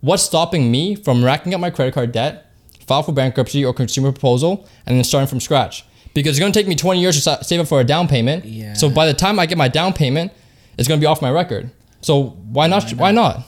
what's 0.00 0.22
stopping 0.22 0.70
me 0.70 0.94
from 0.94 1.24
racking 1.24 1.54
up 1.54 1.60
my 1.60 1.70
credit 1.70 1.94
card 1.94 2.12
debt, 2.12 2.50
file 2.86 3.02
for 3.02 3.12
bankruptcy 3.12 3.64
or 3.64 3.72
consumer 3.72 4.12
proposal, 4.12 4.68
and 4.86 4.96
then 4.96 5.04
starting 5.04 5.28
from 5.28 5.40
scratch? 5.40 5.84
Because 6.14 6.30
it's 6.30 6.40
going 6.40 6.52
to 6.52 6.58
take 6.58 6.68
me 6.68 6.74
20 6.74 7.00
years 7.00 7.22
to 7.22 7.44
save 7.44 7.60
up 7.60 7.68
for 7.68 7.80
a 7.80 7.84
down 7.84 8.08
payment. 8.08 8.44
Yeah. 8.44 8.74
So 8.74 8.90
by 8.90 9.06
the 9.06 9.14
time 9.14 9.38
I 9.38 9.46
get 9.46 9.56
my 9.56 9.68
down 9.68 9.92
payment, 9.94 10.32
it's 10.78 10.88
going 10.88 10.98
to 11.00 11.02
be 11.02 11.06
off 11.06 11.22
my 11.22 11.30
record. 11.30 11.70
So 12.00 12.22
why 12.24 12.66
not? 12.66 12.90
Why 12.92 13.12
not? 13.12 13.44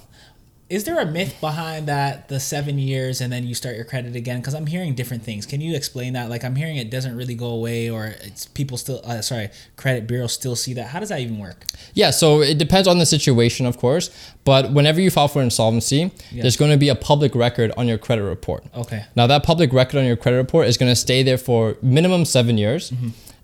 Is 0.71 0.85
there 0.85 0.99
a 0.99 1.04
myth 1.04 1.37
behind 1.43 1.88
that 1.88 2.28
the 2.28 2.40
seven 2.40 2.78
years 2.78 3.21
and 3.21 3.31
then 3.31 3.47
you 3.47 3.54
start 3.54 3.76
your 3.76 3.85
credit 3.85 4.16
again? 4.16 4.40
Because 4.40 4.54
I'm 4.54 4.66
hearing 4.66 4.95
different 4.95 5.23
things. 5.23 5.45
Can 5.45 5.61
you 5.61 5.76
explain 5.76 6.14
that? 6.14 6.31
Like 6.31 6.43
I'm 6.43 6.57
hearing 6.57 6.76
it 6.76 6.90
doesn't 6.90 7.14
really 7.14 7.35
go 7.35 7.49
away, 7.49 7.90
or 7.90 8.07
it's 8.07 8.47
people 8.47 8.78
still. 8.78 9.00
Uh, 9.04 9.21
sorry, 9.21 9.50
credit 9.76 10.07
bureaus 10.07 10.33
still 10.33 10.57
see 10.57 10.73
that. 10.75 10.88
How 10.88 11.00
does 11.00 11.11
that 11.11 11.21
even 11.21 11.38
work? 11.38 11.64
Yeah, 11.93 12.11
so 12.11 12.40
it 12.40 12.57
depends 12.57 12.88
on 12.88 12.99
the 12.99 13.04
situation, 13.04 13.66
of 13.66 13.76
course. 13.76 14.11
But 14.45 14.73
whenever 14.73 15.00
you 15.00 15.11
file 15.11 15.28
for 15.28 15.43
insolvency, 15.43 16.11
there's 16.33 16.57
going 16.57 16.71
to 16.71 16.78
be 16.78 16.88
a 16.88 16.97
public 16.97 17.35
record 17.35 17.71
on 17.76 17.87
your 17.87 17.99
credit 17.99 18.25
report. 18.25 18.64
Okay. 18.75 19.04
Now, 19.14 19.26
that 19.26 19.45
public 19.45 19.73
record 19.73 19.99
on 19.99 20.07
your 20.07 20.16
credit 20.16 20.38
report 20.38 20.66
is 20.66 20.78
going 20.78 20.90
to 20.90 20.97
stay 20.97 21.23
there 21.23 21.38
for 21.38 21.76
minimum 21.83 22.25
seven 22.25 22.57
years. 22.57 22.93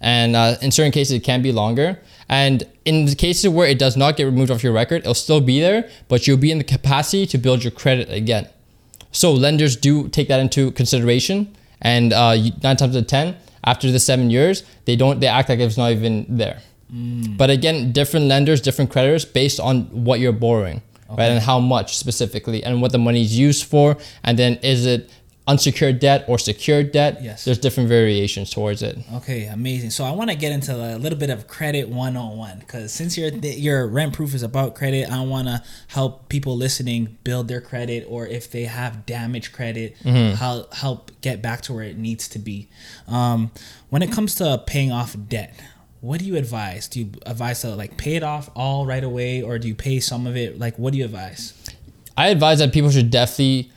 And 0.01 0.35
uh, 0.35 0.57
in 0.63 0.71
certain 0.71 0.93
cases, 0.93 1.13
it 1.13 1.21
can 1.21 1.43
be 1.43 1.53
longer. 1.53 2.01
And 2.31 2.63
in 2.85 3.07
the 3.07 3.17
cases 3.17 3.51
where 3.51 3.67
it 3.67 3.79
does 3.79 3.97
not 3.97 4.17
get 4.17 4.25
removed 4.25 4.53
off 4.53 4.63
your 4.63 4.73
record, 4.73 4.99
it'll 4.99 5.15
still 5.15 5.41
be 5.41 5.61
there, 5.61 5.91
but 6.07 6.27
you'll 6.29 6.37
be 6.39 6.53
in 6.53 6.59
the 6.59 6.65
capacity 6.65 7.27
to 7.27 7.37
build 7.37 7.65
your 7.65 7.73
credit 7.73 8.09
again. 8.09 8.49
So 9.11 9.33
lenders 9.33 9.75
do 9.75 10.09
take 10.09 10.29
that 10.29 10.39
into 10.39 10.71
consideration. 10.71 11.55
And 11.83 12.13
uh, 12.13 12.37
nine 12.63 12.77
times 12.77 12.95
out 12.95 13.03
of 13.03 13.07
10, 13.09 13.37
after 13.65 13.91
the 13.91 13.99
seven 13.99 14.31
years, 14.31 14.63
they 14.85 14.95
don't, 14.95 15.19
they 15.19 15.27
act 15.27 15.49
like 15.49 15.59
it's 15.59 15.77
not 15.77 15.91
even 15.91 16.25
there. 16.29 16.61
But 17.37 17.51
again, 17.51 17.91
different 17.91 18.27
lenders, 18.27 18.61
different 18.61 18.93
creditors 18.93 19.25
based 19.25 19.59
on 19.59 19.83
what 20.05 20.21
you're 20.21 20.33
borrowing, 20.33 20.83
right? 21.09 21.27
And 21.27 21.43
how 21.43 21.59
much 21.59 21.97
specifically 21.97 22.63
and 22.63 22.81
what 22.81 22.93
the 22.93 22.99
money 22.99 23.23
is 23.23 23.37
used 23.37 23.65
for. 23.65 23.97
And 24.23 24.39
then 24.39 24.55
is 24.63 24.87
it 24.87 25.11
unsecured 25.51 25.99
debt 25.99 26.25
or 26.29 26.39
secured 26.39 26.93
debt? 26.93 27.23
Yes. 27.23 27.45
There's 27.45 27.59
different 27.59 27.89
variations 27.89 28.51
towards 28.51 28.83
it. 28.83 28.97
Okay, 29.15 29.47
amazing. 29.47 29.91
So 29.91 30.05
I 30.05 30.13
want 30.13 30.31
to 30.31 30.37
get 30.37 30.53
into 30.53 30.73
a 30.73 30.97
little 30.97 31.19
bit 31.19 31.29
of 31.29 31.49
credit 31.49 31.89
101 31.89 32.61
because 32.61 32.93
since 32.93 33.19
your 33.19 33.31
your 33.31 33.89
rent 33.89 34.15
proof 34.15 34.33
is 34.33 34.45
about 34.45 34.77
credit, 34.77 35.11
I 35.11 35.23
want 35.23 35.49
to 35.49 35.63
help 35.89 36.29
people 36.29 36.57
listening 36.57 37.19
build 37.25 37.49
their 37.49 37.61
credit 37.61 38.07
or 38.09 38.27
if 38.29 38.51
they 38.51 38.65
have 38.65 39.05
damaged 39.07 39.53
credit, 39.53 39.97
help 39.97 40.73
help 40.75 41.11
get 41.21 41.43
back 41.43 41.63
to 41.63 41.73
where 41.73 41.85
it 41.85 41.99
needs 41.99 42.29
to 42.29 42.39
be. 42.39 42.69
Um, 43.09 43.51
when 43.89 44.03
it 44.03 44.13
comes 44.13 44.37
to 44.37 44.63
paying 44.67 44.93
off 44.93 45.17
debt, 45.29 45.61
what 46.01 46.21
do 46.21 46.27
you 46.27 46.37
advise? 46.37 46.87
Do 46.87 47.01
you 47.01 47.11
advise 47.27 47.61
to 47.63 47.75
like 47.75 47.97
pay 47.97 48.15
it 48.15 48.23
off 48.23 48.49
all 48.55 48.87
right 48.87 49.03
away 49.03 49.43
or 49.43 49.59
do 49.59 49.67
you 49.67 49.75
pay 49.75 49.99
some 49.99 50.29
of 50.29 50.37
it? 50.37 50.61
Like 50.61 50.79
what 50.79 50.93
do 50.93 50.99
you 50.99 51.05
advise? 51.05 51.55
I 52.17 52.29
advise 52.29 52.61
that 52.61 52.73
people 52.73 52.91
should 52.91 53.11
definitely 53.11 53.73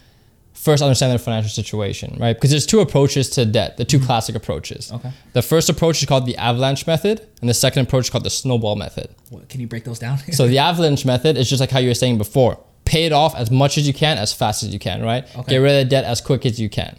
first 0.63 0.81
understand 0.81 1.11
their 1.11 1.19
financial 1.19 1.49
situation, 1.49 2.17
right? 2.19 2.33
Because 2.33 2.51
there's 2.51 2.65
two 2.65 2.79
approaches 2.79 3.29
to 3.31 3.45
debt, 3.45 3.75
the 3.75 3.83
2 3.83 3.99
classic 3.99 4.35
approaches. 4.35 4.87
Mm-hmm. 4.87 5.07
Okay. 5.07 5.11
The 5.33 5.41
first 5.41 5.69
approach 5.69 6.01
is 6.01 6.07
called 6.07 6.25
the 6.25 6.37
avalanche 6.37 6.87
method, 6.87 7.27
and 7.41 7.49
the 7.49 7.53
second 7.53 7.85
approach 7.85 8.05
is 8.05 8.09
called 8.09 8.23
the 8.23 8.29
snowball 8.29 8.77
method. 8.77 9.13
What, 9.29 9.49
can 9.49 9.59
you 9.59 9.67
break 9.67 9.83
those 9.83 9.99
down? 9.99 10.17
So 10.31 10.47
the 10.47 10.59
avalanche 10.59 11.05
method 11.05 11.37
is 11.37 11.49
just 11.49 11.59
like 11.59 11.69
how 11.69 11.79
you 11.79 11.89
were 11.89 11.93
saying 11.93 12.17
before. 12.17 12.59
Pay 12.85 13.05
it 13.05 13.11
off 13.11 13.35
as 13.35 13.51
much 13.51 13.77
as 13.77 13.85
you 13.87 13.93
can, 13.93 14.17
as 14.17 14.33
fast 14.33 14.63
as 14.63 14.73
you 14.73 14.79
can, 14.79 15.03
right? 15.03 15.23
Okay. 15.35 15.51
Get 15.51 15.57
rid 15.57 15.81
of 15.81 15.85
the 15.85 15.89
debt 15.89 16.05
as 16.05 16.21
quick 16.21 16.45
as 16.45 16.59
you 16.59 16.69
can. 16.69 16.97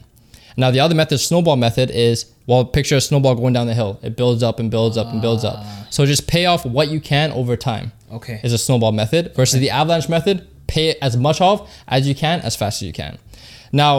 Now 0.56 0.70
the 0.70 0.80
other 0.80 0.94
method, 0.94 1.18
snowball 1.18 1.56
method, 1.56 1.90
is 1.90 2.32
well, 2.46 2.64
picture 2.64 2.96
a 2.96 3.00
snowball 3.00 3.34
going 3.34 3.54
down 3.54 3.66
the 3.66 3.74
hill. 3.74 3.98
It 4.02 4.16
builds 4.16 4.42
up 4.42 4.60
and 4.60 4.70
builds 4.70 4.96
up 4.96 5.08
and 5.08 5.22
builds 5.22 5.44
up. 5.44 5.64
So 5.90 6.04
just 6.04 6.28
pay 6.28 6.46
off 6.46 6.66
what 6.66 6.88
you 6.88 7.00
can 7.00 7.32
over 7.32 7.56
time. 7.56 7.92
Okay. 8.12 8.40
Is 8.44 8.52
a 8.52 8.58
snowball 8.58 8.92
method 8.92 9.34
versus 9.34 9.60
the 9.60 9.70
avalanche 9.70 10.08
method. 10.08 10.46
Pay 10.74 10.86
as 11.08 11.14
much 11.26 11.40
off 11.48 11.58
as 11.96 12.00
you 12.08 12.14
can, 12.14 12.36
as 12.48 12.54
fast 12.60 12.74
as 12.82 12.86
you 12.86 12.92
can. 13.02 13.14
Now, 13.72 13.94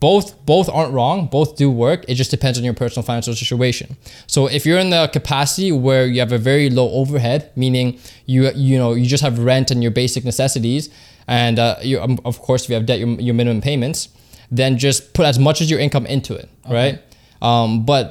both 0.00 0.44
both 0.44 0.68
aren't 0.68 0.92
wrong. 0.92 1.28
Both 1.28 1.50
do 1.56 1.70
work. 1.70 2.00
It 2.08 2.14
just 2.22 2.30
depends 2.36 2.58
on 2.58 2.64
your 2.64 2.74
personal 2.74 3.04
financial 3.04 3.34
situation. 3.34 3.96
So 4.26 4.48
if 4.48 4.66
you're 4.66 4.78
in 4.86 4.90
the 4.90 5.06
capacity 5.18 5.70
where 5.86 6.04
you 6.12 6.18
have 6.24 6.32
a 6.32 6.38
very 6.50 6.68
low 6.78 6.88
overhead 7.00 7.40
meaning 7.54 7.86
you 8.26 8.50
you 8.68 8.76
know 8.80 8.90
you 9.00 9.06
just 9.06 9.22
have 9.22 9.38
rent 9.38 9.70
and 9.70 9.80
your 9.84 9.92
basic 10.02 10.24
necessities 10.24 10.90
and 11.28 11.58
uh, 11.58 11.76
you, 11.90 12.00
um, 12.00 12.18
of 12.24 12.40
course 12.46 12.60
if 12.64 12.68
you 12.70 12.74
have 12.78 12.86
debt 12.86 12.98
your, 12.98 13.08
your 13.26 13.34
minimum 13.40 13.60
payments 13.70 14.08
then 14.50 14.78
just 14.78 14.98
put 15.14 15.24
as 15.26 15.38
much 15.38 15.60
as 15.62 15.70
your 15.70 15.78
income 15.86 16.06
into 16.06 16.34
it 16.34 16.48
right? 16.78 16.96
Um, 17.40 17.84
but 17.84 18.04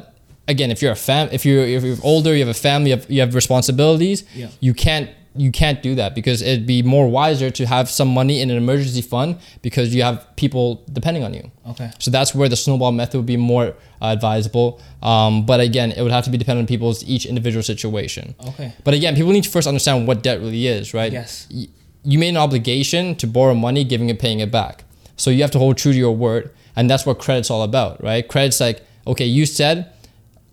again 0.48 0.70
if 0.72 0.82
you're 0.82 0.94
a 1.00 1.02
fam 1.10 1.28
if 1.38 1.42
you're 1.46 1.66
if 1.78 1.84
you're 1.84 1.98
older 2.04 2.32
you 2.34 2.44
have 2.48 2.56
a 2.60 2.62
family 2.70 2.92
you 2.92 2.96
have, 2.98 3.06
you 3.16 3.20
have 3.26 3.34
responsibilities 3.36 4.24
Yeah. 4.34 4.48
you 4.62 4.74
can't 4.74 5.10
you 5.38 5.52
can't 5.52 5.82
do 5.84 5.96
that 5.96 6.16
because 6.16 6.42
it'd 6.42 6.66
be 6.66 6.82
more 6.82 7.08
wiser 7.08 7.50
to 7.52 7.66
have 7.66 7.90
some 7.90 8.08
money 8.08 8.42
in 8.42 8.50
an 8.50 8.58
emergency 8.58 9.02
fund 9.02 9.38
because 9.62 9.94
you 9.96 10.02
have 10.04 10.26
people 10.36 10.84
depending 10.92 11.24
on 11.24 11.34
you 11.34 11.52
Okay. 11.70 11.90
so 12.00 12.10
that's 12.12 12.34
where 12.36 12.50
the 12.50 12.56
snowball 12.56 12.92
method 12.92 13.18
would 13.18 13.26
be 13.26 13.38
more 13.38 13.68
uh, 14.02 14.06
advisable. 14.06 14.80
Um, 15.02 15.46
but 15.46 15.60
again, 15.60 15.92
it 15.92 16.02
would 16.02 16.12
have 16.12 16.24
to 16.26 16.30
be 16.30 16.38
dependent 16.38 16.64
on 16.64 16.68
people's 16.68 17.04
each 17.04 17.26
individual 17.26 17.64
situation. 17.64 18.36
Okay. 18.50 18.74
But 18.84 18.94
again, 18.94 19.16
people 19.16 19.32
need 19.32 19.44
to 19.44 19.50
first 19.50 19.68
understand 19.68 20.08
what 20.08 20.24
debt 20.24 20.40
really 20.40 20.68
is, 20.68 20.94
right? 20.94 21.12
Yes. 21.12 21.48
Y- 21.54 21.68
You 22.04 22.18
made 22.20 22.30
an 22.30 22.38
obligation 22.38 23.16
to 23.16 23.28
borrow 23.28 23.54
money, 23.54 23.84
giving 23.84 24.10
it, 24.10 24.18
paying 24.20 24.40
it 24.40 24.52
back. 24.52 24.84
So 25.18 25.30
you 25.30 25.42
have 25.42 25.52
to 25.52 25.60
hold 25.60 25.78
true 25.78 25.92
to 25.92 25.98
your 25.98 26.16
word, 26.16 26.52
and 26.76 26.90
that's 26.90 27.06
what 27.06 27.20
credit's 27.20 27.50
all 27.52 27.64
about, 27.64 28.02
right? 28.04 28.24
Credit's 28.28 28.60
like, 28.62 28.80
okay, 29.06 29.26
you 29.26 29.46
said 29.46 29.92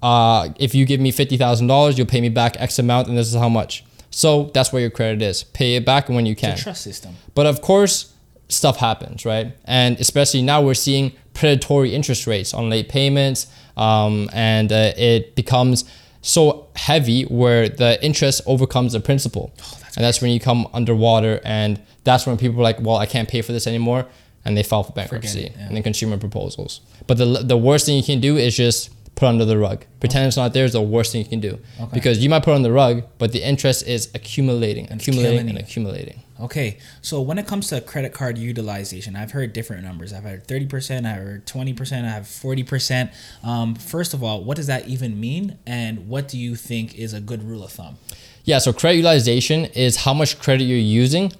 uh, 0.03 0.49
if 0.59 0.75
you 0.75 0.85
give 0.87 1.01
me 1.01 1.11
fifty 1.11 1.37
thousand 1.37 1.67
dollars, 1.69 1.97
you'll 1.97 2.07
pay 2.07 2.21
me 2.21 2.29
back 2.29 2.57
X 2.59 2.79
amount, 2.79 3.09
and 3.09 3.17
this 3.17 3.29
is 3.29 3.35
how 3.39 3.49
much. 3.49 3.85
So 4.15 4.51
that's 4.55 4.73
where 4.73 4.81
your 4.81 4.91
credit 4.91 5.23
is. 5.23 5.43
Pay 5.43 5.75
it 5.75 5.85
back 5.85 6.09
when 6.09 6.25
you 6.25 6.37
can. 6.37 6.55
The 6.55 6.63
trust 6.63 6.83
system. 6.83 7.17
But 7.35 7.47
of 7.47 7.61
course, 7.61 8.15
stuff 8.49 8.77
happens, 8.77 9.25
right? 9.25 9.57
And 9.65 9.99
especially 9.99 10.43
now 10.43 10.63
we're 10.63 10.75
seeing 10.75 11.13
predatory 11.35 11.93
interest 11.95 12.27
rates 12.27 12.55
on 12.55 12.71
late 12.71 12.89
payments, 12.89 13.49
um, 13.77 14.31
and 14.33 14.73
uh, 14.73 14.93
it 14.97 15.35
becomes 15.35 15.85
so 16.23 16.69
heavy 16.77 17.25
where 17.25 17.69
the 17.69 18.03
interest 18.05 18.41
overcomes 18.47 18.93
the 18.93 19.01
principal. 19.01 19.53
and 19.97 20.05
that's 20.05 20.23
when 20.23 20.31
you 20.31 20.39
come 20.39 20.69
underwater, 20.73 21.41
and 21.45 21.83
that's 22.05 22.25
when 22.25 22.39
people 22.39 22.61
are 22.61 22.63
like, 22.63 22.81
well, 22.81 22.97
I 22.97 23.07
can't 23.07 23.29
pay 23.29 23.43
for 23.43 23.53
this 23.53 23.67
anymore. 23.67 24.07
And 24.47 24.57
they 24.59 24.63
file 24.63 24.83
for 24.83 24.93
bankruptcy 24.93 25.45
it, 25.45 25.53
yeah. 25.57 25.67
and 25.67 25.75
then 25.75 25.83
consumer 25.83 26.19
proposals. 26.19 26.83
But 27.07 27.17
the, 27.17 27.25
the 27.25 27.57
worst 27.57 27.87
thing 27.87 27.97
you 27.97 28.03
can 28.03 28.21
do 28.21 28.37
is 28.37 28.55
just 28.55 28.91
put 29.15 29.27
under 29.27 29.45
the 29.45 29.59
rug. 29.59 29.85
Pretend 30.01 30.27
it's 30.27 30.37
not 30.37 30.53
there 30.53 30.65
is 30.65 30.73
the 30.73 30.83
worst 30.83 31.13
thing 31.13 31.23
you 31.23 31.29
can 31.29 31.41
do. 31.41 31.59
Okay. 31.81 31.91
Because 31.93 32.23
you 32.23 32.29
might 32.29 32.43
put 32.43 32.55
on 32.55 32.63
the 32.63 32.73
rug, 32.73 33.05
but 33.19 33.33
the 33.33 33.47
interest 33.47 33.87
is 33.87 34.11
accumulating, 34.15 34.89
And 34.89 35.01
accumulating, 35.01 35.49
and 35.49 35.59
accumulating. 35.59 36.23
Okay, 36.41 36.79
so 37.01 37.21
when 37.21 37.39
it 37.39 37.47
comes 37.47 37.69
to 37.69 37.81
credit 37.81 38.13
card 38.13 38.39
utilization, 38.39 39.15
I've 39.15 39.31
heard 39.31 39.53
different 39.53 39.85
numbers. 39.85 40.13
I've 40.13 40.25
heard 40.25 40.49
thirty 40.49 40.67
percent, 40.67 41.07
I've 41.07 41.23
heard 41.23 41.47
twenty 41.47 41.73
percent, 41.73 42.07
I 42.07 42.11
have 42.11 42.27
forty 42.27 42.65
percent. 42.65 43.13
Um, 43.45 43.77
first 43.77 44.15
of 44.15 44.25
all, 44.25 44.43
what 44.43 44.57
does 44.57 44.67
that 44.67 44.89
even 44.89 45.21
mean, 45.21 45.59
and 45.65 46.09
what 46.09 46.27
do 46.27 46.37
you 46.37 46.57
think 46.57 46.99
is 46.99 47.13
a 47.15 47.21
good 47.21 47.45
rule 47.45 47.63
of 47.63 47.71
thumb? 47.71 47.99
Yeah, 48.43 48.59
so 48.59 48.73
credit 48.73 48.97
utilization 48.97 49.67
is 49.67 49.99
how 49.99 50.13
much 50.13 50.41
credit 50.41 50.65
you're 50.65 50.77
using 50.77 51.33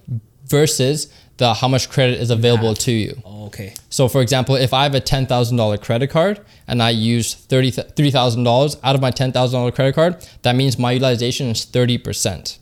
versus 0.47 1.13
the 1.37 1.55
how 1.55 1.69
much 1.69 1.89
credit 1.91 2.21
is 2.21 2.31
available 2.31 2.69
have. 2.69 2.79
to 2.79 2.93
you. 2.93 3.23
Oh, 3.25 3.47
okay, 3.47 3.75
So 3.91 4.09
for 4.09 4.21
example, 4.23 4.55
if 4.55 4.73
I 4.73 4.85
have 4.85 4.95
a 4.95 5.01
$10,000 5.01 5.81
credit 5.83 6.09
card 6.11 6.41
and 6.69 6.83
I 6.83 6.91
use 6.91 7.35
$30 7.35 7.95
$3,000 7.95 8.77
out 8.83 8.95
of 8.95 9.01
my 9.01 9.11
$10,000 9.11 9.75
credit 9.75 9.95
card, 9.95 10.27
that 10.43 10.55
means 10.55 10.79
my 10.79 10.93
utilization 10.93 11.49
is 11.49 11.67
30%. 11.67 12.59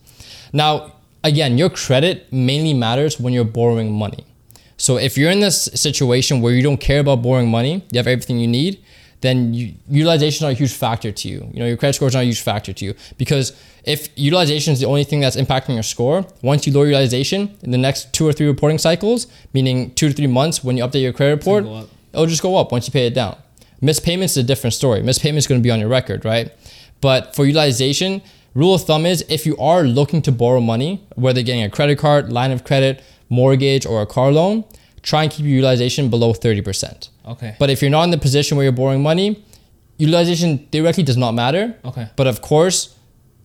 Now, 0.52 0.94
again, 1.24 1.58
your 1.58 1.70
credit 1.70 2.32
mainly 2.32 2.74
matters 2.74 3.20
when 3.20 3.32
you're 3.32 3.44
borrowing 3.44 3.92
money. 3.92 4.24
So 4.76 4.96
if 4.96 5.16
you're 5.16 5.30
in 5.30 5.40
this 5.40 5.64
situation 5.74 6.40
where 6.40 6.52
you 6.54 6.62
don't 6.62 6.80
care 6.80 7.00
about 7.00 7.22
borrowing 7.22 7.50
money, 7.50 7.84
you 7.92 7.98
have 7.98 8.06
everything 8.08 8.38
you 8.38 8.48
need, 8.48 8.82
then 9.22 9.54
you, 9.54 9.74
utilization 9.88 10.36
is 10.36 10.42
not 10.42 10.50
a 10.50 10.54
huge 10.54 10.72
factor 10.72 11.10
to 11.10 11.28
you. 11.28 11.48
You 11.52 11.60
know, 11.60 11.66
your 11.66 11.76
credit 11.76 11.94
score 11.94 12.08
is 12.08 12.14
not 12.14 12.20
a 12.20 12.24
huge 12.24 12.40
factor 12.40 12.72
to 12.72 12.84
you 12.84 12.94
because 13.16 13.52
if 13.84 14.08
utilization 14.16 14.72
is 14.72 14.80
the 14.80 14.86
only 14.86 15.04
thing 15.04 15.20
that's 15.20 15.36
impacting 15.36 15.74
your 15.74 15.82
score, 15.82 16.26
once 16.42 16.66
you 16.66 16.72
lower 16.72 16.86
utilization 16.86 17.56
in 17.62 17.70
the 17.70 17.78
next 17.78 18.12
two 18.12 18.26
or 18.26 18.32
three 18.32 18.46
reporting 18.46 18.78
cycles, 18.78 19.26
meaning 19.54 19.94
two 19.94 20.08
to 20.08 20.14
three 20.14 20.26
months 20.26 20.62
when 20.62 20.76
you 20.76 20.84
update 20.84 21.02
your 21.02 21.12
credit 21.12 21.36
report, 21.36 21.64
it'll 22.12 22.26
just 22.26 22.42
go 22.42 22.56
up 22.56 22.72
once 22.72 22.86
you 22.86 22.92
pay 22.92 23.06
it 23.06 23.14
down. 23.14 23.36
Missed 23.80 24.04
payments 24.04 24.36
is 24.36 24.44
a 24.44 24.46
different 24.46 24.74
story. 24.74 25.02
Missed 25.02 25.22
payments 25.22 25.44
is 25.44 25.48
going 25.48 25.60
to 25.60 25.62
be 25.62 25.70
on 25.70 25.80
your 25.80 25.88
record, 25.88 26.24
right? 26.24 26.52
But 27.00 27.34
for 27.34 27.44
utilization, 27.44 28.22
rule 28.54 28.74
of 28.74 28.84
thumb 28.84 29.06
is 29.06 29.24
if 29.28 29.46
you 29.46 29.56
are 29.58 29.82
looking 29.82 30.22
to 30.22 30.32
borrow 30.32 30.60
money, 30.60 31.04
whether 31.14 31.42
getting 31.42 31.62
a 31.62 31.70
credit 31.70 31.98
card, 31.98 32.32
line 32.32 32.52
of 32.52 32.64
credit, 32.64 33.02
mortgage, 33.28 33.86
or 33.86 34.02
a 34.02 34.06
car 34.06 34.30
loan, 34.30 34.64
try 35.02 35.24
and 35.24 35.32
keep 35.32 35.44
your 35.44 35.54
utilization 35.56 36.08
below 36.10 36.32
30%. 36.32 37.08
Okay. 37.26 37.56
But 37.58 37.70
if 37.70 37.82
you're 37.82 37.90
not 37.90 38.04
in 38.04 38.10
the 38.10 38.18
position 38.18 38.56
where 38.56 38.64
you're 38.64 38.72
borrowing 38.72 39.02
money, 39.02 39.44
utilization 39.98 40.58
theoretically 40.70 41.04
does 41.04 41.16
not 41.16 41.32
matter. 41.32 41.74
Okay. 41.84 42.08
But 42.16 42.26
of 42.26 42.40
course, 42.42 42.96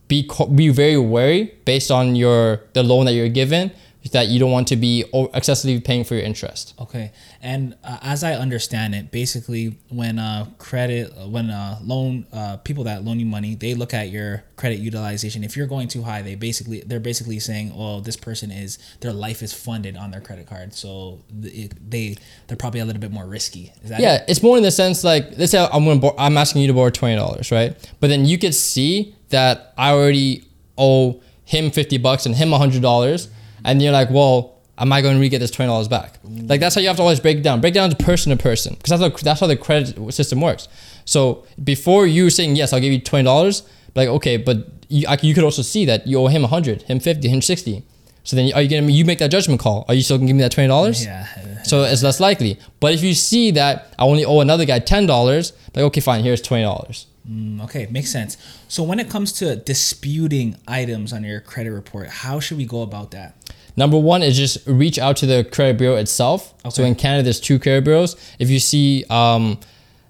be 0.08 0.24
co- 0.24 0.48
be 0.48 0.70
very 0.70 0.98
wary 0.98 1.54
based 1.66 1.92
on 1.92 2.16
your 2.16 2.62
the 2.74 2.84
loan 2.84 3.06
that 3.06 3.14
you're 3.14 3.28
given 3.30 3.72
that 4.12 4.28
you 4.28 4.40
don't 4.40 4.52
want 4.52 4.68
to 4.70 4.76
be 4.76 5.06
excessively 5.34 5.80
paying 5.82 6.04
for 6.04 6.16
your 6.16 6.24
interest. 6.24 6.74
Okay, 6.80 7.12
and 7.42 7.76
uh, 7.84 7.98
as 8.02 8.24
I 8.24 8.34
understand 8.34 8.96
it, 8.96 9.12
basically, 9.12 9.78
when 9.90 10.20
uh, 10.20 10.48
credit, 10.58 11.12
when 11.28 11.50
uh, 11.50 11.80
loan 11.84 12.26
uh, 12.34 12.58
people 12.58 12.84
that 12.86 13.04
loan 13.04 13.20
you 13.20 13.26
money, 13.26 13.56
they 13.56 13.74
look 13.74 13.94
at 13.94 14.10
your 14.10 14.44
credit 14.56 14.80
utilization. 14.80 15.44
If 15.44 15.56
you're 15.56 15.68
going 15.68 15.88
too 15.88 16.02
high, 16.04 16.22
they 16.22 16.36
basically 16.36 16.82
they're 16.86 17.00
basically 17.00 17.40
saying, 17.40 17.74
"Oh, 17.76 18.00
this 18.02 18.18
person 18.18 18.52
is 18.52 18.78
their 19.02 19.14
life 19.14 19.42
is 19.42 19.54
funded 19.54 19.98
on 19.98 20.12
their 20.12 20.22
credit 20.22 20.48
card, 20.48 20.74
so 20.74 21.20
it, 21.44 21.74
they 21.90 22.16
they're 22.48 22.58
probably 22.58 22.80
a 22.80 22.86
little 22.86 23.02
bit 23.02 23.12
more 23.12 23.26
risky." 23.26 23.72
Is 23.84 23.90
that 23.90 24.00
Yeah, 24.00 24.16
it? 24.16 24.26
it's 24.28 24.44
more 24.44 24.58
in 24.58 24.64
the 24.64 24.72
sense 24.72 25.04
like 25.04 25.38
let's 25.38 25.52
say 25.52 25.60
I'm 25.72 25.86
gonna 25.86 26.00
bor- 26.00 26.16
I'm 26.20 26.38
asking 26.38 26.62
you 26.62 26.68
to 26.68 26.74
borrow 26.74 26.90
twenty 26.90 27.16
dollars, 27.16 27.52
right? 27.52 27.76
But 28.00 28.08
then 28.08 28.26
you 28.26 28.38
could 28.38 28.56
see 28.56 29.16
that 29.30 29.74
I 29.78 29.92
already 29.92 30.48
owe 30.78 31.22
him 31.46 31.72
fifty 31.72 31.98
bucks 31.98 32.26
and 32.26 32.36
him 32.36 32.52
hundred 32.52 32.82
dollars, 32.82 33.30
and 33.68 33.82
you're 33.82 33.92
like, 33.92 34.10
well, 34.10 34.56
am 34.80 34.92
I 34.92 35.02
going 35.02 35.16
to 35.16 35.22
re-get 35.22 35.40
this 35.40 35.52
twenty 35.52 35.70
dollars 35.70 35.88
back? 35.88 36.20
Like 36.24 36.60
that's 36.60 36.74
how 36.74 36.82
you 36.82 36.88
have 36.88 36.98
to 36.98 37.04
always 37.04 37.20
break 37.20 37.44
down. 37.44 37.62
Break 37.62 37.74
down 37.76 37.90
to 37.92 37.96
person 37.96 38.32
to 38.32 38.38
person 38.42 38.74
because 38.76 38.90
that's 39.00 39.02
how 39.04 39.10
that's 39.24 39.40
how 39.42 39.48
the 39.48 39.56
credit 39.58 40.12
system 40.14 40.42
works. 40.42 40.68
So 41.06 41.46
before 41.64 42.08
you 42.08 42.30
saying 42.32 42.56
yes, 42.56 42.74
I'll 42.74 42.80
give 42.82 42.92
you 42.94 43.00
twenty 43.02 43.26
dollars, 43.26 43.62
like 43.96 44.08
okay, 44.10 44.38
but 44.38 44.58
you, 44.90 45.06
I, 45.08 45.18
you 45.22 45.34
could 45.34 45.44
also 45.44 45.62
see 45.62 45.86
that 45.86 46.08
you 46.08 46.18
owe 46.20 46.28
him 46.28 46.44
hundred, 46.46 46.82
him 46.84 47.00
fifty, 47.00 47.28
him 47.30 47.42
sixty. 47.42 47.84
So 48.24 48.36
then 48.36 48.52
are 48.54 48.62
you 48.62 48.70
gonna 48.70 48.92
you 48.92 49.06
make 49.06 49.20
that 49.20 49.32
judgment 49.32 49.60
call? 49.62 49.86
Are 49.88 49.94
you 49.94 50.02
still 50.02 50.18
gonna 50.18 50.28
give 50.28 50.36
me 50.36 50.42
that 50.44 50.52
twenty 50.52 50.68
dollars? 50.70 51.06
Yeah. 51.06 51.28
So 51.64 51.84
it's 51.84 52.02
less 52.04 52.20
likely. 52.22 52.58
But 52.80 52.94
if 52.94 53.04
you 53.04 53.14
see 53.14 53.52
that 53.52 53.94
I 54.00 54.04
only 54.06 54.24
owe 54.24 54.40
another 54.40 54.64
guy 54.66 54.80
ten 54.80 55.06
dollars, 55.06 55.54
like 55.76 55.84
okay, 55.86 56.02
fine, 56.02 56.24
here's 56.24 56.42
twenty 56.42 56.64
dollars. 56.64 57.08
Mm, 57.30 57.62
Okay, 57.66 57.88
makes 57.92 58.10
sense. 58.10 58.38
So 58.70 58.84
when 58.84 59.00
it 59.00 59.10
comes 59.10 59.34
to 59.40 59.56
disputing 59.58 60.56
items 60.68 61.12
on 61.12 61.24
your 61.24 61.42
credit 61.42 61.72
report, 61.72 62.08
how 62.08 62.40
should 62.40 62.58
we 62.58 62.66
go 62.66 62.82
about 62.84 63.12
that? 63.12 63.36
Number 63.78 63.98
one 64.00 64.24
is 64.24 64.36
just 64.36 64.58
reach 64.68 64.98
out 64.98 65.16
to 65.18 65.26
the 65.28 65.44
credit 65.44 65.78
bureau 65.78 65.96
itself. 65.96 66.54
So 66.72 66.84
in 66.84 66.96
Canada, 66.96 67.24
there's 67.24 67.40
two 67.40 67.60
credit 67.60 67.84
bureaus. 67.84 68.16
If 68.40 68.50
you 68.50 68.60
see 68.60 69.06
um, 69.10 69.60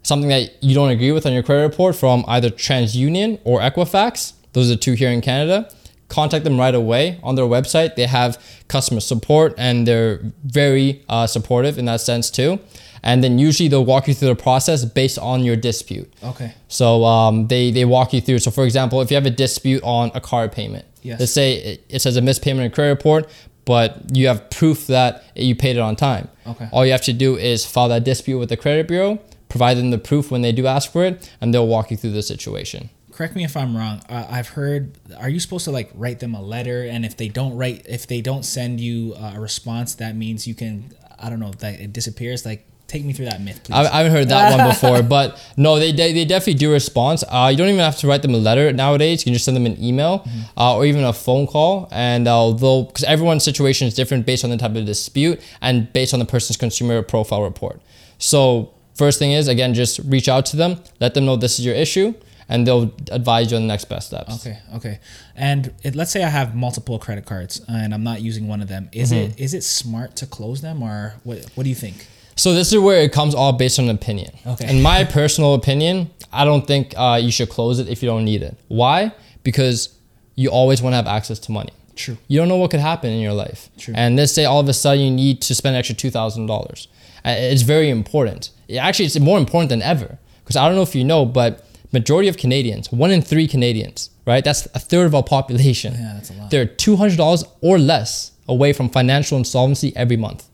something 0.04 0.30
that 0.30 0.64
you 0.64 0.74
don't 0.74 0.90
agree 0.90 1.12
with 1.12 1.26
on 1.26 1.34
your 1.34 1.44
credit 1.44 1.64
report 1.64 1.96
from 1.96 2.24
either 2.28 2.50
TransUnion 2.50 3.40
or 3.44 3.60
Equifax, 3.60 4.34
those 4.54 4.68
are 4.72 4.76
the 4.76 4.78
two 4.80 4.94
here 4.94 5.12
in 5.12 5.20
Canada. 5.22 5.70
Contact 6.08 6.46
them 6.46 6.58
right 6.58 6.74
away 6.74 7.20
on 7.22 7.36
their 7.36 7.44
website. 7.46 7.96
They 7.98 8.06
have 8.06 8.42
customer 8.70 9.02
support 9.02 9.54
and 9.58 9.86
they're 9.86 10.22
very 10.46 11.04
uh, 11.10 11.28
supportive 11.28 11.78
in 11.78 11.84
that 11.86 12.00
sense 12.00 12.32
too. 12.32 12.60
And 13.04 13.22
then 13.24 13.38
usually 13.38 13.68
they'll 13.68 13.86
walk 13.86 14.08
you 14.08 14.14
through 14.14 14.30
the 14.30 14.36
process 14.42 14.86
based 14.86 15.20
on 15.20 15.44
your 15.44 15.58
dispute. 15.58 16.12
Okay. 16.24 16.54
So 16.70 17.04
um, 17.04 17.48
they 17.48 17.72
they 17.72 17.84
walk 17.86 18.14
you 18.14 18.22
through. 18.22 18.40
So 18.40 18.50
for 18.52 18.64
example, 18.64 19.02
if 19.02 19.12
you 19.12 19.16
have 19.16 19.26
a 19.26 19.30
dispute 19.30 19.84
on 19.84 20.12
a 20.16 20.22
car 20.22 20.48
payment, 20.48 20.86
Yes. 21.04 21.20
let's 21.20 21.32
say 21.32 21.54
it, 21.56 21.86
it 21.90 22.00
says 22.02 22.16
a 22.18 22.22
missed 22.22 22.42
payment 22.42 22.66
in 22.66 22.72
credit 22.72 22.90
report, 22.92 23.30
but 23.68 24.16
you 24.16 24.28
have 24.28 24.50
proof 24.50 24.88
that 24.88 25.24
you 25.36 25.54
paid 25.54 25.76
it 25.76 25.82
on 25.82 25.96
time. 25.98 26.30
Okay. 26.48 26.70
All 26.72 26.86
you 26.86 26.94
have 26.94 27.02
to 27.02 27.14
do 27.14 27.36
is 27.36 27.66
file 27.66 27.90
that 27.90 28.06
dispute 28.06 28.40
with 28.40 28.48
the 28.48 28.56
credit 28.56 28.88
bureau, 28.88 29.20
provide 29.50 29.76
them 29.76 29.92
the 29.92 29.98
proof 29.98 30.32
when 30.32 30.42
they 30.42 30.54
do 30.54 30.66
ask 30.66 30.90
for 30.90 31.04
it, 31.04 31.30
and 31.42 31.54
they'll 31.54 31.68
walk 31.68 31.92
you 31.92 31.98
through 31.98 32.12
the 32.12 32.24
situation. 32.24 32.90
correct 33.12 33.36
me 33.36 33.44
if 33.44 33.58
I'm 33.58 33.76
wrong. 33.76 34.02
Uh, 34.08 34.26
I've 34.30 34.50
heard. 34.50 34.98
Are 35.20 35.28
you 35.28 35.40
supposed 35.40 35.66
to 35.66 35.72
like 35.72 35.92
write 35.96 36.20
them 36.20 36.34
a 36.34 36.42
letter, 36.42 36.84
and 36.84 37.04
if 37.04 37.18
they 37.18 37.28
don't 37.28 37.58
write, 37.58 37.86
if 37.90 38.08
they 38.08 38.22
don't 38.22 38.44
send 38.44 38.80
you 38.80 39.16
a 39.16 39.40
response, 39.40 39.96
that 39.96 40.16
means 40.16 40.48
you 40.48 40.56
can. 40.56 40.94
I 41.20 41.30
don't 41.30 41.40
know 41.40 41.52
that 41.60 41.80
it 41.82 41.92
disappears. 41.92 42.46
Like, 42.46 42.66
take 42.88 43.04
me 43.04 43.12
through 43.14 43.26
that 43.26 43.42
myth, 43.42 43.62
please. 43.64 43.74
I, 43.76 43.82
I 43.82 43.98
haven't 43.98 44.12
heard 44.14 44.30
that 44.30 44.58
one 44.58 44.70
before, 44.74 45.04
but 45.04 45.40
no, 45.58 45.78
they, 45.78 45.92
they, 45.92 46.14
they 46.14 46.26
definitely 46.26 46.54
do 46.56 46.72
respond. 46.72 47.22
Uh, 47.30 47.50
you 47.52 47.58
don't 47.58 47.68
even 47.68 47.80
have 47.80 47.98
to 47.98 48.08
write 48.08 48.22
them 48.22 48.34
a 48.34 48.38
letter 48.38 48.72
nowadays. 48.72 49.22
You 49.22 49.26
can 49.26 49.34
just 49.34 49.46
send 49.46 49.58
them 49.58 49.66
an 49.66 49.82
email 49.84 50.26
uh, 50.58 50.76
or 50.76 50.86
even 50.86 51.04
a 51.04 51.12
phone 51.14 51.48
call. 51.48 51.90
And 51.92 52.28
uh, 52.28 52.52
they'll, 52.52 52.84
because 52.86 53.04
everyone's 53.04 53.44
situation 53.44 53.88
is 53.88 53.94
different 53.94 54.26
based 54.26 54.44
on 54.44 54.50
the 54.52 54.58
type 54.58 54.76
of 54.76 54.86
dispute 54.86 55.42
and 55.62 55.92
based 55.92 56.14
on 56.14 56.20
the 56.20 56.26
person's 56.26 56.58
consumer 56.58 57.02
profile 57.02 57.44
report. 57.44 57.82
So, 58.20 58.74
first 58.96 59.20
thing 59.20 59.32
is, 59.34 59.48
again, 59.48 59.74
just 59.74 60.00
reach 60.06 60.28
out 60.30 60.46
to 60.48 60.58
them, 60.58 60.82
let 61.00 61.14
them 61.14 61.26
know 61.26 61.36
this 61.36 61.60
is 61.60 61.66
your 61.66 61.76
issue, 61.76 62.14
and 62.50 62.66
they'll 62.66 62.92
advise 63.12 63.52
you 63.52 63.58
on 63.58 63.64
the 63.64 63.68
next 63.68 63.86
best 63.86 64.08
steps. 64.08 64.48
Okay, 64.48 64.58
okay. 64.76 65.00
And 65.36 65.74
it, 65.84 65.94
let's 65.96 66.12
say 66.12 66.24
I 66.24 66.30
have 66.30 66.56
multiple 66.56 66.98
credit 66.98 67.26
cards 67.26 67.62
and 67.68 67.94
I'm 67.94 68.04
not 68.04 68.22
using 68.22 68.48
one 68.48 68.62
of 68.62 68.70
them. 68.70 68.90
Is 68.94 69.12
Mm-hmm. 69.12 69.32
it 69.34 69.40
is 69.40 69.54
it 69.54 69.64
smart 69.66 70.16
to 70.16 70.26
close 70.26 70.62
them 70.62 70.82
or 70.82 71.16
what? 71.26 71.44
What 71.56 71.64
do 71.64 71.70
you 71.70 71.76
think? 71.76 72.08
So 72.38 72.54
this 72.54 72.72
is 72.72 72.80
where 72.80 73.02
it 73.02 73.12
comes 73.12 73.36
all 73.36 73.52
based 73.52 73.80
on 73.80 73.90
opinion. 73.90 74.32
Okay. 74.46 74.70
In 74.70 74.82
my 74.82 75.04
personal 75.04 75.54
opinion, 75.56 76.10
I 76.32 76.46
don't 76.46 76.66
think 76.66 76.94
uh, 76.96 77.20
you 77.22 77.32
should 77.32 77.50
close 77.50 77.80
it 77.80 77.90
if 77.90 78.02
you 78.02 78.08
don't 78.08 78.24
need 78.24 78.42
it. 78.44 78.58
Why? 78.68 79.12
Because 79.44 79.96
you 80.36 80.50
always 80.50 80.82
want 80.82 80.94
to 80.94 80.98
have 80.98 81.08
access 81.08 81.40
to 81.40 81.52
money. 81.52 81.74
True. 81.96 82.18
You 82.28 82.38
don't 82.40 82.48
know 82.48 82.58
what 82.58 82.70
could 82.70 82.80
happen 82.80 83.10
in 83.12 83.20
your 83.20 83.34
life. 83.34 83.70
True. 83.78 83.94
And 83.98 84.16
let's 84.16 84.32
say 84.32 84.46
all 84.46 84.60
of 84.60 84.70
a 84.70 84.74
sudden 84.74 85.04
you 85.04 85.12
need 85.12 85.42
to 85.42 85.56
spend 85.56 85.76
an 85.76 85.80
extra 85.80 85.96
two 85.96 86.12
thousand 86.12 86.46
dollars. 86.46 86.88
It's 87.26 87.64
very 87.64 87.90
important. 87.90 88.52
Actually, 88.80 89.06
it's 89.06 89.20
more 89.20 89.40
important 89.40 89.70
than 89.70 89.82
ever. 89.82 90.20
Because 90.44 90.56
I 90.56 90.68
don't 90.68 90.76
know 90.76 90.84
if 90.84 90.96
you 90.96 91.04
know, 91.04 91.26
but 91.26 91.66
majority 91.92 92.30
of 92.30 92.38
Canadians, 92.38 92.92
one 92.92 93.12
in 93.12 93.22
three 93.22 93.48
Canadians, 93.48 94.12
right? 94.26 94.44
That's 94.44 94.66
a 94.76 94.80
third 94.80 95.08
of 95.08 95.16
our 95.16 95.24
population. 95.24 95.94
Yeah, 95.94 96.14
that's 96.14 96.30
a 96.30 96.34
lot. 96.34 96.52
They're 96.52 96.68
two 96.68 96.98
hundred 96.98 97.18
dollars 97.18 97.44
or 97.62 97.80
less 97.80 98.32
away 98.48 98.74
from 98.74 98.90
financial 98.90 99.38
insolvency 99.38 99.92
every 99.96 100.18
month. 100.18 100.47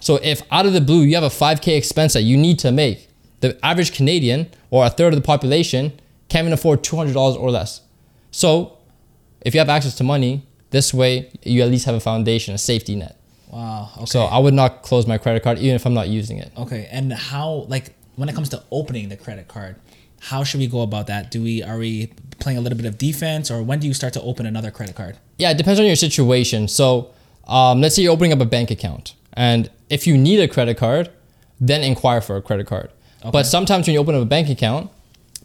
So 0.00 0.16
if 0.22 0.42
out 0.50 0.66
of 0.66 0.72
the 0.72 0.80
blue 0.80 1.02
you 1.02 1.14
have 1.14 1.24
a 1.24 1.28
5k 1.28 1.76
expense 1.76 2.12
that 2.12 2.22
you 2.22 2.36
need 2.36 2.58
to 2.60 2.72
make, 2.72 3.08
the 3.40 3.58
average 3.64 3.94
Canadian 3.94 4.50
or 4.70 4.84
a 4.86 4.90
third 4.90 5.12
of 5.12 5.18
the 5.20 5.26
population 5.26 5.92
can't 6.28 6.44
even 6.44 6.52
afford 6.52 6.82
$200 6.82 7.38
or 7.38 7.50
less. 7.50 7.80
So 8.30 8.78
if 9.42 9.54
you 9.54 9.60
have 9.60 9.68
access 9.68 9.94
to 9.96 10.04
money, 10.04 10.46
this 10.70 10.92
way 10.92 11.30
you 11.42 11.62
at 11.62 11.68
least 11.68 11.84
have 11.86 11.94
a 11.94 12.00
foundation, 12.00 12.54
a 12.54 12.58
safety 12.58 12.96
net. 12.96 13.16
Wow. 13.50 13.90
Okay. 13.96 14.06
So 14.06 14.22
I 14.22 14.38
would 14.38 14.54
not 14.54 14.82
close 14.82 15.06
my 15.06 15.18
credit 15.18 15.44
card 15.44 15.58
even 15.58 15.76
if 15.76 15.86
I'm 15.86 15.94
not 15.94 16.08
using 16.08 16.38
it. 16.38 16.50
Okay, 16.58 16.88
and 16.90 17.12
how 17.12 17.66
like 17.68 17.94
when 18.16 18.28
it 18.28 18.34
comes 18.34 18.48
to 18.48 18.62
opening 18.72 19.08
the 19.08 19.16
credit 19.16 19.46
card, 19.46 19.76
how 20.20 20.42
should 20.42 20.58
we 20.58 20.66
go 20.66 20.80
about 20.80 21.06
that? 21.06 21.30
Do 21.30 21.42
we 21.42 21.62
are 21.62 21.78
we 21.78 22.08
playing 22.40 22.58
a 22.58 22.60
little 22.60 22.76
bit 22.76 22.86
of 22.86 22.98
defense, 22.98 23.50
or 23.50 23.62
when 23.62 23.78
do 23.78 23.86
you 23.86 23.94
start 23.94 24.12
to 24.14 24.22
open 24.22 24.46
another 24.46 24.72
credit 24.72 24.96
card? 24.96 25.18
Yeah, 25.38 25.50
it 25.52 25.56
depends 25.58 25.78
on 25.78 25.86
your 25.86 25.94
situation. 25.94 26.66
So 26.66 27.12
um, 27.46 27.80
let's 27.80 27.94
say 27.94 28.02
you're 28.02 28.12
opening 28.12 28.32
up 28.32 28.40
a 28.40 28.46
bank 28.46 28.72
account, 28.72 29.14
and 29.34 29.70
if 29.90 30.06
you 30.06 30.16
need 30.16 30.40
a 30.40 30.48
credit 30.48 30.76
card, 30.76 31.10
then 31.60 31.82
inquire 31.82 32.20
for 32.20 32.36
a 32.36 32.42
credit 32.42 32.66
card. 32.66 32.90
Okay. 33.20 33.30
But 33.30 33.44
sometimes 33.46 33.86
when 33.86 33.94
you 33.94 34.00
open 34.00 34.14
up 34.14 34.22
a 34.22 34.26
bank 34.26 34.48
account, 34.48 34.90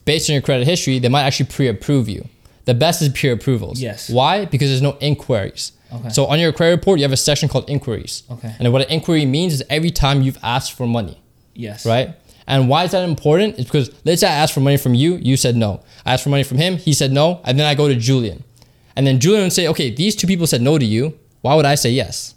based 0.04 0.28
on 0.30 0.34
your 0.34 0.42
credit 0.42 0.66
history, 0.66 0.98
they 0.98 1.08
might 1.08 1.22
actually 1.22 1.46
pre-approve 1.46 2.08
you. 2.08 2.28
The 2.64 2.74
best 2.74 3.02
is 3.02 3.08
peer 3.10 3.32
approvals. 3.32 3.80
Yes. 3.80 4.10
Why? 4.10 4.44
Because 4.44 4.68
there's 4.68 4.82
no 4.82 4.96
inquiries. 5.00 5.72
Okay. 5.92 6.08
So 6.10 6.26
on 6.26 6.38
your 6.38 6.52
credit 6.52 6.76
report, 6.76 6.98
you 6.98 7.04
have 7.04 7.12
a 7.12 7.16
section 7.16 7.48
called 7.48 7.68
inquiries. 7.68 8.22
Okay. 8.30 8.54
And 8.58 8.72
what 8.72 8.82
an 8.82 8.90
inquiry 8.90 9.24
means 9.24 9.54
is 9.54 9.62
every 9.68 9.90
time 9.90 10.22
you've 10.22 10.38
asked 10.42 10.72
for 10.74 10.86
money 10.86 11.20
Yes. 11.54 11.84
right? 11.84 12.14
And 12.46 12.68
why 12.68 12.84
is 12.84 12.90
that 12.92 13.08
important? 13.08 13.58
It's 13.58 13.64
because 13.64 13.90
let's 14.04 14.20
say 14.20 14.26
I 14.28 14.32
asked 14.32 14.52
for 14.54 14.60
money 14.60 14.76
from 14.76 14.94
you, 14.94 15.16
you 15.16 15.36
said 15.36 15.56
no. 15.56 15.82
I 16.04 16.14
asked 16.14 16.24
for 16.24 16.30
money 16.30 16.42
from 16.42 16.58
him, 16.58 16.76
he 16.76 16.92
said 16.92 17.12
no, 17.12 17.40
and 17.44 17.58
then 17.58 17.66
I 17.66 17.74
go 17.74 17.88
to 17.88 17.94
Julian. 17.94 18.42
And 18.96 19.06
then 19.06 19.20
Julian 19.20 19.44
would 19.44 19.52
say, 19.52 19.66
okay, 19.68 19.90
these 19.90 20.14
two 20.16 20.26
people 20.26 20.46
said 20.46 20.60
no 20.60 20.76
to 20.78 20.84
you. 20.84 21.18
Why 21.42 21.54
would 21.54 21.64
I 21.66 21.74
say 21.76 21.90
yes? 21.90 22.34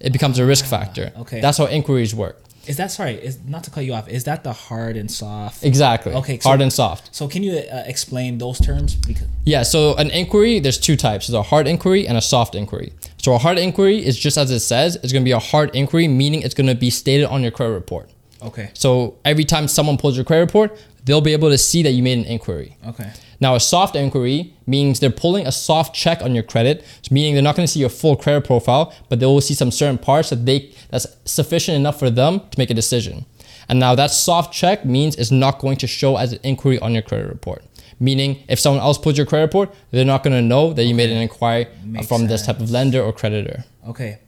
It 0.00 0.12
becomes 0.12 0.38
a 0.38 0.44
risk 0.46 0.64
factor. 0.64 1.12
Ah, 1.16 1.20
okay. 1.20 1.40
That's 1.40 1.58
how 1.58 1.66
inquiries 1.66 2.14
work. 2.14 2.42
Is 2.66 2.76
that 2.76 2.90
sorry? 2.90 3.14
Is 3.14 3.38
not 3.46 3.64
to 3.64 3.70
cut 3.70 3.84
you 3.86 3.94
off? 3.94 4.08
Is 4.08 4.24
that 4.24 4.44
the 4.44 4.52
hard 4.52 4.96
and 4.98 5.10
soft? 5.10 5.64
Exactly. 5.64 6.12
Okay, 6.12 6.38
so- 6.38 6.48
Hard 6.50 6.60
and 6.60 6.70
soft. 6.72 7.14
So 7.14 7.26
can 7.26 7.42
you 7.42 7.52
uh, 7.58 7.82
explain 7.86 8.36
those 8.38 8.60
terms? 8.60 8.94
Because 8.94 9.26
Yeah, 9.46 9.62
so 9.62 9.94
an 9.96 10.10
inquiry, 10.10 10.60
there's 10.60 10.78
two 10.78 10.94
types. 10.96 11.26
There's 11.28 11.34
a 11.34 11.42
hard 11.42 11.66
inquiry 11.66 12.06
and 12.06 12.18
a 12.18 12.20
soft 12.20 12.54
inquiry. 12.54 12.92
So 13.16 13.34
a 13.34 13.38
hard 13.38 13.58
inquiry 13.58 14.04
is 14.04 14.18
just 14.18 14.36
as 14.36 14.50
it 14.50 14.60
says, 14.60 14.96
it's 15.02 15.12
gonna 15.14 15.24
be 15.24 15.30
a 15.32 15.38
hard 15.38 15.74
inquiry, 15.74 16.08
meaning 16.08 16.42
it's 16.42 16.54
gonna 16.54 16.74
be 16.74 16.90
stated 16.90 17.24
on 17.26 17.42
your 17.42 17.50
credit 17.50 17.72
report. 17.72 18.10
okay, 18.42 18.68
So 18.74 19.16
every 19.24 19.44
time 19.44 19.66
someone 19.66 19.96
pulls 19.96 20.16
your 20.16 20.24
credit 20.26 20.42
report, 20.42 20.78
they'll 21.06 21.22
be 21.22 21.32
able 21.32 21.48
to 21.48 21.58
see 21.58 21.82
that 21.84 21.92
you 21.92 22.02
made 22.02 22.18
an 22.18 22.24
inquiry. 22.26 22.76
okay, 22.86 23.10
Now, 23.40 23.54
a 23.54 23.60
soft 23.60 23.94
inquiry 23.94 24.54
means 24.66 24.98
they're 25.00 25.10
pulling 25.10 25.46
a 25.46 25.52
soft 25.52 25.94
check 25.94 26.22
on 26.22 26.34
your 26.34 26.42
credit, 26.42 26.84
meaning 27.10 27.34
they're 27.34 27.42
not 27.42 27.54
going 27.54 27.66
to 27.66 27.72
see 27.72 27.80
your 27.80 27.88
full 27.88 28.16
credit 28.16 28.44
profile, 28.44 28.92
but 29.08 29.20
they 29.20 29.26
will 29.26 29.40
see 29.40 29.54
some 29.54 29.70
certain 29.70 29.98
parts 29.98 30.30
that 30.30 30.44
they 30.44 30.72
that's 30.90 31.06
sufficient 31.24 31.76
enough 31.76 31.98
for 31.98 32.10
them 32.10 32.40
to 32.40 32.58
make 32.58 32.70
a 32.70 32.74
decision. 32.74 33.26
And 33.68 33.78
now 33.78 33.94
that 33.94 34.10
soft 34.10 34.52
check 34.52 34.84
means 34.84 35.14
it's 35.16 35.30
not 35.30 35.58
going 35.60 35.76
to 35.78 35.86
show 35.86 36.16
as 36.16 36.32
an 36.32 36.40
inquiry 36.42 36.78
on 36.80 36.92
your 36.94 37.02
credit 37.02 37.28
report. 37.28 37.62
Meaning, 38.00 38.42
if 38.48 38.58
someone 38.60 38.82
else 38.82 38.96
pulls 38.96 39.16
your 39.16 39.26
credit 39.26 39.46
report, 39.46 39.74
they're 39.90 40.04
not 40.04 40.22
going 40.22 40.34
to 40.34 40.42
know 40.42 40.72
that 40.72 40.84
you 40.84 40.94
made 40.94 41.10
an 41.10 41.18
inquiry 41.18 41.66
Makes 41.84 42.06
from 42.06 42.26
this 42.28 42.46
type 42.46 42.60
of 42.60 42.70
lender 42.70 43.02
or 43.02 43.12
creditor. 43.12 43.64
okay. 43.88 44.18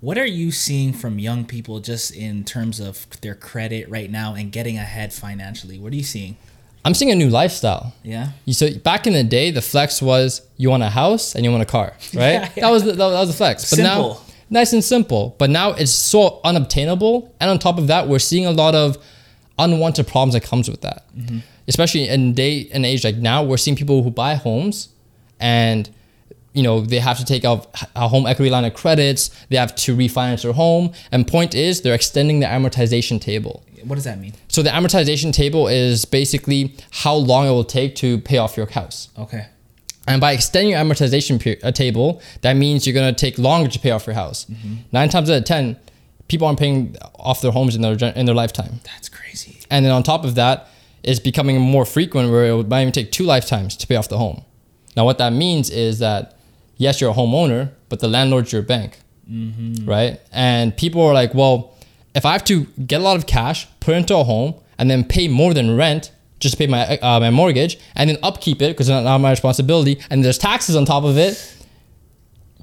What 0.00 0.16
are 0.16 0.24
you 0.24 0.50
seeing 0.50 0.94
from 0.94 1.18
young 1.18 1.44
people 1.44 1.78
just 1.80 2.10
in 2.16 2.42
terms 2.44 2.80
of 2.80 3.06
their 3.20 3.34
credit 3.34 3.86
right 3.90 4.10
now 4.10 4.34
and 4.34 4.50
getting 4.50 4.78
ahead 4.78 5.12
financially? 5.12 5.78
What 5.78 5.92
are 5.92 5.96
you 5.96 6.02
seeing? 6.02 6.38
I'm 6.84 6.94
seeing 6.94 7.10
a 7.10 7.14
new 7.14 7.28
lifestyle. 7.28 7.92
Yeah. 8.02 8.30
You 8.46 8.54
so 8.54 8.72
back 8.78 9.06
in 9.06 9.12
the 9.12 9.24
day, 9.24 9.50
the 9.50 9.62
flex 9.62 10.00
was 10.00 10.42
you 10.56 10.70
want 10.70 10.82
a 10.82 10.88
house 10.88 11.34
and 11.34 11.44
you 11.44 11.50
want 11.50 11.62
a 11.62 11.66
car, 11.66 11.92
right? 12.14 12.32
Yeah, 12.32 12.48
yeah. 12.56 12.62
That 12.62 12.70
was 12.70 12.84
the, 12.84 12.92
that 12.92 13.06
was 13.06 13.28
the 13.28 13.34
flex. 13.34 13.70
But 13.70 13.80
now, 13.80 13.94
Simple. 14.14 14.24
nice 14.48 14.72
and 14.72 14.82
simple. 14.84 15.36
But 15.38 15.50
now 15.50 15.72
it's 15.72 15.92
so 15.92 16.40
unobtainable, 16.44 17.34
and 17.40 17.50
on 17.50 17.58
top 17.58 17.78
of 17.78 17.86
that, 17.88 18.08
we're 18.08 18.18
seeing 18.18 18.46
a 18.46 18.50
lot 18.50 18.74
of 18.74 18.96
unwanted 19.58 20.06
problems 20.06 20.34
that 20.34 20.42
comes 20.42 20.70
with 20.70 20.80
that. 20.80 21.04
Mm-hmm. 21.16 21.38
Especially 21.68 22.08
in 22.08 22.34
day 22.34 22.68
and 22.72 22.86
age 22.86 23.04
like 23.04 23.16
now, 23.16 23.42
we're 23.44 23.58
seeing 23.58 23.76
people 23.76 24.02
who 24.02 24.10
buy 24.10 24.34
homes 24.34 24.88
and 25.38 25.88
you 26.52 26.62
know 26.62 26.80
they 26.80 26.98
have 26.98 27.18
to 27.18 27.24
take 27.24 27.44
out 27.44 27.68
a 27.94 28.08
home 28.08 28.26
equity 28.26 28.50
line 28.50 28.64
of 28.64 28.74
credits. 28.74 29.30
They 29.48 29.56
have 29.56 29.74
to 29.76 29.96
refinance 29.96 30.42
their 30.42 30.52
home, 30.52 30.92
and 31.12 31.26
point 31.26 31.54
is 31.54 31.82
they're 31.82 31.94
extending 31.94 32.40
the 32.40 32.46
amortization 32.46 33.20
table. 33.20 33.62
What 33.84 33.96
does 33.96 34.04
that 34.04 34.18
mean? 34.18 34.34
So 34.48 34.62
the 34.62 34.70
amortization 34.70 35.32
table 35.32 35.68
is 35.68 36.04
basically 36.04 36.74
how 36.90 37.14
long 37.14 37.46
it 37.46 37.50
will 37.50 37.64
take 37.64 37.94
to 37.96 38.18
pay 38.18 38.38
off 38.38 38.56
your 38.56 38.66
house. 38.66 39.08
Okay. 39.18 39.46
And 40.06 40.20
by 40.20 40.32
extending 40.32 40.72
your 40.72 40.80
amortization 40.80 41.42
per- 41.42 41.66
uh, 41.66 41.72
table, 41.72 42.20
that 42.40 42.54
means 42.54 42.86
you're 42.86 42.94
gonna 42.94 43.12
take 43.12 43.38
longer 43.38 43.68
to 43.70 43.78
pay 43.78 43.90
off 43.90 44.06
your 44.06 44.14
house. 44.14 44.46
Nine 44.92 45.08
times 45.08 45.30
out 45.30 45.38
of 45.38 45.44
ten, 45.44 45.76
people 46.28 46.46
aren't 46.46 46.58
paying 46.58 46.96
off 47.16 47.40
their 47.42 47.52
homes 47.52 47.76
in 47.76 47.82
their 47.82 47.96
in 48.14 48.26
their 48.26 48.34
lifetime. 48.34 48.80
That's 48.84 49.08
crazy. 49.08 49.60
And 49.70 49.84
then 49.84 49.92
on 49.92 50.02
top 50.02 50.24
of 50.24 50.34
that, 50.36 50.68
it's 51.02 51.20
becoming 51.20 51.60
more 51.60 51.84
frequent 51.84 52.30
where 52.30 52.46
it 52.46 52.68
might 52.68 52.82
even 52.82 52.92
take 52.92 53.12
two 53.12 53.24
lifetimes 53.24 53.76
to 53.76 53.86
pay 53.86 53.96
off 53.96 54.08
the 54.08 54.18
home. 54.18 54.42
Now, 54.96 55.04
what 55.04 55.18
that 55.18 55.32
means 55.32 55.70
is 55.70 55.98
that 56.00 56.36
yes, 56.76 57.00
you're 57.00 57.10
a 57.10 57.14
homeowner, 57.14 57.70
but 57.88 58.00
the 58.00 58.08
landlord's 58.08 58.52
your 58.52 58.62
bank, 58.62 58.98
right? 59.84 60.18
And 60.32 60.76
people 60.76 61.02
are 61.02 61.14
like, 61.14 61.34
well, 61.34 61.74
if 62.14 62.24
I 62.24 62.32
have 62.32 62.44
to 62.44 62.64
get 62.86 63.00
a 63.00 63.04
lot 63.04 63.16
of 63.16 63.26
cash, 63.26 63.66
put 63.80 63.94
it 63.94 63.98
into 63.98 64.16
a 64.16 64.24
home, 64.24 64.54
and 64.78 64.90
then 64.90 65.04
pay 65.04 65.28
more 65.28 65.54
than 65.54 65.76
rent 65.76 66.10
just 66.40 66.54
to 66.54 66.58
pay 66.58 66.66
my 66.66 66.96
uh, 66.98 67.20
my 67.20 67.30
mortgage, 67.30 67.78
and 67.94 68.08
then 68.10 68.16
upkeep 68.22 68.62
it 68.62 68.68
because 68.72 68.88
it's 68.88 69.04
not 69.04 69.18
my 69.18 69.30
responsibility, 69.30 70.00
and 70.10 70.24
there's 70.24 70.38
taxes 70.38 70.74
on 70.76 70.84
top 70.84 71.04
of 71.04 71.16
it. 71.18 71.56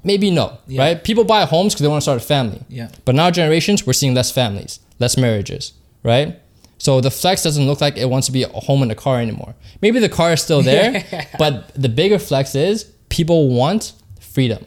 Maybe 0.04 0.30
no, 0.30 0.58
Yeah. 0.66 0.82
right? 0.82 1.04
People 1.04 1.24
buy 1.24 1.44
homes 1.44 1.74
because 1.74 1.82
they 1.82 1.88
want 1.88 1.98
to 2.00 2.04
start 2.04 2.22
a 2.22 2.24
family. 2.24 2.60
Yeah. 2.68 2.88
But 3.04 3.14
now 3.14 3.30
generations, 3.30 3.86
we're 3.86 3.92
seeing 3.92 4.14
less 4.14 4.30
families, 4.30 4.78
less 5.00 5.16
marriages, 5.16 5.72
right? 6.02 6.38
So 6.78 7.00
the 7.00 7.10
flex 7.10 7.42
doesn't 7.42 7.66
look 7.66 7.80
like 7.80 7.96
it 7.96 8.08
wants 8.08 8.26
to 8.28 8.32
be 8.32 8.44
a 8.44 8.48
home 8.48 8.82
and 8.82 8.92
a 8.92 8.94
car 8.94 9.20
anymore. 9.20 9.54
Maybe 9.82 9.98
the 9.98 10.08
car 10.08 10.32
is 10.32 10.40
still 10.40 10.62
there, 10.62 11.04
but 11.38 11.72
the 11.74 11.88
bigger 11.88 12.18
flex 12.20 12.54
is 12.54 12.84
people 13.08 13.48
want 13.48 13.92
freedom. 14.20 14.64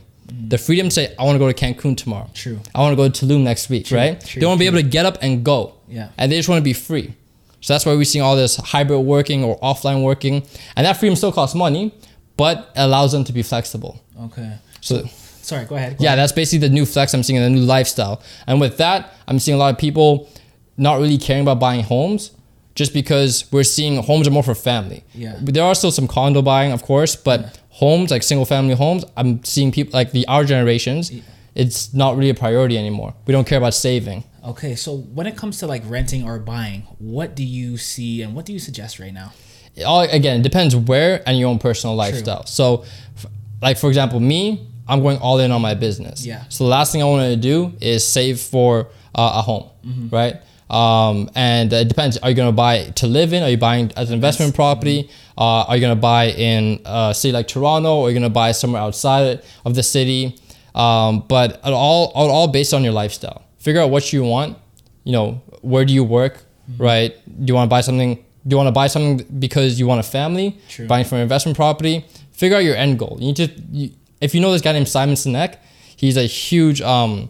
The 0.48 0.58
freedom 0.58 0.88
to 0.88 0.92
say, 0.92 1.16
I 1.20 1.24
want 1.24 1.36
to 1.36 1.40
go 1.40 1.52
to 1.52 1.54
Cancun 1.54 1.96
tomorrow. 1.98 2.30
True. 2.34 2.60
I 2.74 2.80
want 2.80 2.94
to 2.94 2.96
go 2.96 3.10
to 3.10 3.26
Tulum 3.26 3.44
next 3.44 3.70
week, 3.70 3.92
right? 3.92 4.20
true, 4.24 4.40
they 4.40 4.46
want 4.46 4.58
to 4.58 4.60
be 4.60 4.70
true. 4.70 4.78
able 4.78 4.84
to 4.86 4.90
get 4.90 5.06
up 5.06 5.18
and 5.22 5.44
go. 5.44 5.74
Yeah. 5.88 6.10
And 6.18 6.32
they 6.32 6.38
just 6.38 6.48
want 6.50 6.60
to 6.60 6.64
be 6.64 6.74
free. 6.74 7.14
So 7.60 7.74
that's 7.74 7.86
why 7.86 7.94
we're 7.94 8.06
seeing 8.06 8.24
all 8.24 8.36
this 8.36 8.56
hybrid 8.56 9.02
working 9.02 9.44
or 9.44 9.60
offline 9.60 10.04
working. 10.04 10.44
And 10.76 10.86
that 10.86 10.98
freedom 10.98 11.16
still 11.16 11.32
costs 11.32 11.56
money, 11.56 11.94
but 12.38 12.72
allows 12.76 13.12
them 13.12 13.24
to 13.26 13.34
be 13.34 13.44
flexible. 13.44 14.02
Okay. 14.24 14.58
So 14.80 15.06
Sorry, 15.06 15.66
go 15.66 15.76
ahead. 15.76 15.98
go 15.98 16.04
yeah, 16.04 16.10
ahead. 16.10 16.20
that's 16.20 16.32
basically 16.32 16.68
the 16.68 16.74
new 16.74 16.86
flex 16.86 17.14
I'm 17.14 17.24
seeing 17.24 17.38
in 17.38 17.44
the 17.44 17.60
new 17.60 17.66
lifestyle. 17.66 18.22
And 18.48 18.60
with 18.62 18.78
that, 18.78 19.14
I'm 19.28 19.38
seeing 19.40 19.56
a 19.56 19.60
lot 19.60 19.74
of 19.74 19.80
people 19.80 20.30
not 20.78 21.00
really 21.00 21.18
caring 21.18 21.44
about 21.44 21.60
buying 21.60 21.84
homes 21.84 22.32
just 22.74 22.94
because 22.94 23.52
we're 23.52 23.64
seeing 23.64 24.02
homes 24.02 24.28
are 24.28 24.32
more 24.32 24.44
for 24.44 24.56
family. 24.56 25.04
Yeah. 25.14 25.38
But 25.42 25.54
There 25.54 25.64
are 25.64 25.76
still 25.76 25.92
some 25.92 26.08
condo 26.08 26.42
buying, 26.42 26.72
of 26.72 26.82
course, 26.84 27.16
but 27.16 27.60
homes, 27.72 28.12
like 28.12 28.24
single 28.24 28.46
family 28.46 28.76
homes, 28.76 29.04
I'm 29.18 29.44
seeing 29.44 29.72
people 29.72 29.94
like 29.94 30.12
the 30.12 30.28
our 30.28 30.44
generations, 30.44 31.12
it's 31.56 31.94
not 31.94 32.16
really 32.18 32.30
a 32.30 32.34
priority 32.36 32.78
anymore. 32.78 33.14
We 33.26 33.32
don't 33.32 33.48
care 33.48 33.58
about 33.58 33.74
saving. 33.74 34.24
Okay, 34.46 34.76
so 34.76 34.96
when 34.98 35.28
it 35.28 35.36
comes 35.38 35.60
to 35.60 35.68
like 35.68 35.84
renting 35.86 36.24
or 36.28 36.40
buying, 36.40 36.82
what 37.00 37.36
do 37.36 37.44
you 37.44 37.78
see 37.78 38.22
and 38.24 38.36
what 38.36 38.46
do 38.46 38.54
you 38.54 38.60
suggest 38.60 39.00
right 39.00 39.14
now? 39.14 39.32
it 39.74 39.84
all 39.84 40.02
again 40.02 40.42
it 40.42 40.44
depends 40.44 40.76
where 40.76 41.24
and 41.26 41.40
your 41.40 41.48
own 41.48 41.58
personal 41.58 41.96
lifestyle 41.96 42.46
so 42.46 42.84
f- 43.16 43.26
like 43.62 43.78
for 43.78 43.88
example 43.88 44.20
me 44.20 44.68
i'm 44.86 45.02
going 45.02 45.18
all 45.20 45.40
in 45.40 45.50
on 45.50 45.62
my 45.62 45.74
business 45.74 46.26
Yeah. 46.26 46.44
so 46.50 46.66
the 46.66 46.70
last 46.70 46.92
thing 46.92 47.02
i 47.02 47.06
want 47.06 47.24
to 47.34 47.38
do 47.38 47.72
is 47.80 48.06
save 48.06 48.42
for 48.42 48.90
uh, 49.16 49.32
a 49.36 49.42
home 49.42 49.70
right 50.12 50.42
um, 50.72 51.30
and 51.36 51.72
it 51.74 51.88
depends. 51.90 52.18
Are 52.18 52.30
you 52.30 52.36
going 52.36 52.48
to 52.48 52.56
buy 52.56 52.86
to 52.96 53.08
live 53.08 53.34
in? 53.34 53.44
Are 53.44 53.50
you 53.50 53.58
buying 53.58 53.92
as 53.98 54.10
an 54.10 54.16
investment 54.16 54.56
property? 54.56 55.10
Uh, 55.38 55.66
are 55.68 55.76
you 55.76 55.82
going 55.82 55.96
to 55.96 56.02
buy 56.02 56.30
in 56.30 56.82
a 56.86 57.14
city 57.14 57.34
like 57.34 57.48
toronto? 57.48 57.98
Or 57.98 58.08
are 58.08 58.10
you 58.10 58.14
going 58.14 58.30
to 58.30 58.34
buy 58.34 58.54
somewhere 58.54 58.82
outside 58.82 59.44
of 59.66 59.76
the 59.76 59.84
city? 59.84 60.40
Um, 60.74 61.26
but 61.28 61.60
it 61.66 61.74
all 61.74 62.12
all 62.16 62.48
based 62.48 62.74
on 62.74 62.84
your 62.84 62.94
lifestyle. 62.94 63.44
Figure 63.58 63.82
out 63.82 63.90
what 63.90 64.14
you 64.14 64.24
want. 64.24 64.58
You 65.04 65.12
know 65.12 65.42
where 65.62 65.84
do 65.84 65.94
you 65.94 66.04
work 66.04 66.46
right? 66.78 67.14
Do 67.26 67.52
you 67.52 67.56
want 67.56 67.68
to 67.68 67.70
buy 67.70 67.82
something 67.82 68.16
do 68.48 68.54
you 68.54 68.58
want 68.58 68.68
to 68.68 68.72
buy 68.72 68.88
something 68.88 69.40
because 69.40 69.80
you 69.80 69.86
want 69.86 70.00
a 70.00 70.04
family? 70.10 70.58
True. 70.70 70.88
buying 70.88 71.06
for 71.06 71.16
an 71.16 71.22
investment 71.22 71.56
property? 71.56 72.06
Figure 72.32 72.58
out 72.58 72.64
your 72.64 72.76
end 72.76 72.98
goal. 72.98 73.18
You 73.20 73.28
need 73.28 73.36
to 73.36 73.48
you, 73.72 73.90
if 74.20 74.34
you 74.34 74.42
know 74.42 74.52
this 74.52 74.62
guy 74.62 74.72
named 74.72 74.88
simon 74.88 75.16
sinek 75.16 75.58
he's 75.96 76.18
a 76.18 76.24
huge 76.24 76.82
um, 76.82 77.30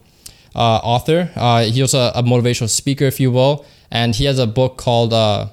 uh, 0.56 0.80
author 0.84 1.30
uh, 1.36 1.64
he's 1.64 1.82
also 1.82 2.12
a 2.14 2.24
motivational 2.24 2.70
speaker 2.70 3.06
if 3.06 3.20
you 3.20 3.32
will 3.32 3.66
and 3.90 4.16
he 4.16 4.26
has 4.26 4.38
a 4.40 4.48
book 4.48 4.78
called 4.78 5.14
uh, 5.14 5.48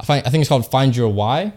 I, 0.00 0.04
find, 0.04 0.26
I 0.26 0.30
think 0.30 0.42
it's 0.42 0.48
called 0.48 0.70
find 0.70 0.94
your 0.94 1.08
why 1.08 1.52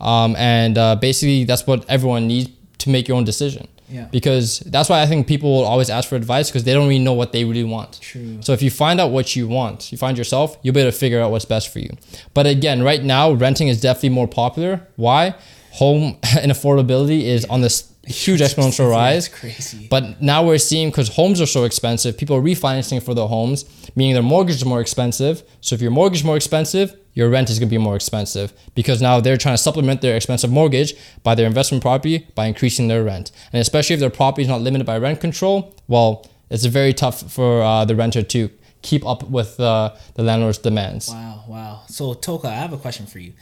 um, 0.00 0.34
and 0.36 0.78
uh, 0.78 0.96
basically 0.96 1.44
that's 1.44 1.66
what 1.66 1.84
everyone 1.88 2.26
needs 2.26 2.50
to 2.78 2.90
make 2.90 3.06
your 3.08 3.16
own 3.16 3.24
decision 3.24 3.68
Yeah. 3.88 4.06
because 4.10 4.60
that's 4.60 4.88
why 4.88 5.02
I 5.02 5.06
think 5.06 5.26
people 5.26 5.50
will 5.54 5.64
always 5.64 5.90
ask 5.90 6.08
for 6.08 6.16
advice 6.16 6.48
because 6.50 6.64
they 6.64 6.72
don't 6.72 6.88
really 6.88 6.98
know 7.04 7.12
what 7.12 7.32
they 7.32 7.44
really 7.44 7.62
want. 7.64 8.00
True. 8.00 8.38
So 8.40 8.52
if 8.54 8.62
you 8.62 8.70
find 8.70 8.98
out 9.00 9.10
what 9.12 9.36
you 9.36 9.46
want, 9.46 9.92
you 9.92 9.98
find 9.98 10.16
yourself, 10.16 10.56
you'll 10.62 10.74
be 10.74 10.80
able 10.80 10.90
to 10.90 10.96
figure 10.98 11.20
out 11.20 11.30
what's 11.30 11.44
best 11.44 11.68
for 11.72 11.78
you. 11.78 11.90
But 12.34 12.46
again, 12.46 12.82
right 12.82 13.02
now, 13.04 13.32
renting 13.32 13.68
is 13.68 13.80
definitely 13.80 14.08
more 14.20 14.26
popular. 14.26 14.80
Why? 14.96 15.34
Home 15.72 16.16
and 16.40 16.50
affordability 16.50 17.22
is 17.22 17.44
on 17.44 17.60
this 17.60 17.91
huge 18.06 18.40
exponential 18.40 18.90
rise. 18.90 19.28
crazy. 19.28 19.86
But 19.88 20.20
now 20.20 20.44
we're 20.44 20.58
seeing 20.58 20.90
because 20.90 21.08
homes 21.08 21.40
are 21.40 21.46
so 21.46 21.64
expensive, 21.64 22.18
people 22.18 22.36
are 22.36 22.42
refinancing 22.42 23.02
for 23.02 23.14
their 23.14 23.26
homes, 23.26 23.64
meaning 23.94 24.14
their 24.14 24.22
mortgage 24.22 24.56
is 24.56 24.64
more 24.64 24.80
expensive. 24.80 25.42
So 25.60 25.74
if 25.74 25.80
your 25.80 25.90
mortgage 25.90 26.20
is 26.20 26.24
more 26.24 26.36
expensive, 26.36 26.96
your 27.14 27.28
rent 27.28 27.50
is 27.50 27.58
going 27.58 27.68
to 27.68 27.70
be 27.70 27.78
more 27.78 27.94
expensive 27.94 28.52
because 28.74 29.02
now 29.02 29.20
they're 29.20 29.36
trying 29.36 29.54
to 29.54 29.62
supplement 29.62 30.00
their 30.00 30.16
expensive 30.16 30.50
mortgage 30.50 30.94
by 31.22 31.34
their 31.34 31.46
investment 31.46 31.82
property 31.82 32.26
by 32.34 32.46
increasing 32.46 32.88
their 32.88 33.04
rent. 33.04 33.30
And 33.52 33.60
especially 33.60 33.94
if 33.94 34.00
their 34.00 34.10
property 34.10 34.42
is 34.42 34.48
not 34.48 34.62
limited 34.62 34.86
by 34.86 34.98
rent 34.98 35.20
control, 35.20 35.74
well, 35.88 36.26
it's 36.50 36.64
very 36.64 36.92
tough 36.92 37.30
for 37.30 37.62
uh, 37.62 37.84
the 37.84 37.94
renter 37.94 38.22
to 38.22 38.50
keep 38.82 39.06
up 39.06 39.28
with 39.30 39.60
uh, 39.60 39.94
the 40.14 40.22
landlord's 40.22 40.58
demands. 40.58 41.08
Wow, 41.08 41.44
wow. 41.46 41.82
So 41.88 42.14
Toka, 42.14 42.48
I 42.48 42.54
have 42.54 42.72
a 42.72 42.78
question 42.78 43.06
for 43.06 43.18
you. 43.20 43.32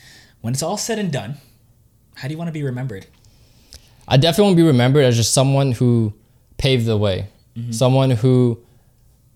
When 0.40 0.52
it's 0.52 0.62
all 0.62 0.76
said 0.76 0.98
and 0.98 1.12
done, 1.12 1.36
how 2.14 2.28
do 2.28 2.34
you 2.34 2.38
want 2.38 2.48
to 2.48 2.52
be 2.52 2.62
remembered? 2.62 3.06
I 4.08 4.16
definitely 4.16 4.44
want 4.44 4.56
to 4.56 4.62
be 4.62 4.66
remembered 4.66 5.04
as 5.04 5.16
just 5.16 5.32
someone 5.32 5.72
who 5.72 6.12
paved 6.58 6.86
the 6.86 6.96
way, 6.96 7.28
someone 7.70 8.10
who 8.10 8.58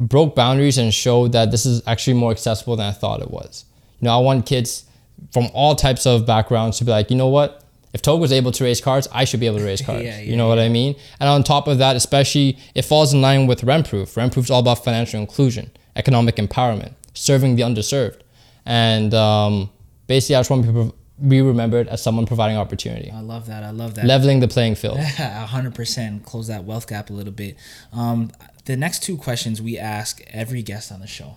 broke 0.01 0.35
boundaries 0.35 0.79
and 0.79 0.93
showed 0.93 1.33
that 1.33 1.51
this 1.51 1.67
is 1.67 1.83
actually 1.87 2.15
more 2.15 2.31
accessible 2.31 2.77
than 2.77 2.87
I 2.87 2.93
thought 2.93 3.23
it 3.23 3.31
was. 3.31 3.65
You 4.01 4.07
know, 4.07 4.19
I 4.19 4.21
want 4.21 4.47
kids 4.47 4.85
from 5.33 5.49
all 5.55 5.75
types 5.75 6.07
of 6.07 6.27
backgrounds 6.27 6.79
to 6.79 6.85
be 6.85 6.91
like, 6.91 7.11
you 7.11 7.17
know 7.17 7.29
what? 7.29 7.63
If 7.93 8.03
Toka 8.03 8.21
was 8.21 8.33
able 8.33 8.51
to 8.53 8.65
raise 8.65 8.81
cars, 8.81 9.07
I 9.13 9.25
should 9.25 9.39
be 9.41 9.47
able 9.47 9.59
to 9.59 9.65
raise 9.65 9.81
cars. 9.87 10.03
Yeah, 10.03 10.19
you 10.19 10.33
yeah, 10.33 10.37
know 10.37 10.49
what 10.49 10.59
I 10.59 10.69
mean? 10.69 10.97
And 11.21 11.29
on 11.29 11.45
top 11.45 11.69
of 11.69 11.79
that, 11.79 11.95
especially, 11.95 12.59
it 12.75 12.83
falls 12.83 13.15
in 13.15 13.23
line 13.23 13.47
with. 13.47 13.63
Rentproof 13.63 14.39
is 14.39 14.51
all 14.51 14.61
about 14.61 14.85
financial 14.85 15.21
inclusion, 15.21 15.71
economic 15.95 16.37
empowerment, 16.37 16.95
serving 17.15 17.55
the 17.55 17.63
underserved. 17.63 18.21
And 18.67 19.15
um, 19.15 19.71
basically, 20.09 20.37
I 20.37 20.41
just 20.41 20.51
want 20.51 20.65
to 20.65 20.95
be 21.29 21.41
remembered 21.43 21.89
as 21.89 22.03
someone 22.03 22.27
providing 22.27 22.57
opportunity, 22.57 23.11
I 23.11 23.21
love 23.21 23.47
that. 23.47 23.63
I 23.63 23.71
love 23.71 23.95
that. 23.95 24.05
leveling 24.05 24.41
the 24.41 24.49
playing 24.49 24.75
field. 24.75 24.99
A 25.19 25.47
hundred 25.47 25.75
percent 25.75 26.25
close 26.25 26.49
that 26.49 26.65
wealth 26.65 26.89
gap 26.89 27.11
a 27.11 27.13
little 27.13 27.33
bit. 27.33 27.57
Um, 27.93 28.31
the 28.65 28.77
next 28.77 29.03
two 29.03 29.17
questions 29.17 29.61
we 29.63 29.79
ask 29.79 30.23
every 30.29 30.63
guest 30.63 30.91
on 30.91 31.01
the 31.01 31.07
show, 31.07 31.37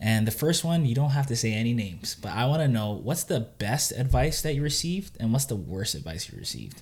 and 0.00 0.26
the 0.26 0.30
first 0.32 0.64
one 0.64 0.86
you 0.86 0.94
don't 0.94 1.10
have 1.10 1.26
to 1.26 1.36
say 1.36 1.52
any 1.52 1.74
names, 1.74 2.14
but 2.14 2.32
I 2.32 2.46
want 2.46 2.62
to 2.62 2.68
know 2.68 2.92
what's 2.92 3.24
the 3.24 3.40
best 3.40 3.92
advice 3.92 4.40
that 4.42 4.54
you 4.54 4.62
received 4.62 5.16
and 5.20 5.32
what's 5.32 5.46
the 5.46 5.56
worst 5.56 5.94
advice 5.94 6.30
you 6.32 6.38
received. 6.38 6.80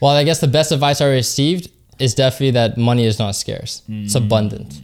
Well, 0.00 0.12
I 0.12 0.24
guess 0.24 0.40
the 0.40 0.48
best 0.48 0.72
advice 0.72 1.00
I 1.00 1.06
received 1.06 1.70
is 1.98 2.14
definitely 2.14 2.52
that 2.52 2.76
money 2.76 3.04
is 3.06 3.18
not 3.18 3.34
scarce. 3.36 3.82
It's 3.88 4.14
abundant. 4.14 4.80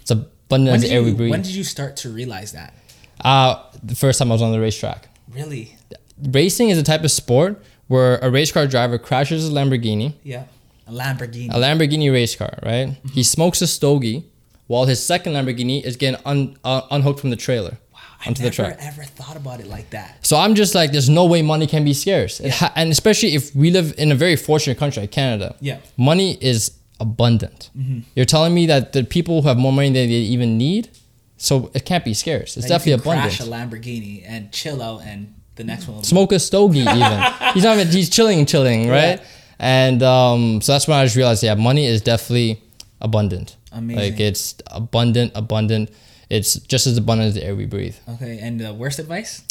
It's 0.00 0.10
abundant 0.10 0.76
as 0.76 0.90
air 0.90 1.02
we 1.02 1.12
breathe. 1.12 1.30
when 1.30 1.42
did 1.42 1.54
you 1.54 1.64
start 1.64 1.96
to 1.98 2.08
realize 2.10 2.52
that? 2.52 2.74
uh, 3.20 3.62
the 3.82 3.94
first 3.94 4.18
time 4.18 4.30
I 4.30 4.34
was 4.34 4.42
on 4.42 4.52
the 4.52 4.60
racetrack. 4.60 5.08
Really? 5.32 5.76
Racing 6.22 6.70
is 6.70 6.78
a 6.78 6.82
type 6.82 7.04
of 7.04 7.10
sport 7.10 7.62
where 7.88 8.18
a 8.18 8.30
race 8.30 8.50
car 8.52 8.66
driver 8.66 8.98
crashes 8.98 9.48
a 9.48 9.52
Lamborghini, 9.52 10.14
Yeah. 10.22 10.44
A 10.88 10.92
Lamborghini. 10.92 11.50
a 11.50 11.58
Lamborghini 11.58 12.12
race 12.12 12.34
car, 12.36 12.58
right? 12.62 12.88
Mm-hmm. 12.88 13.08
He 13.08 13.22
smokes 13.22 13.60
a 13.60 13.66
stogie 13.66 14.24
while 14.66 14.86
his 14.86 15.04
second 15.04 15.32
Lamborghini 15.34 15.82
is 15.82 15.96
getting 15.96 16.20
un, 16.24 16.56
uh, 16.64 16.82
unhooked 16.90 17.20
from 17.20 17.30
the 17.30 17.36
trailer 17.36 17.78
Wow, 17.92 18.00
I 18.24 18.28
onto 18.28 18.42
never 18.42 18.50
the 18.50 18.54
track. 18.56 18.76
ever 18.80 19.02
thought 19.04 19.36
about 19.36 19.60
it 19.60 19.66
like 19.66 19.90
that. 19.90 20.24
So 20.24 20.36
I'm 20.36 20.54
just 20.54 20.74
like, 20.74 20.92
there's 20.92 21.08
no 21.08 21.26
way 21.26 21.42
money 21.42 21.66
can 21.66 21.84
be 21.84 21.92
scarce. 21.92 22.40
It 22.40 22.52
ha- 22.52 22.72
and 22.76 22.90
especially 22.92 23.34
if 23.34 23.54
we 23.54 23.70
live 23.70 23.94
in 23.98 24.10
a 24.12 24.14
very 24.14 24.36
fortunate 24.36 24.78
country 24.78 25.02
like 25.02 25.10
Canada. 25.12 25.56
Yeah. 25.60 25.78
Money 25.96 26.38
is 26.40 26.70
abundant. 27.00 27.70
Mm-hmm. 27.76 28.00
You're 28.14 28.24
telling 28.26 28.54
me 28.54 28.66
that 28.66 28.92
the 28.92 29.04
people 29.04 29.42
who 29.42 29.48
have 29.48 29.58
more 29.58 29.72
money 29.72 29.88
than 29.88 30.08
they 30.08 30.14
even 30.14 30.56
need, 30.56 30.88
so 31.36 31.70
it 31.74 31.84
can't 31.84 32.04
be 32.04 32.14
scarce. 32.14 32.56
It's 32.56 32.64
Like, 32.64 32.80
definitely 32.80 32.92
you 32.92 32.98
can 32.98 33.12
abundant. 33.12 33.36
Crash 33.36 33.48
a 33.48 33.50
Lamborghini 33.50 34.24
and 34.26 34.52
chill 34.52 34.82
out, 34.82 35.02
and 35.02 35.34
the 35.56 35.64
next 35.64 35.86
one. 35.86 35.96
Will 35.96 36.02
be 36.02 36.06
Smoke 36.06 36.32
a 36.32 36.38
stogie 36.38 36.80
even. 36.80 36.92
he's 37.54 37.64
not 37.64 37.76
even, 37.78 37.88
he's 37.88 38.10
chilling, 38.10 38.44
chilling, 38.46 38.88
right? 38.88 39.18
Yeah. 39.20 39.24
And 39.58 40.02
um, 40.02 40.60
so 40.60 40.72
that's 40.72 40.86
when 40.86 40.98
I 40.98 41.04
just 41.04 41.16
realized, 41.16 41.42
yeah, 41.42 41.54
money 41.54 41.86
is 41.86 42.02
definitely 42.02 42.62
abundant. 43.00 43.56
Amazing. 43.72 44.02
Like 44.12 44.20
it's 44.20 44.54
abundant, 44.68 45.32
abundant. 45.34 45.90
It's 46.28 46.54
just 46.54 46.86
as 46.86 46.98
abundant 46.98 47.28
as 47.28 47.34
the 47.34 47.44
air 47.44 47.54
we 47.54 47.66
breathe. 47.66 47.96
okay. 48.08 48.38
And 48.40 48.60
the 48.60 48.74
worst 48.74 48.98
advice? 48.98 49.42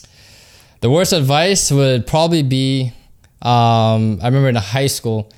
The 0.81 0.89
worst 0.89 1.13
advice 1.13 1.71
would 1.71 2.05
probably 2.05 2.43
be, 2.43 2.91
um, 3.41 4.19
I 4.21 4.25
remember 4.25 4.49
in 4.49 4.55
high 4.55 4.87
school, 4.87 5.31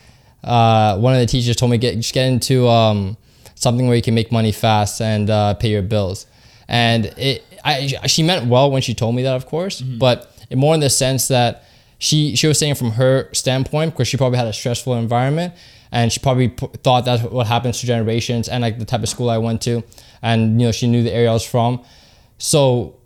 uh, 0.43 0.97
one 0.97 1.13
of 1.13 1.19
the 1.19 1.25
teachers 1.25 1.55
told 1.55 1.71
me 1.71 1.77
get 1.77 1.95
just 1.95 2.13
get 2.13 2.27
into 2.27 2.67
um, 2.67 3.17
something 3.55 3.87
where 3.87 3.95
you 3.95 4.01
can 4.01 4.15
make 4.15 4.31
money 4.31 4.51
fast 4.51 5.01
and 5.01 5.29
uh, 5.29 5.53
pay 5.53 5.69
your 5.69 5.81
bills. 5.81 6.25
And 6.67 7.05
it, 7.17 7.43
I, 7.63 7.87
she 8.07 8.23
meant 8.23 8.47
well 8.47 8.71
when 8.71 8.81
she 8.81 8.93
told 8.93 9.15
me 9.15 9.23
that, 9.23 9.35
of 9.35 9.45
course, 9.45 9.81
mm-hmm. 9.81 9.97
but 9.97 10.31
more 10.53 10.73
in 10.73 10.79
the 10.79 10.89
sense 10.89 11.27
that 11.29 11.63
she 11.99 12.35
she 12.35 12.47
was 12.47 12.59
saying 12.59 12.75
from 12.75 12.91
her 12.91 13.29
standpoint 13.33 13.93
because 13.93 14.07
she 14.07 14.17
probably 14.17 14.37
had 14.37 14.47
a 14.47 14.53
stressful 14.53 14.93
environment 14.95 15.53
and 15.91 16.11
she 16.11 16.19
probably 16.19 16.49
p- 16.49 16.67
thought 16.83 17.05
that's 17.05 17.23
what 17.23 17.47
happens 17.47 17.79
to 17.79 17.87
generations 17.87 18.47
and 18.47 18.61
like 18.61 18.77
the 18.77 18.85
type 18.85 19.01
of 19.01 19.09
school 19.09 19.29
I 19.29 19.37
went 19.37 19.61
to, 19.63 19.83
and 20.21 20.61
you 20.61 20.67
know 20.67 20.71
she 20.71 20.87
knew 20.87 21.03
the 21.03 21.13
area 21.13 21.29
I 21.29 21.33
was 21.33 21.45
from, 21.45 21.83
so 22.37 22.97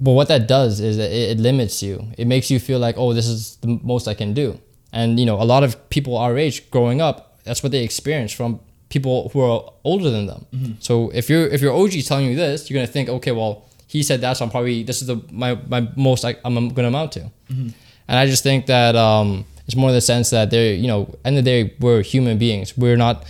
but 0.00 0.12
what 0.12 0.28
that 0.28 0.48
does 0.48 0.80
is 0.80 0.98
it, 0.98 1.12
it 1.12 1.38
limits 1.38 1.80
you. 1.80 2.08
It 2.18 2.26
makes 2.26 2.50
you 2.50 2.58
feel 2.58 2.80
like, 2.80 2.96
oh, 2.98 3.12
this 3.12 3.28
is 3.28 3.56
the 3.56 3.78
most 3.84 4.08
I 4.08 4.14
can 4.14 4.34
do. 4.34 4.60
And 4.92 5.18
you 5.20 5.24
know, 5.24 5.40
a 5.40 5.44
lot 5.44 5.62
of 5.62 5.88
people 5.90 6.16
our 6.16 6.36
age 6.36 6.68
growing 6.70 7.00
up, 7.00 7.38
that's 7.44 7.62
what 7.62 7.70
they 7.70 7.84
experience 7.84 8.32
from 8.32 8.60
people 8.92 9.30
who 9.30 9.40
are 9.40 9.72
older 9.84 10.10
than 10.10 10.26
them. 10.26 10.76
So 10.80 11.10
if 11.14 11.30
you're 11.30 11.46
if 11.46 11.60
your 11.62 11.72
OG 11.72 11.94
is 11.94 12.06
telling 12.06 12.26
you 12.26 12.36
this, 12.36 12.68
you're 12.68 12.76
gonna 12.78 12.92
think, 12.96 13.08
okay, 13.08 13.32
well, 13.32 13.64
he 13.86 14.02
said 14.02 14.20
that, 14.20 14.36
so 14.36 14.44
I'm 14.44 14.50
probably 14.50 14.82
this 14.82 15.00
is 15.00 15.08
the 15.08 15.18
my 15.30 15.58
my 15.74 15.88
most 15.96 16.24
I, 16.24 16.36
I'm 16.44 16.68
gonna 16.76 16.88
amount 16.88 17.12
to. 17.12 17.30
And 17.48 18.18
I 18.22 18.26
just 18.26 18.42
think 18.42 18.66
that 18.66 18.94
um, 18.94 19.46
it's 19.66 19.76
more 19.76 19.88
in 19.88 19.94
the 19.94 20.06
sense 20.12 20.30
that 20.30 20.50
they're 20.50 20.74
you 20.74 20.88
know, 20.92 21.00
end 21.24 21.38
of 21.38 21.44
the 21.44 21.50
day, 21.50 21.74
we're 21.80 22.02
human 22.02 22.36
beings. 22.38 22.76
We're 22.76 22.98
not 23.06 23.24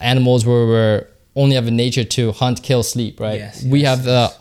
animals 0.00 0.46
where 0.46 0.66
we're 0.66 1.06
only 1.34 1.54
have 1.56 1.66
a 1.66 1.70
nature 1.70 2.04
to 2.04 2.32
hunt, 2.32 2.62
kill, 2.62 2.82
sleep. 2.82 3.20
Right? 3.20 3.40
Yes, 3.40 3.62
we 3.62 3.80
yes, 3.80 3.88
have 3.90 4.04
the 4.04 4.32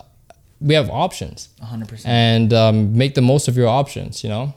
we 0.61 0.73
have 0.73 0.89
options 0.89 1.49
100%. 1.61 2.05
and 2.05 2.53
um, 2.53 2.97
make 2.97 3.13
the 3.13 3.21
most 3.21 3.49
of 3.49 3.57
your 3.57 3.67
options. 3.67 4.23
You 4.23 4.29
know. 4.29 4.53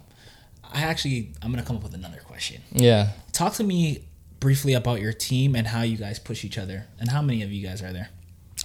I 0.72 0.82
actually, 0.82 1.32
I'm 1.42 1.50
to 1.54 1.62
come 1.62 1.76
up 1.76 1.82
with 1.82 1.94
another 1.94 2.20
question. 2.26 2.60
Yeah. 2.72 3.12
Talk 3.32 3.54
to 3.54 3.64
me 3.64 4.04
briefly 4.40 4.74
about 4.74 5.00
your 5.00 5.12
team 5.12 5.54
and 5.54 5.66
how 5.66 5.82
you 5.82 5.96
guys 5.96 6.18
push 6.18 6.44
each 6.44 6.58
other 6.58 6.86
and 7.00 7.10
how 7.10 7.22
many 7.22 7.42
of 7.42 7.52
you 7.52 7.66
guys 7.66 7.82
are 7.82 7.92
there? 7.92 8.10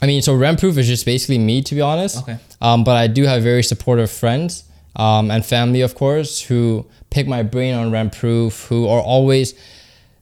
I 0.02 0.06
mean, 0.08 0.22
so 0.22 0.36
Rentproof 0.36 0.78
is 0.78 0.88
just 0.88 1.06
basically 1.06 1.38
me, 1.38 1.62
to 1.62 1.76
be 1.76 1.82
honest. 1.82 2.18
Okay. 2.24 2.38
Um, 2.62 2.84
but 2.84 2.98
I 2.98 3.08
do 3.08 3.24
have 3.24 3.44
very 3.44 3.64
supportive 3.64 4.12
friends 4.12 4.66
um, 4.96 5.32
and 5.32 5.46
family, 5.46 5.82
of 5.82 5.96
course, 5.96 6.42
who 6.42 6.86
pick 7.10 7.28
my 7.28 7.44
brain 7.44 7.74
on 7.76 7.92
Rentproof, 7.92 8.68
who 8.68 8.88
are 8.88 9.02
always 9.02 9.54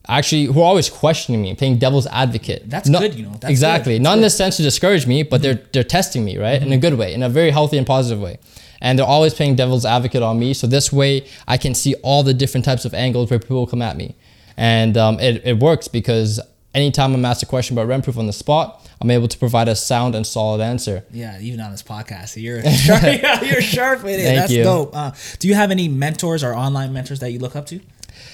actually 0.08 0.46
who 0.46 0.60
are 0.62 0.66
always 0.66 0.90
questioning 0.90 1.42
me, 1.42 1.56
playing 1.56 1.78
devil's 1.78 2.08
advocate. 2.08 2.70
That's 2.70 2.90
Not- 2.90 3.02
good, 3.02 3.16
you 3.16 3.26
know, 3.26 3.32
that's 3.40 3.50
exactly. 3.50 3.96
good, 3.96 4.04
Not 4.04 4.12
that's 4.12 4.18
in 4.18 4.22
the 4.24 4.30
sense 4.30 4.58
to 4.58 4.64
discourage 4.64 5.08
me, 5.08 5.24
but 5.24 5.42
they're 5.42 5.62
they're 5.72 5.84
testing 5.84 6.26
me, 6.26 6.38
right, 6.38 6.62
in 6.62 6.72
a 6.74 6.78
good 6.78 6.96
way, 6.96 7.14
in 7.14 7.24
a 7.24 7.30
very 7.30 7.52
healthy 7.52 7.78
and 7.78 7.88
positive 7.88 8.22
way. 8.22 8.40
And 8.84 8.98
they're 8.98 9.06
always 9.06 9.34
playing 9.36 9.56
devil's 9.56 9.86
advocate 9.86 10.24
on 10.24 10.40
me. 10.40 10.56
So 10.56 10.66
this 10.66 10.92
way, 10.92 11.28
I 11.48 11.58
can 11.58 11.76
see 11.76 11.94
all 12.02 12.24
the 12.24 12.34
different 12.34 12.66
types 12.66 12.84
of 12.84 12.96
angles 12.96 13.30
where 13.30 13.38
people 13.40 13.68
come 13.68 13.82
at 13.82 13.96
me, 13.96 14.16
and 14.62 14.96
um, 14.96 15.20
it 15.20 15.42
it 15.44 15.60
works 15.60 15.88
because 15.88 16.40
anytime 16.76 17.16
I'm 17.16 17.26
asked 17.26 17.42
a 17.42 17.48
question 17.48 17.78
about 17.78 17.88
Rentproof 17.88 18.16
on 18.18 18.28
the 18.28 18.34
spot, 18.34 18.88
I'm 19.02 19.10
able 19.10 19.28
to 19.28 19.38
provide 19.38 19.68
a 19.68 19.76
sound 19.76 20.14
and 20.14 20.26
solid 20.26 20.62
answer. 20.62 21.04
Yeah, 21.12 21.40
even 21.42 21.60
on 21.60 21.72
this 21.72 21.82
podcast, 21.82 22.40
you're 22.42 22.64
sharp. 22.72 23.04
you're 23.44 23.62
sharp 23.62 24.04
with 24.04 24.20
it. 24.20 24.24
Thank 24.24 24.40
That's 24.40 24.52
you. 24.52 24.64
dope. 24.64 24.96
Uh, 24.96 25.12
do 25.40 25.48
you 25.48 25.56
have 25.56 25.72
any 25.72 25.88
mentors 25.88 26.44
or 26.44 26.54
online 26.54 26.94
mentors 26.94 27.20
that 27.22 27.32
you 27.32 27.40
look 27.40 27.56
up 27.56 27.66
to? 27.68 27.80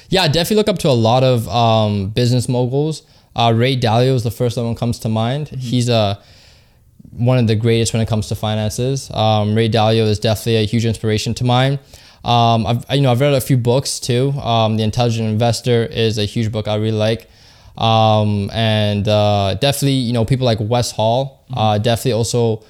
Yeah, 0.09 0.23
I 0.23 0.27
definitely 0.27 0.57
look 0.57 0.67
up 0.67 0.79
to 0.79 0.89
a 0.89 0.99
lot 0.99 1.23
of 1.23 1.47
um, 1.47 2.09
business 2.09 2.49
moguls. 2.49 3.03
Uh, 3.33 3.53
Ray 3.55 3.77
Dalio 3.77 4.13
is 4.13 4.23
the 4.23 4.31
first 4.31 4.57
one 4.57 4.67
that 4.67 4.77
comes 4.77 4.99
to 4.99 5.09
mind. 5.09 5.47
He's 5.47 5.87
a 5.87 6.21
one 7.11 7.37
of 7.37 7.47
the 7.47 7.55
greatest 7.55 7.93
when 7.93 8.01
it 8.01 8.07
comes 8.07 8.27
to 8.27 8.35
finances. 8.35 9.09
Um, 9.11 9.55
Ray 9.55 9.69
Dalio 9.69 10.05
is 10.07 10.19
definitely 10.19 10.57
a 10.57 10.65
huge 10.65 10.85
inspiration 10.85 11.33
to 11.35 11.45
mine. 11.45 11.79
Um, 12.23 12.65
I've 12.65 12.86
you 12.91 13.01
know 13.01 13.12
I've 13.12 13.21
read 13.21 13.34
a 13.34 13.41
few 13.41 13.58
books 13.58 13.99
too. 13.99 14.32
Um, 14.32 14.77
the 14.77 14.84
Intelligent 14.84 15.30
Investor 15.30 15.86
is 15.86 16.17
a 16.17 16.25
huge 16.25 16.51
book 16.51 16.67
I 16.67 16.75
really 16.75 16.97
like, 16.97 17.30
um, 17.77 18.49
and 18.53 19.08
uh, 19.08 19.56
definitely 19.60 19.93
you 19.93 20.13
know 20.13 20.25
people 20.25 20.45
like 20.45 20.60
Wes 20.60 20.91
Hall 20.91 21.45
uh, 21.53 21.77
definitely 21.77 22.13
also 22.13 22.63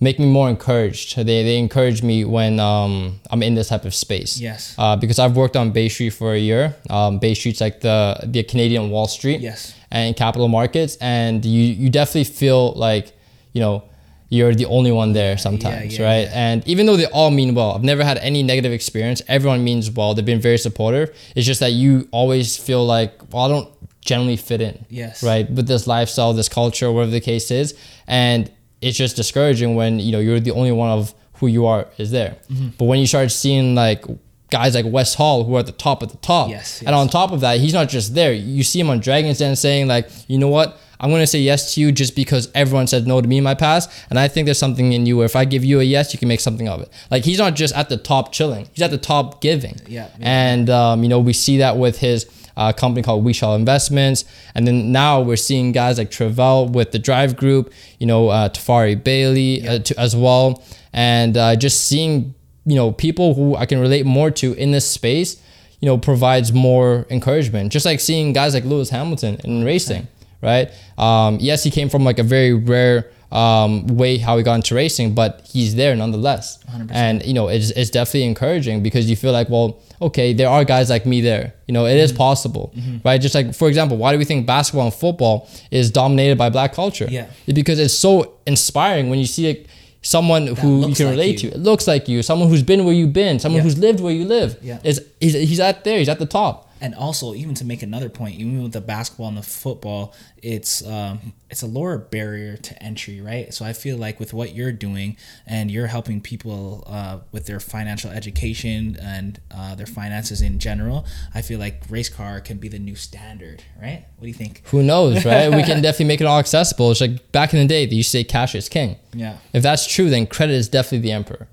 make 0.00 0.18
me 0.18 0.26
more 0.26 0.48
encouraged. 0.48 1.16
They 1.16 1.42
they 1.42 1.58
encourage 1.58 2.02
me 2.02 2.24
when 2.24 2.60
um, 2.60 3.20
I'm 3.30 3.42
in 3.42 3.54
this 3.54 3.68
type 3.68 3.84
of 3.84 3.94
space. 3.94 4.40
Yes. 4.40 4.74
Uh, 4.78 4.96
because 4.96 5.18
I've 5.18 5.36
worked 5.36 5.56
on 5.56 5.70
Bay 5.70 5.88
Street 5.88 6.10
for 6.10 6.32
a 6.32 6.38
year. 6.38 6.76
Um, 6.90 7.18
Bay 7.18 7.34
Street's 7.34 7.60
like 7.60 7.80
the 7.80 8.18
the 8.24 8.42
Canadian 8.42 8.90
Wall 8.90 9.06
Street. 9.06 9.40
Yes. 9.40 9.74
And 9.90 10.14
capital 10.16 10.48
markets, 10.48 10.96
and 11.00 11.44
you 11.44 11.62
you 11.62 11.90
definitely 11.90 12.24
feel 12.24 12.72
like 12.72 13.12
you 13.52 13.60
know 13.60 13.84
you're 14.28 14.54
the 14.54 14.66
only 14.66 14.92
one 14.92 15.12
there 15.12 15.38
sometimes, 15.38 15.98
yeah, 15.98 16.04
right? 16.04 16.22
yeah. 16.28 16.32
And 16.34 16.68
even 16.68 16.86
though 16.86 16.96
they 16.96 17.06
all 17.06 17.30
mean 17.30 17.54
well, 17.54 17.72
I've 17.72 17.82
never 17.82 18.04
had 18.04 18.18
any 18.18 18.42
negative 18.42 18.72
experience. 18.72 19.22
Everyone 19.26 19.64
means 19.64 19.90
well. 19.90 20.14
They've 20.14 20.24
been 20.24 20.40
very 20.40 20.58
supportive. 20.58 21.16
It's 21.34 21.46
just 21.46 21.60
that 21.60 21.72
you 21.72 22.08
always 22.10 22.56
feel 22.56 22.84
like, 22.84 23.32
well, 23.32 23.44
I 23.44 23.48
don't 23.48 23.68
generally 24.02 24.36
fit 24.36 24.60
in. 24.60 24.84
Yes. 24.90 25.22
Right. 25.22 25.48
With 25.50 25.66
this 25.66 25.86
lifestyle, 25.86 26.32
this 26.34 26.48
culture, 26.48 26.92
whatever 26.92 27.10
the 27.10 27.20
case 27.20 27.50
is, 27.50 27.74
and 28.06 28.50
it's 28.80 28.96
just 28.96 29.16
discouraging 29.16 29.74
when 29.74 29.98
you 29.98 30.12
know 30.12 30.20
you're 30.20 30.40
the 30.40 30.52
only 30.52 30.72
one 30.72 30.90
of 30.90 31.14
who 31.34 31.46
you 31.46 31.66
are 31.66 31.86
is 31.98 32.10
there. 32.10 32.36
Mm-hmm. 32.50 32.68
But 32.78 32.84
when 32.84 33.00
you 33.00 33.06
start 33.06 33.30
seeing 33.30 33.74
like 33.74 34.04
guys 34.50 34.74
like 34.74 34.86
Wes 34.86 35.14
Hall 35.14 35.44
who 35.44 35.56
are 35.56 35.60
at 35.60 35.66
the 35.66 35.72
top 35.72 36.02
at 36.02 36.10
the 36.10 36.16
top, 36.18 36.50
Yes, 36.50 36.82
and 36.82 36.94
on 36.94 37.08
top 37.08 37.32
of 37.32 37.40
that, 37.40 37.60
he's 37.60 37.74
not 37.74 37.88
just 37.88 38.14
there. 38.14 38.32
You 38.32 38.62
see 38.62 38.80
him 38.80 38.90
on 38.90 39.00
Dragon's 39.00 39.38
Den 39.38 39.56
saying 39.56 39.88
like, 39.88 40.08
you 40.26 40.38
know 40.38 40.48
what? 40.48 40.78
I'm 41.00 41.10
gonna 41.10 41.26
say 41.26 41.40
yes 41.40 41.74
to 41.74 41.80
you 41.80 41.92
just 41.92 42.16
because 42.16 42.50
everyone 42.54 42.86
said 42.86 43.06
no 43.06 43.20
to 43.20 43.28
me 43.28 43.38
in 43.38 43.44
my 43.44 43.54
past, 43.54 43.90
and 44.10 44.18
I 44.18 44.28
think 44.28 44.46
there's 44.46 44.58
something 44.58 44.92
in 44.92 45.06
you 45.06 45.16
where 45.16 45.26
if 45.26 45.36
I 45.36 45.44
give 45.44 45.64
you 45.64 45.80
a 45.80 45.84
yes, 45.84 46.12
you 46.12 46.18
can 46.18 46.28
make 46.28 46.40
something 46.40 46.68
of 46.68 46.80
it. 46.80 46.90
Like 47.10 47.24
he's 47.24 47.38
not 47.38 47.54
just 47.54 47.74
at 47.74 47.88
the 47.88 47.96
top 47.96 48.32
chilling; 48.32 48.68
he's 48.72 48.82
at 48.82 48.90
the 48.90 48.98
top 48.98 49.40
giving. 49.40 49.76
Yeah, 49.86 50.08
yeah. 50.08 50.16
And 50.20 50.70
um, 50.70 51.02
you 51.02 51.08
know 51.08 51.20
we 51.20 51.32
see 51.32 51.58
that 51.58 51.76
with 51.76 51.98
his 51.98 52.26
uh, 52.56 52.72
company 52.72 53.02
called 53.02 53.24
WeShall 53.24 53.56
Investments, 53.56 54.24
and 54.54 54.66
then 54.66 54.90
now 54.90 55.20
we're 55.20 55.36
seeing 55.36 55.70
guys 55.70 55.98
like 55.98 56.10
Travell 56.10 56.68
with 56.68 56.90
the 56.90 56.98
Drive 56.98 57.36
Group, 57.36 57.72
you 57.98 58.06
know 58.06 58.28
uh, 58.28 58.48
Tafari 58.48 59.02
Bailey 59.02 59.66
uh, 59.66 59.78
to, 59.78 59.98
as 59.98 60.16
well, 60.16 60.62
and 60.92 61.36
uh, 61.36 61.54
just 61.54 61.86
seeing 61.86 62.34
you 62.66 62.74
know 62.74 62.90
people 62.90 63.34
who 63.34 63.54
I 63.54 63.66
can 63.66 63.78
relate 63.78 64.04
more 64.04 64.30
to 64.32 64.52
in 64.54 64.72
this 64.72 64.90
space, 64.90 65.40
you 65.80 65.86
know 65.86 65.96
provides 65.96 66.52
more 66.52 67.06
encouragement. 67.10 67.70
Just 67.70 67.86
like 67.86 68.00
seeing 68.00 68.32
guys 68.32 68.54
like 68.54 68.64
Lewis 68.64 68.90
Hamilton 68.90 69.38
in 69.44 69.64
racing, 69.64 70.08
right? 70.42 70.70
Um, 70.96 71.38
yes, 71.40 71.64
he 71.64 71.70
came 71.70 71.88
from 71.88 72.04
like 72.04 72.18
a 72.18 72.22
very 72.22 72.52
rare 72.54 73.10
um, 73.30 73.86
way 73.88 74.16
how 74.16 74.38
he 74.38 74.42
got 74.42 74.54
into 74.54 74.74
racing, 74.74 75.14
but 75.14 75.46
he's 75.52 75.74
there 75.74 75.94
nonetheless. 75.94 76.58
100%. 76.72 76.90
And 76.92 77.24
you 77.26 77.34
know, 77.34 77.48
it's, 77.48 77.70
it's 77.72 77.90
definitely 77.90 78.24
encouraging 78.24 78.82
because 78.82 79.10
you 79.10 79.16
feel 79.16 79.32
like, 79.32 79.50
well, 79.50 79.82
okay, 80.00 80.32
there 80.32 80.48
are 80.48 80.64
guys 80.64 80.88
like 80.88 81.04
me 81.04 81.20
there. 81.20 81.52
You 81.66 81.74
know, 81.74 81.84
it 81.86 81.96
is 81.98 82.10
Mm-hmm. 82.10 82.16
possible, 82.18 82.74
right? 83.04 83.20
Just 83.20 83.34
like 83.34 83.54
for 83.54 83.68
example, 83.68 83.98
why 83.98 84.12
do 84.12 84.18
we 84.18 84.24
think 84.24 84.46
basketball 84.46 84.86
and 84.86 84.94
football 84.94 85.48
is 85.70 85.90
dominated 85.90 86.38
by 86.38 86.48
black 86.48 86.72
culture? 86.72 87.06
Yeah. 87.10 87.26
Because 87.46 87.78
it's 87.78 87.92
so 87.92 88.38
inspiring 88.46 89.10
when 89.10 89.18
you 89.18 89.26
see 89.26 89.48
like, 89.48 89.66
someone 90.00 90.46
who 90.46 90.88
you 90.88 90.94
can 90.94 91.06
like 91.06 91.10
relate 91.12 91.42
you. 91.42 91.50
to. 91.50 91.56
It 91.56 91.60
looks 91.60 91.86
like 91.88 92.08
you, 92.08 92.22
someone 92.22 92.48
who's 92.48 92.62
been 92.62 92.84
where 92.84 92.94
you've 92.94 93.12
been, 93.12 93.38
someone 93.40 93.58
Yeah. 93.58 93.64
who's 93.64 93.76
lived 93.76 94.00
where 94.00 94.12
you 94.14 94.24
live. 94.24 94.56
Yeah. 94.62 94.78
Is 94.84 95.04
he's, 95.20 95.34
he's 95.34 95.60
at 95.60 95.84
there. 95.84 95.98
He's 95.98 96.08
at 96.08 96.18
the 96.20 96.24
top. 96.26 96.67
And 96.80 96.94
also 96.94 97.34
even 97.34 97.54
to 97.54 97.64
make 97.64 97.82
another 97.82 98.08
point 98.08 98.34
even 98.36 98.62
with 98.62 98.72
the 98.72 98.80
basketball 98.80 99.28
and 99.28 99.36
the 99.38 99.42
football 99.42 100.14
it's 100.42 100.86
um 100.86 101.32
it's 101.50 101.62
a 101.62 101.66
lower 101.66 101.98
barrier 101.98 102.56
to 102.56 102.80
entry 102.82 103.20
right 103.20 103.52
so 103.52 103.64
i 103.64 103.72
feel 103.72 103.96
like 103.96 104.20
with 104.20 104.32
what 104.32 104.54
you're 104.54 104.72
doing 104.72 105.16
and 105.46 105.70
you're 105.70 105.86
helping 105.88 106.20
people 106.20 106.84
uh, 106.86 107.18
with 107.32 107.46
their 107.46 107.58
financial 107.60 108.10
education 108.10 108.96
and 109.00 109.40
uh, 109.50 109.74
their 109.74 109.86
finances 109.86 110.40
in 110.42 110.58
general 110.58 111.04
i 111.34 111.42
feel 111.42 111.58
like 111.58 111.82
race 111.90 112.08
car 112.08 112.40
can 112.40 112.58
be 112.58 112.68
the 112.68 112.78
new 112.78 112.94
standard 112.94 113.62
right 113.80 114.04
what 114.16 114.22
do 114.22 114.28
you 114.28 114.34
think 114.34 114.62
Who 114.66 114.82
knows, 114.82 115.24
right? 115.32 115.48
we 115.48 115.62
can 115.62 115.80
definitely 115.80 116.06
make 116.06 116.20
it 116.20 116.24
all 116.24 116.40
accessible. 116.40 116.90
It's 116.90 117.00
like 117.00 117.30
back 117.30 117.54
in 117.54 117.60
the 117.60 117.66
day, 117.68 117.86
they 117.86 117.94
used 117.94 118.10
to 118.10 118.18
say 118.18 118.24
cash 118.24 118.56
is 118.56 118.68
king. 118.68 118.96
yeah 119.14 119.38
If 119.52 119.62
that's 119.62 119.86
true, 119.86 120.10
then 120.10 120.26
credit 120.26 120.54
is 120.54 120.68
definitely 120.68 120.98
the 121.08 121.12
emperor. 121.12 121.46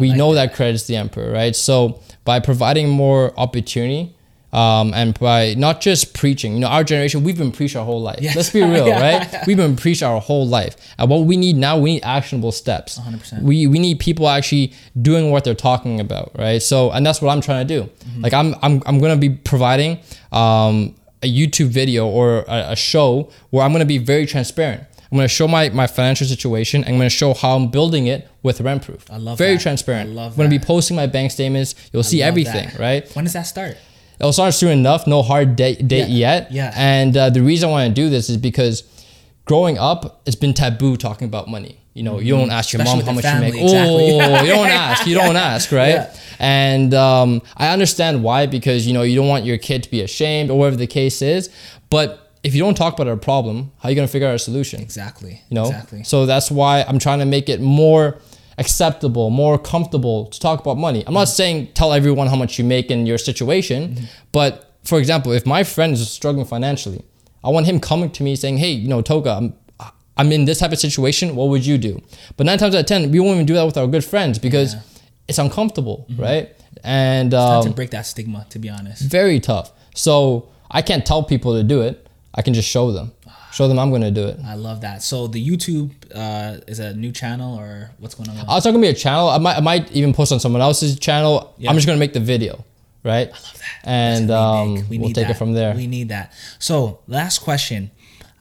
we 0.00 0.12
know 0.12 0.34
that. 0.34 0.54
credit 0.54 0.74
is 0.74 0.86
the 0.88 0.96
emperor, 0.96 1.30
right? 1.32 1.54
So 1.54 2.00
by 2.24 2.40
providing 2.40 2.88
more 2.88 3.32
opportunity, 3.38 4.13
um, 4.54 4.94
and 4.94 5.18
by 5.18 5.54
not 5.54 5.80
just 5.80 6.14
preaching, 6.14 6.54
you 6.54 6.60
know, 6.60 6.68
our 6.68 6.84
generation, 6.84 7.24
we've 7.24 7.36
been 7.36 7.50
preached 7.52 7.76
our 7.76 7.84
whole 7.84 8.00
life. 8.00 8.20
Yes. 8.20 8.36
Let's 8.36 8.50
be 8.50 8.62
real, 8.74 8.86
Yeah. 8.86 9.00
right? 9.00 9.46
We've 9.46 9.56
been 9.56 9.76
preached 9.76 10.02
our 10.02 10.20
whole 10.20 10.46
life. 10.46 10.76
And 10.98 11.10
what 11.10 11.24
we 11.26 11.36
need 11.36 11.56
now, 11.56 11.76
we 11.78 11.94
need 11.94 12.02
actionable 12.04 12.52
steps. 12.52 12.98
100%. 12.98 13.42
We 13.42 13.66
we 13.66 13.78
need 13.78 13.98
people 13.98 14.28
actually 14.28 14.72
doing 15.00 15.30
what 15.32 15.42
they're 15.44 15.54
talking 15.70 15.98
about, 16.00 16.32
right? 16.38 16.62
So, 16.62 16.90
and 16.92 17.04
that's 17.04 17.20
what 17.20 17.30
I'm 17.32 17.40
trying 17.40 17.66
to 17.66 17.74
do. 17.80 17.82
Mm-hmm. 17.90 18.20
Like 18.22 18.32
I'm 18.32 18.54
I'm 18.62 18.82
I'm 18.86 18.98
gonna 19.00 19.16
be 19.16 19.30
providing 19.30 19.98
um, 20.32 20.94
a 21.22 21.26
YouTube 21.26 21.68
video 21.68 22.06
or 22.06 22.44
a, 22.48 22.72
a 22.72 22.76
show 22.76 23.30
where 23.50 23.64
I'm 23.64 23.72
going 23.72 23.80
to 23.80 23.86
be 23.86 23.98
very 23.98 24.26
transparent. 24.26 24.82
I'm 25.10 25.16
going 25.18 25.24
to 25.28 25.34
show 25.34 25.46
my, 25.48 25.68
my 25.70 25.86
financial 25.86 26.26
situation. 26.26 26.82
and 26.82 26.90
I'm 26.94 26.98
going 26.98 27.08
to 27.08 27.16
show 27.16 27.34
how 27.34 27.56
I'm 27.56 27.68
building 27.70 28.08
it 28.08 28.28
with 28.42 28.58
Rentproof. 28.58 29.02
I 29.10 29.16
love 29.18 29.38
very 29.38 29.54
that. 29.54 29.62
transparent. 29.62 30.10
I 30.10 30.12
love 30.12 30.32
I'm 30.32 30.36
going 30.36 30.50
to 30.50 30.58
be 30.58 30.64
posting 30.64 30.96
my 30.96 31.06
bank 31.06 31.30
statements. 31.30 31.74
You'll 31.92 32.02
see 32.02 32.20
everything, 32.20 32.68
that. 32.70 32.78
right? 32.78 33.08
When 33.14 33.24
does 33.24 33.32
that 33.34 33.44
start? 33.44 33.76
It'll 34.20 34.32
start 34.32 34.60
enough. 34.62 35.06
No 35.06 35.22
hard 35.22 35.56
date, 35.56 35.86
date 35.88 36.08
Yeah, 36.08 36.34
yet. 36.36 36.52
yeah. 36.52 36.72
And 36.76 37.16
uh, 37.16 37.30
the 37.30 37.42
reason 37.42 37.68
I 37.68 37.72
want 37.72 37.88
to 37.88 37.94
do 37.94 38.08
this 38.10 38.28
is 38.30 38.36
because 38.36 38.82
growing 39.44 39.78
up, 39.78 40.22
it's 40.26 40.36
been 40.36 40.54
taboo 40.54 40.96
talking 40.96 41.26
about 41.28 41.48
money. 41.48 41.80
You 41.94 42.02
know, 42.02 42.18
you 42.18 42.34
don't 42.36 42.50
ask 42.50 42.72
your 42.72 42.82
Mm-hmm. 42.82 42.98
Especially 42.98 43.04
mom 43.04 43.06
how 43.06 43.12
much 43.14 43.24
family, 43.24 43.46
you 43.48 43.52
make. 43.52 43.62
exactly. 43.62 44.20
Oh, 44.20 44.42
you 44.42 44.48
don't 44.52 44.68
ask. 44.68 45.06
You 45.06 45.14
don't 45.14 45.36
ask, 45.36 45.70
right? 45.70 45.88
Yeah. 45.90 46.16
And 46.40 46.92
um, 46.94 47.40
I 47.56 47.68
understand 47.72 48.24
why 48.24 48.46
because 48.46 48.84
you 48.86 48.92
know 48.94 49.02
you 49.02 49.14
don't 49.14 49.28
want 49.28 49.44
your 49.44 49.58
kid 49.58 49.84
to 49.84 49.90
be 49.90 50.00
ashamed 50.00 50.50
or 50.50 50.58
whatever 50.58 50.76
the 50.76 50.88
case 50.88 51.22
is. 51.22 51.50
But 51.90 52.32
if 52.42 52.52
you 52.54 52.60
don't 52.60 52.74
talk 52.76 52.94
about 52.98 53.06
a 53.06 53.16
problem, 53.16 53.70
how 53.78 53.88
are 53.88 53.90
you 53.92 53.94
gonna 53.96 54.08
figure 54.08 54.26
out 54.26 54.34
a 54.34 54.38
solution? 54.40 54.80
Exactly. 54.82 55.40
You 55.48 55.54
know, 55.54 55.66
Exactly. 55.66 56.02
so 56.02 56.26
that's 56.26 56.50
why 56.50 56.82
I'm 56.82 56.98
trying 56.98 57.20
to 57.20 57.26
make 57.26 57.48
it 57.48 57.60
more 57.60 58.18
acceptable, 58.58 59.30
more 59.30 59.58
comfortable 59.58 60.26
to 60.26 60.38
talk 60.40 60.60
about 60.60 60.76
money. 60.78 61.04
I'm 61.06 61.14
not 61.14 61.28
saying 61.28 61.68
tell 61.74 61.92
everyone 61.92 62.26
how 62.28 62.36
much 62.36 62.58
you 62.58 62.64
make 62.64 62.90
in 62.90 63.06
your 63.06 63.18
situation, 63.18 64.08
but 64.32 64.72
for 64.84 64.98
example, 64.98 65.32
if 65.32 65.46
my 65.46 65.64
friend 65.64 65.94
is 65.94 66.10
struggling 66.10 66.44
financially, 66.46 67.02
I 67.42 67.50
want 67.50 67.66
him 67.66 67.80
coming 67.80 68.10
to 68.10 68.22
me 68.22 68.36
saying, 68.36 68.58
"Hey, 68.58 68.70
you 68.72 68.88
know, 68.88 69.02
Toka, 69.02 69.30
I'm 69.30 69.54
I'm 70.16 70.30
in 70.32 70.44
this 70.44 70.58
type 70.60 70.72
of 70.72 70.78
situation. 70.78 71.34
What 71.36 71.48
would 71.48 71.64
you 71.66 71.78
do?" 71.78 72.00
But 72.36 72.46
nine 72.46 72.58
times 72.58 72.74
out 72.74 72.80
of 72.80 72.86
ten, 72.86 73.10
we 73.10 73.20
won't 73.20 73.34
even 73.34 73.46
do 73.46 73.54
that 73.54 73.64
with 73.64 73.76
our 73.76 73.86
good 73.86 74.04
friends 74.04 74.38
because 74.38 74.76
it's 75.28 75.38
uncomfortable, 75.38 76.06
right? 76.16 76.50
And 76.82 77.32
um, 77.34 77.64
to 77.64 77.70
break 77.70 77.90
that 77.90 78.06
stigma, 78.06 78.46
to 78.50 78.58
be 78.58 78.68
honest. 78.68 79.02
very 79.02 79.40
tough. 79.40 79.72
So 79.94 80.48
I 80.70 80.82
can't 80.82 81.04
tell 81.06 81.22
people 81.22 81.54
to 81.54 81.62
do 81.62 81.82
it. 81.82 82.08
I 82.34 82.42
can 82.42 82.52
just 82.52 82.68
show 82.68 82.90
them, 82.92 83.12
show 83.54 83.68
them 83.68 83.78
I'm 83.78 83.90
going 83.90 84.02
to 84.02 84.10
do 84.10 84.26
it. 84.26 84.38
I 84.44 84.54
love 84.54 84.80
that. 84.80 85.02
So 85.02 85.28
the 85.28 85.44
YouTube 85.48 85.90
uh, 86.14 86.60
is 86.66 86.80
a 86.80 86.92
new 86.94 87.12
channel 87.12 87.56
or 87.58 87.90
what's 87.98 88.14
going 88.14 88.28
on? 88.28 88.36
with- 88.36 88.48
I 88.48 88.54
was 88.54 88.64
not 88.64 88.72
gonna 88.72 88.82
be 88.82 88.88
a 88.88 88.94
channel. 88.94 89.28
I 89.28 89.38
might, 89.38 89.56
I 89.56 89.60
might 89.60 89.92
even 89.92 90.12
post 90.12 90.32
on 90.32 90.40
someone 90.40 90.60
else's 90.60 90.98
channel. 90.98 91.54
Yeah. 91.58 91.70
I'm 91.70 91.76
just 91.76 91.86
gonna 91.86 91.98
make 91.98 92.12
the 92.12 92.20
video, 92.20 92.64
right? 93.04 93.28
I 93.28 93.30
love 93.30 93.58
that. 93.58 93.80
And 93.84 94.30
um. 94.30 94.74
We 94.88 94.98
we'll 94.98 95.08
need 95.08 95.14
take 95.14 95.28
it 95.30 95.34
from 95.34 95.52
there. 95.52 95.74
We 95.74 95.86
need 95.86 96.08
that. 96.08 96.32
So 96.58 97.00
last 97.06 97.38
question. 97.40 97.90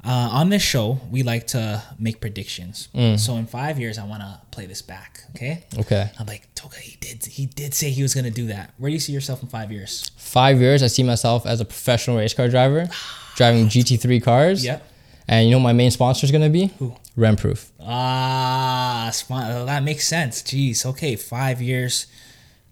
Uh, 0.05 0.27
on 0.33 0.49
this 0.49 0.61
show, 0.61 0.99
we 1.09 1.23
like 1.23 1.47
to 1.47 1.81
make 1.97 2.19
predictions. 2.19 2.89
Mm. 2.93 3.17
So 3.17 3.37
in 3.37 3.45
five 3.45 3.79
years, 3.79 3.97
I 3.97 4.03
want 4.03 4.21
to 4.21 4.41
play 4.51 4.65
this 4.65 4.81
back. 4.81 5.21
Okay. 5.33 5.63
okay. 5.79 6.11
I'm 6.19 6.25
like, 6.25 6.53
Toka, 6.55 6.77
he 6.77 6.97
did. 6.99 7.23
He 7.25 7.45
did 7.45 7.73
say 7.73 7.89
he 7.89 8.01
was 8.01 8.13
gonna 8.13 8.29
do 8.29 8.47
that. 8.47 8.73
Where 8.77 8.89
do 8.89 8.93
you 8.93 8.99
see 8.99 9.13
yourself 9.13 9.41
in 9.41 9.47
five 9.47 9.71
years? 9.71 10.11
Five 10.17 10.59
years, 10.59 10.83
I 10.83 10.87
see 10.87 11.03
myself 11.03 11.45
as 11.45 11.61
a 11.61 11.65
professional 11.65 12.17
race 12.17 12.33
car 12.33 12.49
driver, 12.49 12.89
driving 13.37 13.67
GT3 13.67 14.21
cars. 14.21 14.65
Yep. 14.65 14.89
And 15.27 15.45
you 15.45 15.51
know 15.51 15.57
what 15.59 15.63
my 15.63 15.73
main 15.73 15.91
sponsor 15.91 16.25
is 16.25 16.31
gonna 16.31 16.49
be? 16.49 16.71
Who? 16.79 16.95
Rentproof. 17.17 17.69
Ah, 17.81 19.09
spon- 19.13 19.51
oh, 19.51 19.65
that 19.65 19.83
makes 19.83 20.07
sense. 20.07 20.41
Jeez. 20.41 20.85
Okay, 20.85 21.15
five 21.15 21.61
years, 21.61 22.07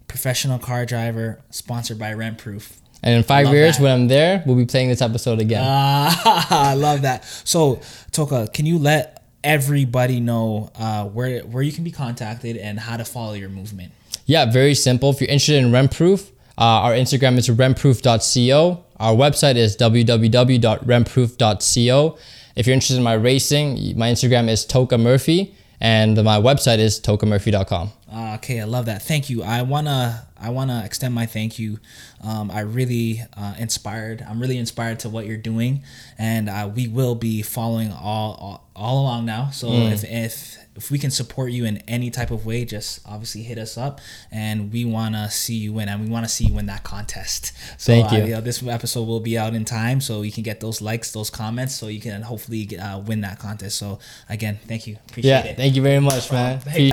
professional 0.08 0.58
car 0.58 0.84
driver, 0.84 1.40
sponsored 1.50 1.98
by 1.98 2.12
Rentproof. 2.12 2.72
And 3.04 3.14
in 3.16 3.22
five 3.24 3.46
Love 3.46 3.54
years, 3.54 3.76
that. 3.78 3.82
when 3.82 3.92
I'm 3.92 4.06
there, 4.08 4.42
we'll 4.46 4.54
be 4.56 4.64
playing 4.66 4.88
this 4.88 5.02
episode 5.02 5.40
again. 5.40 5.62
Ah, 5.64 6.46
I 6.70 6.74
love 6.74 7.02
that. 7.02 7.24
So, 7.24 7.80
Toka, 8.12 8.48
can 8.52 8.64
you 8.66 8.78
let 8.78 9.24
everybody 9.42 10.20
know 10.20 10.70
uh, 10.76 11.04
where 11.06 11.40
where 11.40 11.62
you 11.64 11.72
can 11.72 11.82
be 11.84 11.90
contacted 11.90 12.56
and 12.56 12.78
how 12.78 12.96
to 12.96 13.04
follow 13.04 13.32
your 13.34 13.48
movement? 13.48 13.90
Yeah, 14.26 14.44
very 14.50 14.74
simple. 14.74 15.10
If 15.10 15.20
you're 15.20 15.30
interested 15.30 15.56
in 15.64 15.70
Rentproof, 15.72 16.28
uh, 16.58 16.62
our 16.62 16.92
Instagram 16.92 17.38
is 17.38 17.48
rentproof.co. 17.48 18.84
Our 19.00 19.14
website 19.14 19.56
is 19.56 19.76
www.rentproof.co. 19.76 22.18
If 22.54 22.66
you're 22.66 22.74
interested 22.74 22.98
in 22.98 23.02
my 23.02 23.14
racing, 23.14 23.96
my 23.96 24.10
Instagram 24.10 24.48
is 24.48 24.64
Toka 24.64 24.98
Murphy, 24.98 25.54
and 25.80 26.22
my 26.22 26.38
website 26.38 26.78
is 26.78 27.00
tokamurphy.com. 27.00 27.92
Uh, 28.12 28.34
okay, 28.34 28.60
I 28.60 28.64
love 28.64 28.86
that. 28.86 29.02
Thank 29.02 29.30
you. 29.30 29.42
I 29.42 29.62
wanna 29.62 30.26
I 30.38 30.50
wanna 30.50 30.82
extend 30.84 31.14
my 31.14 31.26
thank 31.26 31.58
you. 31.58 31.78
Um, 32.22 32.50
I 32.50 32.60
really 32.60 33.22
uh, 33.36 33.54
inspired. 33.58 34.24
I'm 34.28 34.38
really 34.38 34.58
inspired 34.58 35.00
to 35.00 35.08
what 35.08 35.26
you're 35.26 35.36
doing, 35.38 35.82
and 36.18 36.48
uh, 36.48 36.70
we 36.72 36.88
will 36.88 37.14
be 37.14 37.42
following 37.42 37.90
all 37.90 38.34
all, 38.34 38.68
all 38.76 39.02
along 39.02 39.24
now. 39.24 39.50
So 39.50 39.72
if 39.72 40.04
if 40.04 40.58
if 40.74 40.90
we 40.90 40.98
can 40.98 41.10
support 41.10 41.52
you 41.52 41.64
in 41.64 41.78
any 41.88 42.10
type 42.10 42.30
of 42.30 42.46
way, 42.46 42.64
just 42.64 43.00
obviously 43.06 43.42
hit 43.42 43.58
us 43.58 43.76
up, 43.76 44.00
and 44.30 44.72
we 44.72 44.84
wanna 44.84 45.30
see 45.30 45.54
you 45.54 45.72
win, 45.72 45.88
and 45.88 46.02
we 46.04 46.08
wanna 46.08 46.28
see 46.28 46.46
you 46.46 46.54
win 46.54 46.66
that 46.66 46.82
contest. 46.82 47.52
So, 47.78 47.92
Thank 47.92 48.12
you. 48.12 48.34
Uh, 48.34 48.40
this 48.40 48.62
episode 48.62 49.06
will 49.06 49.20
be 49.20 49.36
out 49.36 49.54
in 49.54 49.64
time, 49.64 50.00
so 50.00 50.22
you 50.22 50.32
can 50.32 50.42
get 50.42 50.60
those 50.60 50.80
likes, 50.80 51.12
those 51.12 51.30
comments, 51.30 51.74
so 51.74 51.88
you 51.88 52.00
can 52.00 52.22
hopefully 52.22 52.64
get, 52.64 52.80
uh, 52.80 53.00
win 53.04 53.20
that 53.22 53.38
contest. 53.38 53.78
So 53.78 53.98
again, 54.28 54.58
thank 54.66 54.86
you. 54.86 54.96
Appreciate 55.08 55.30
Yeah, 55.30 55.44
it. 55.44 55.56
thank 55.56 55.76
you 55.76 55.82
very 55.82 56.00
much, 56.00 56.30
man. 56.32 56.60
Everything 56.66 56.90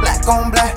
black 0.00 0.28
on 0.28 0.50
black. 0.50 0.72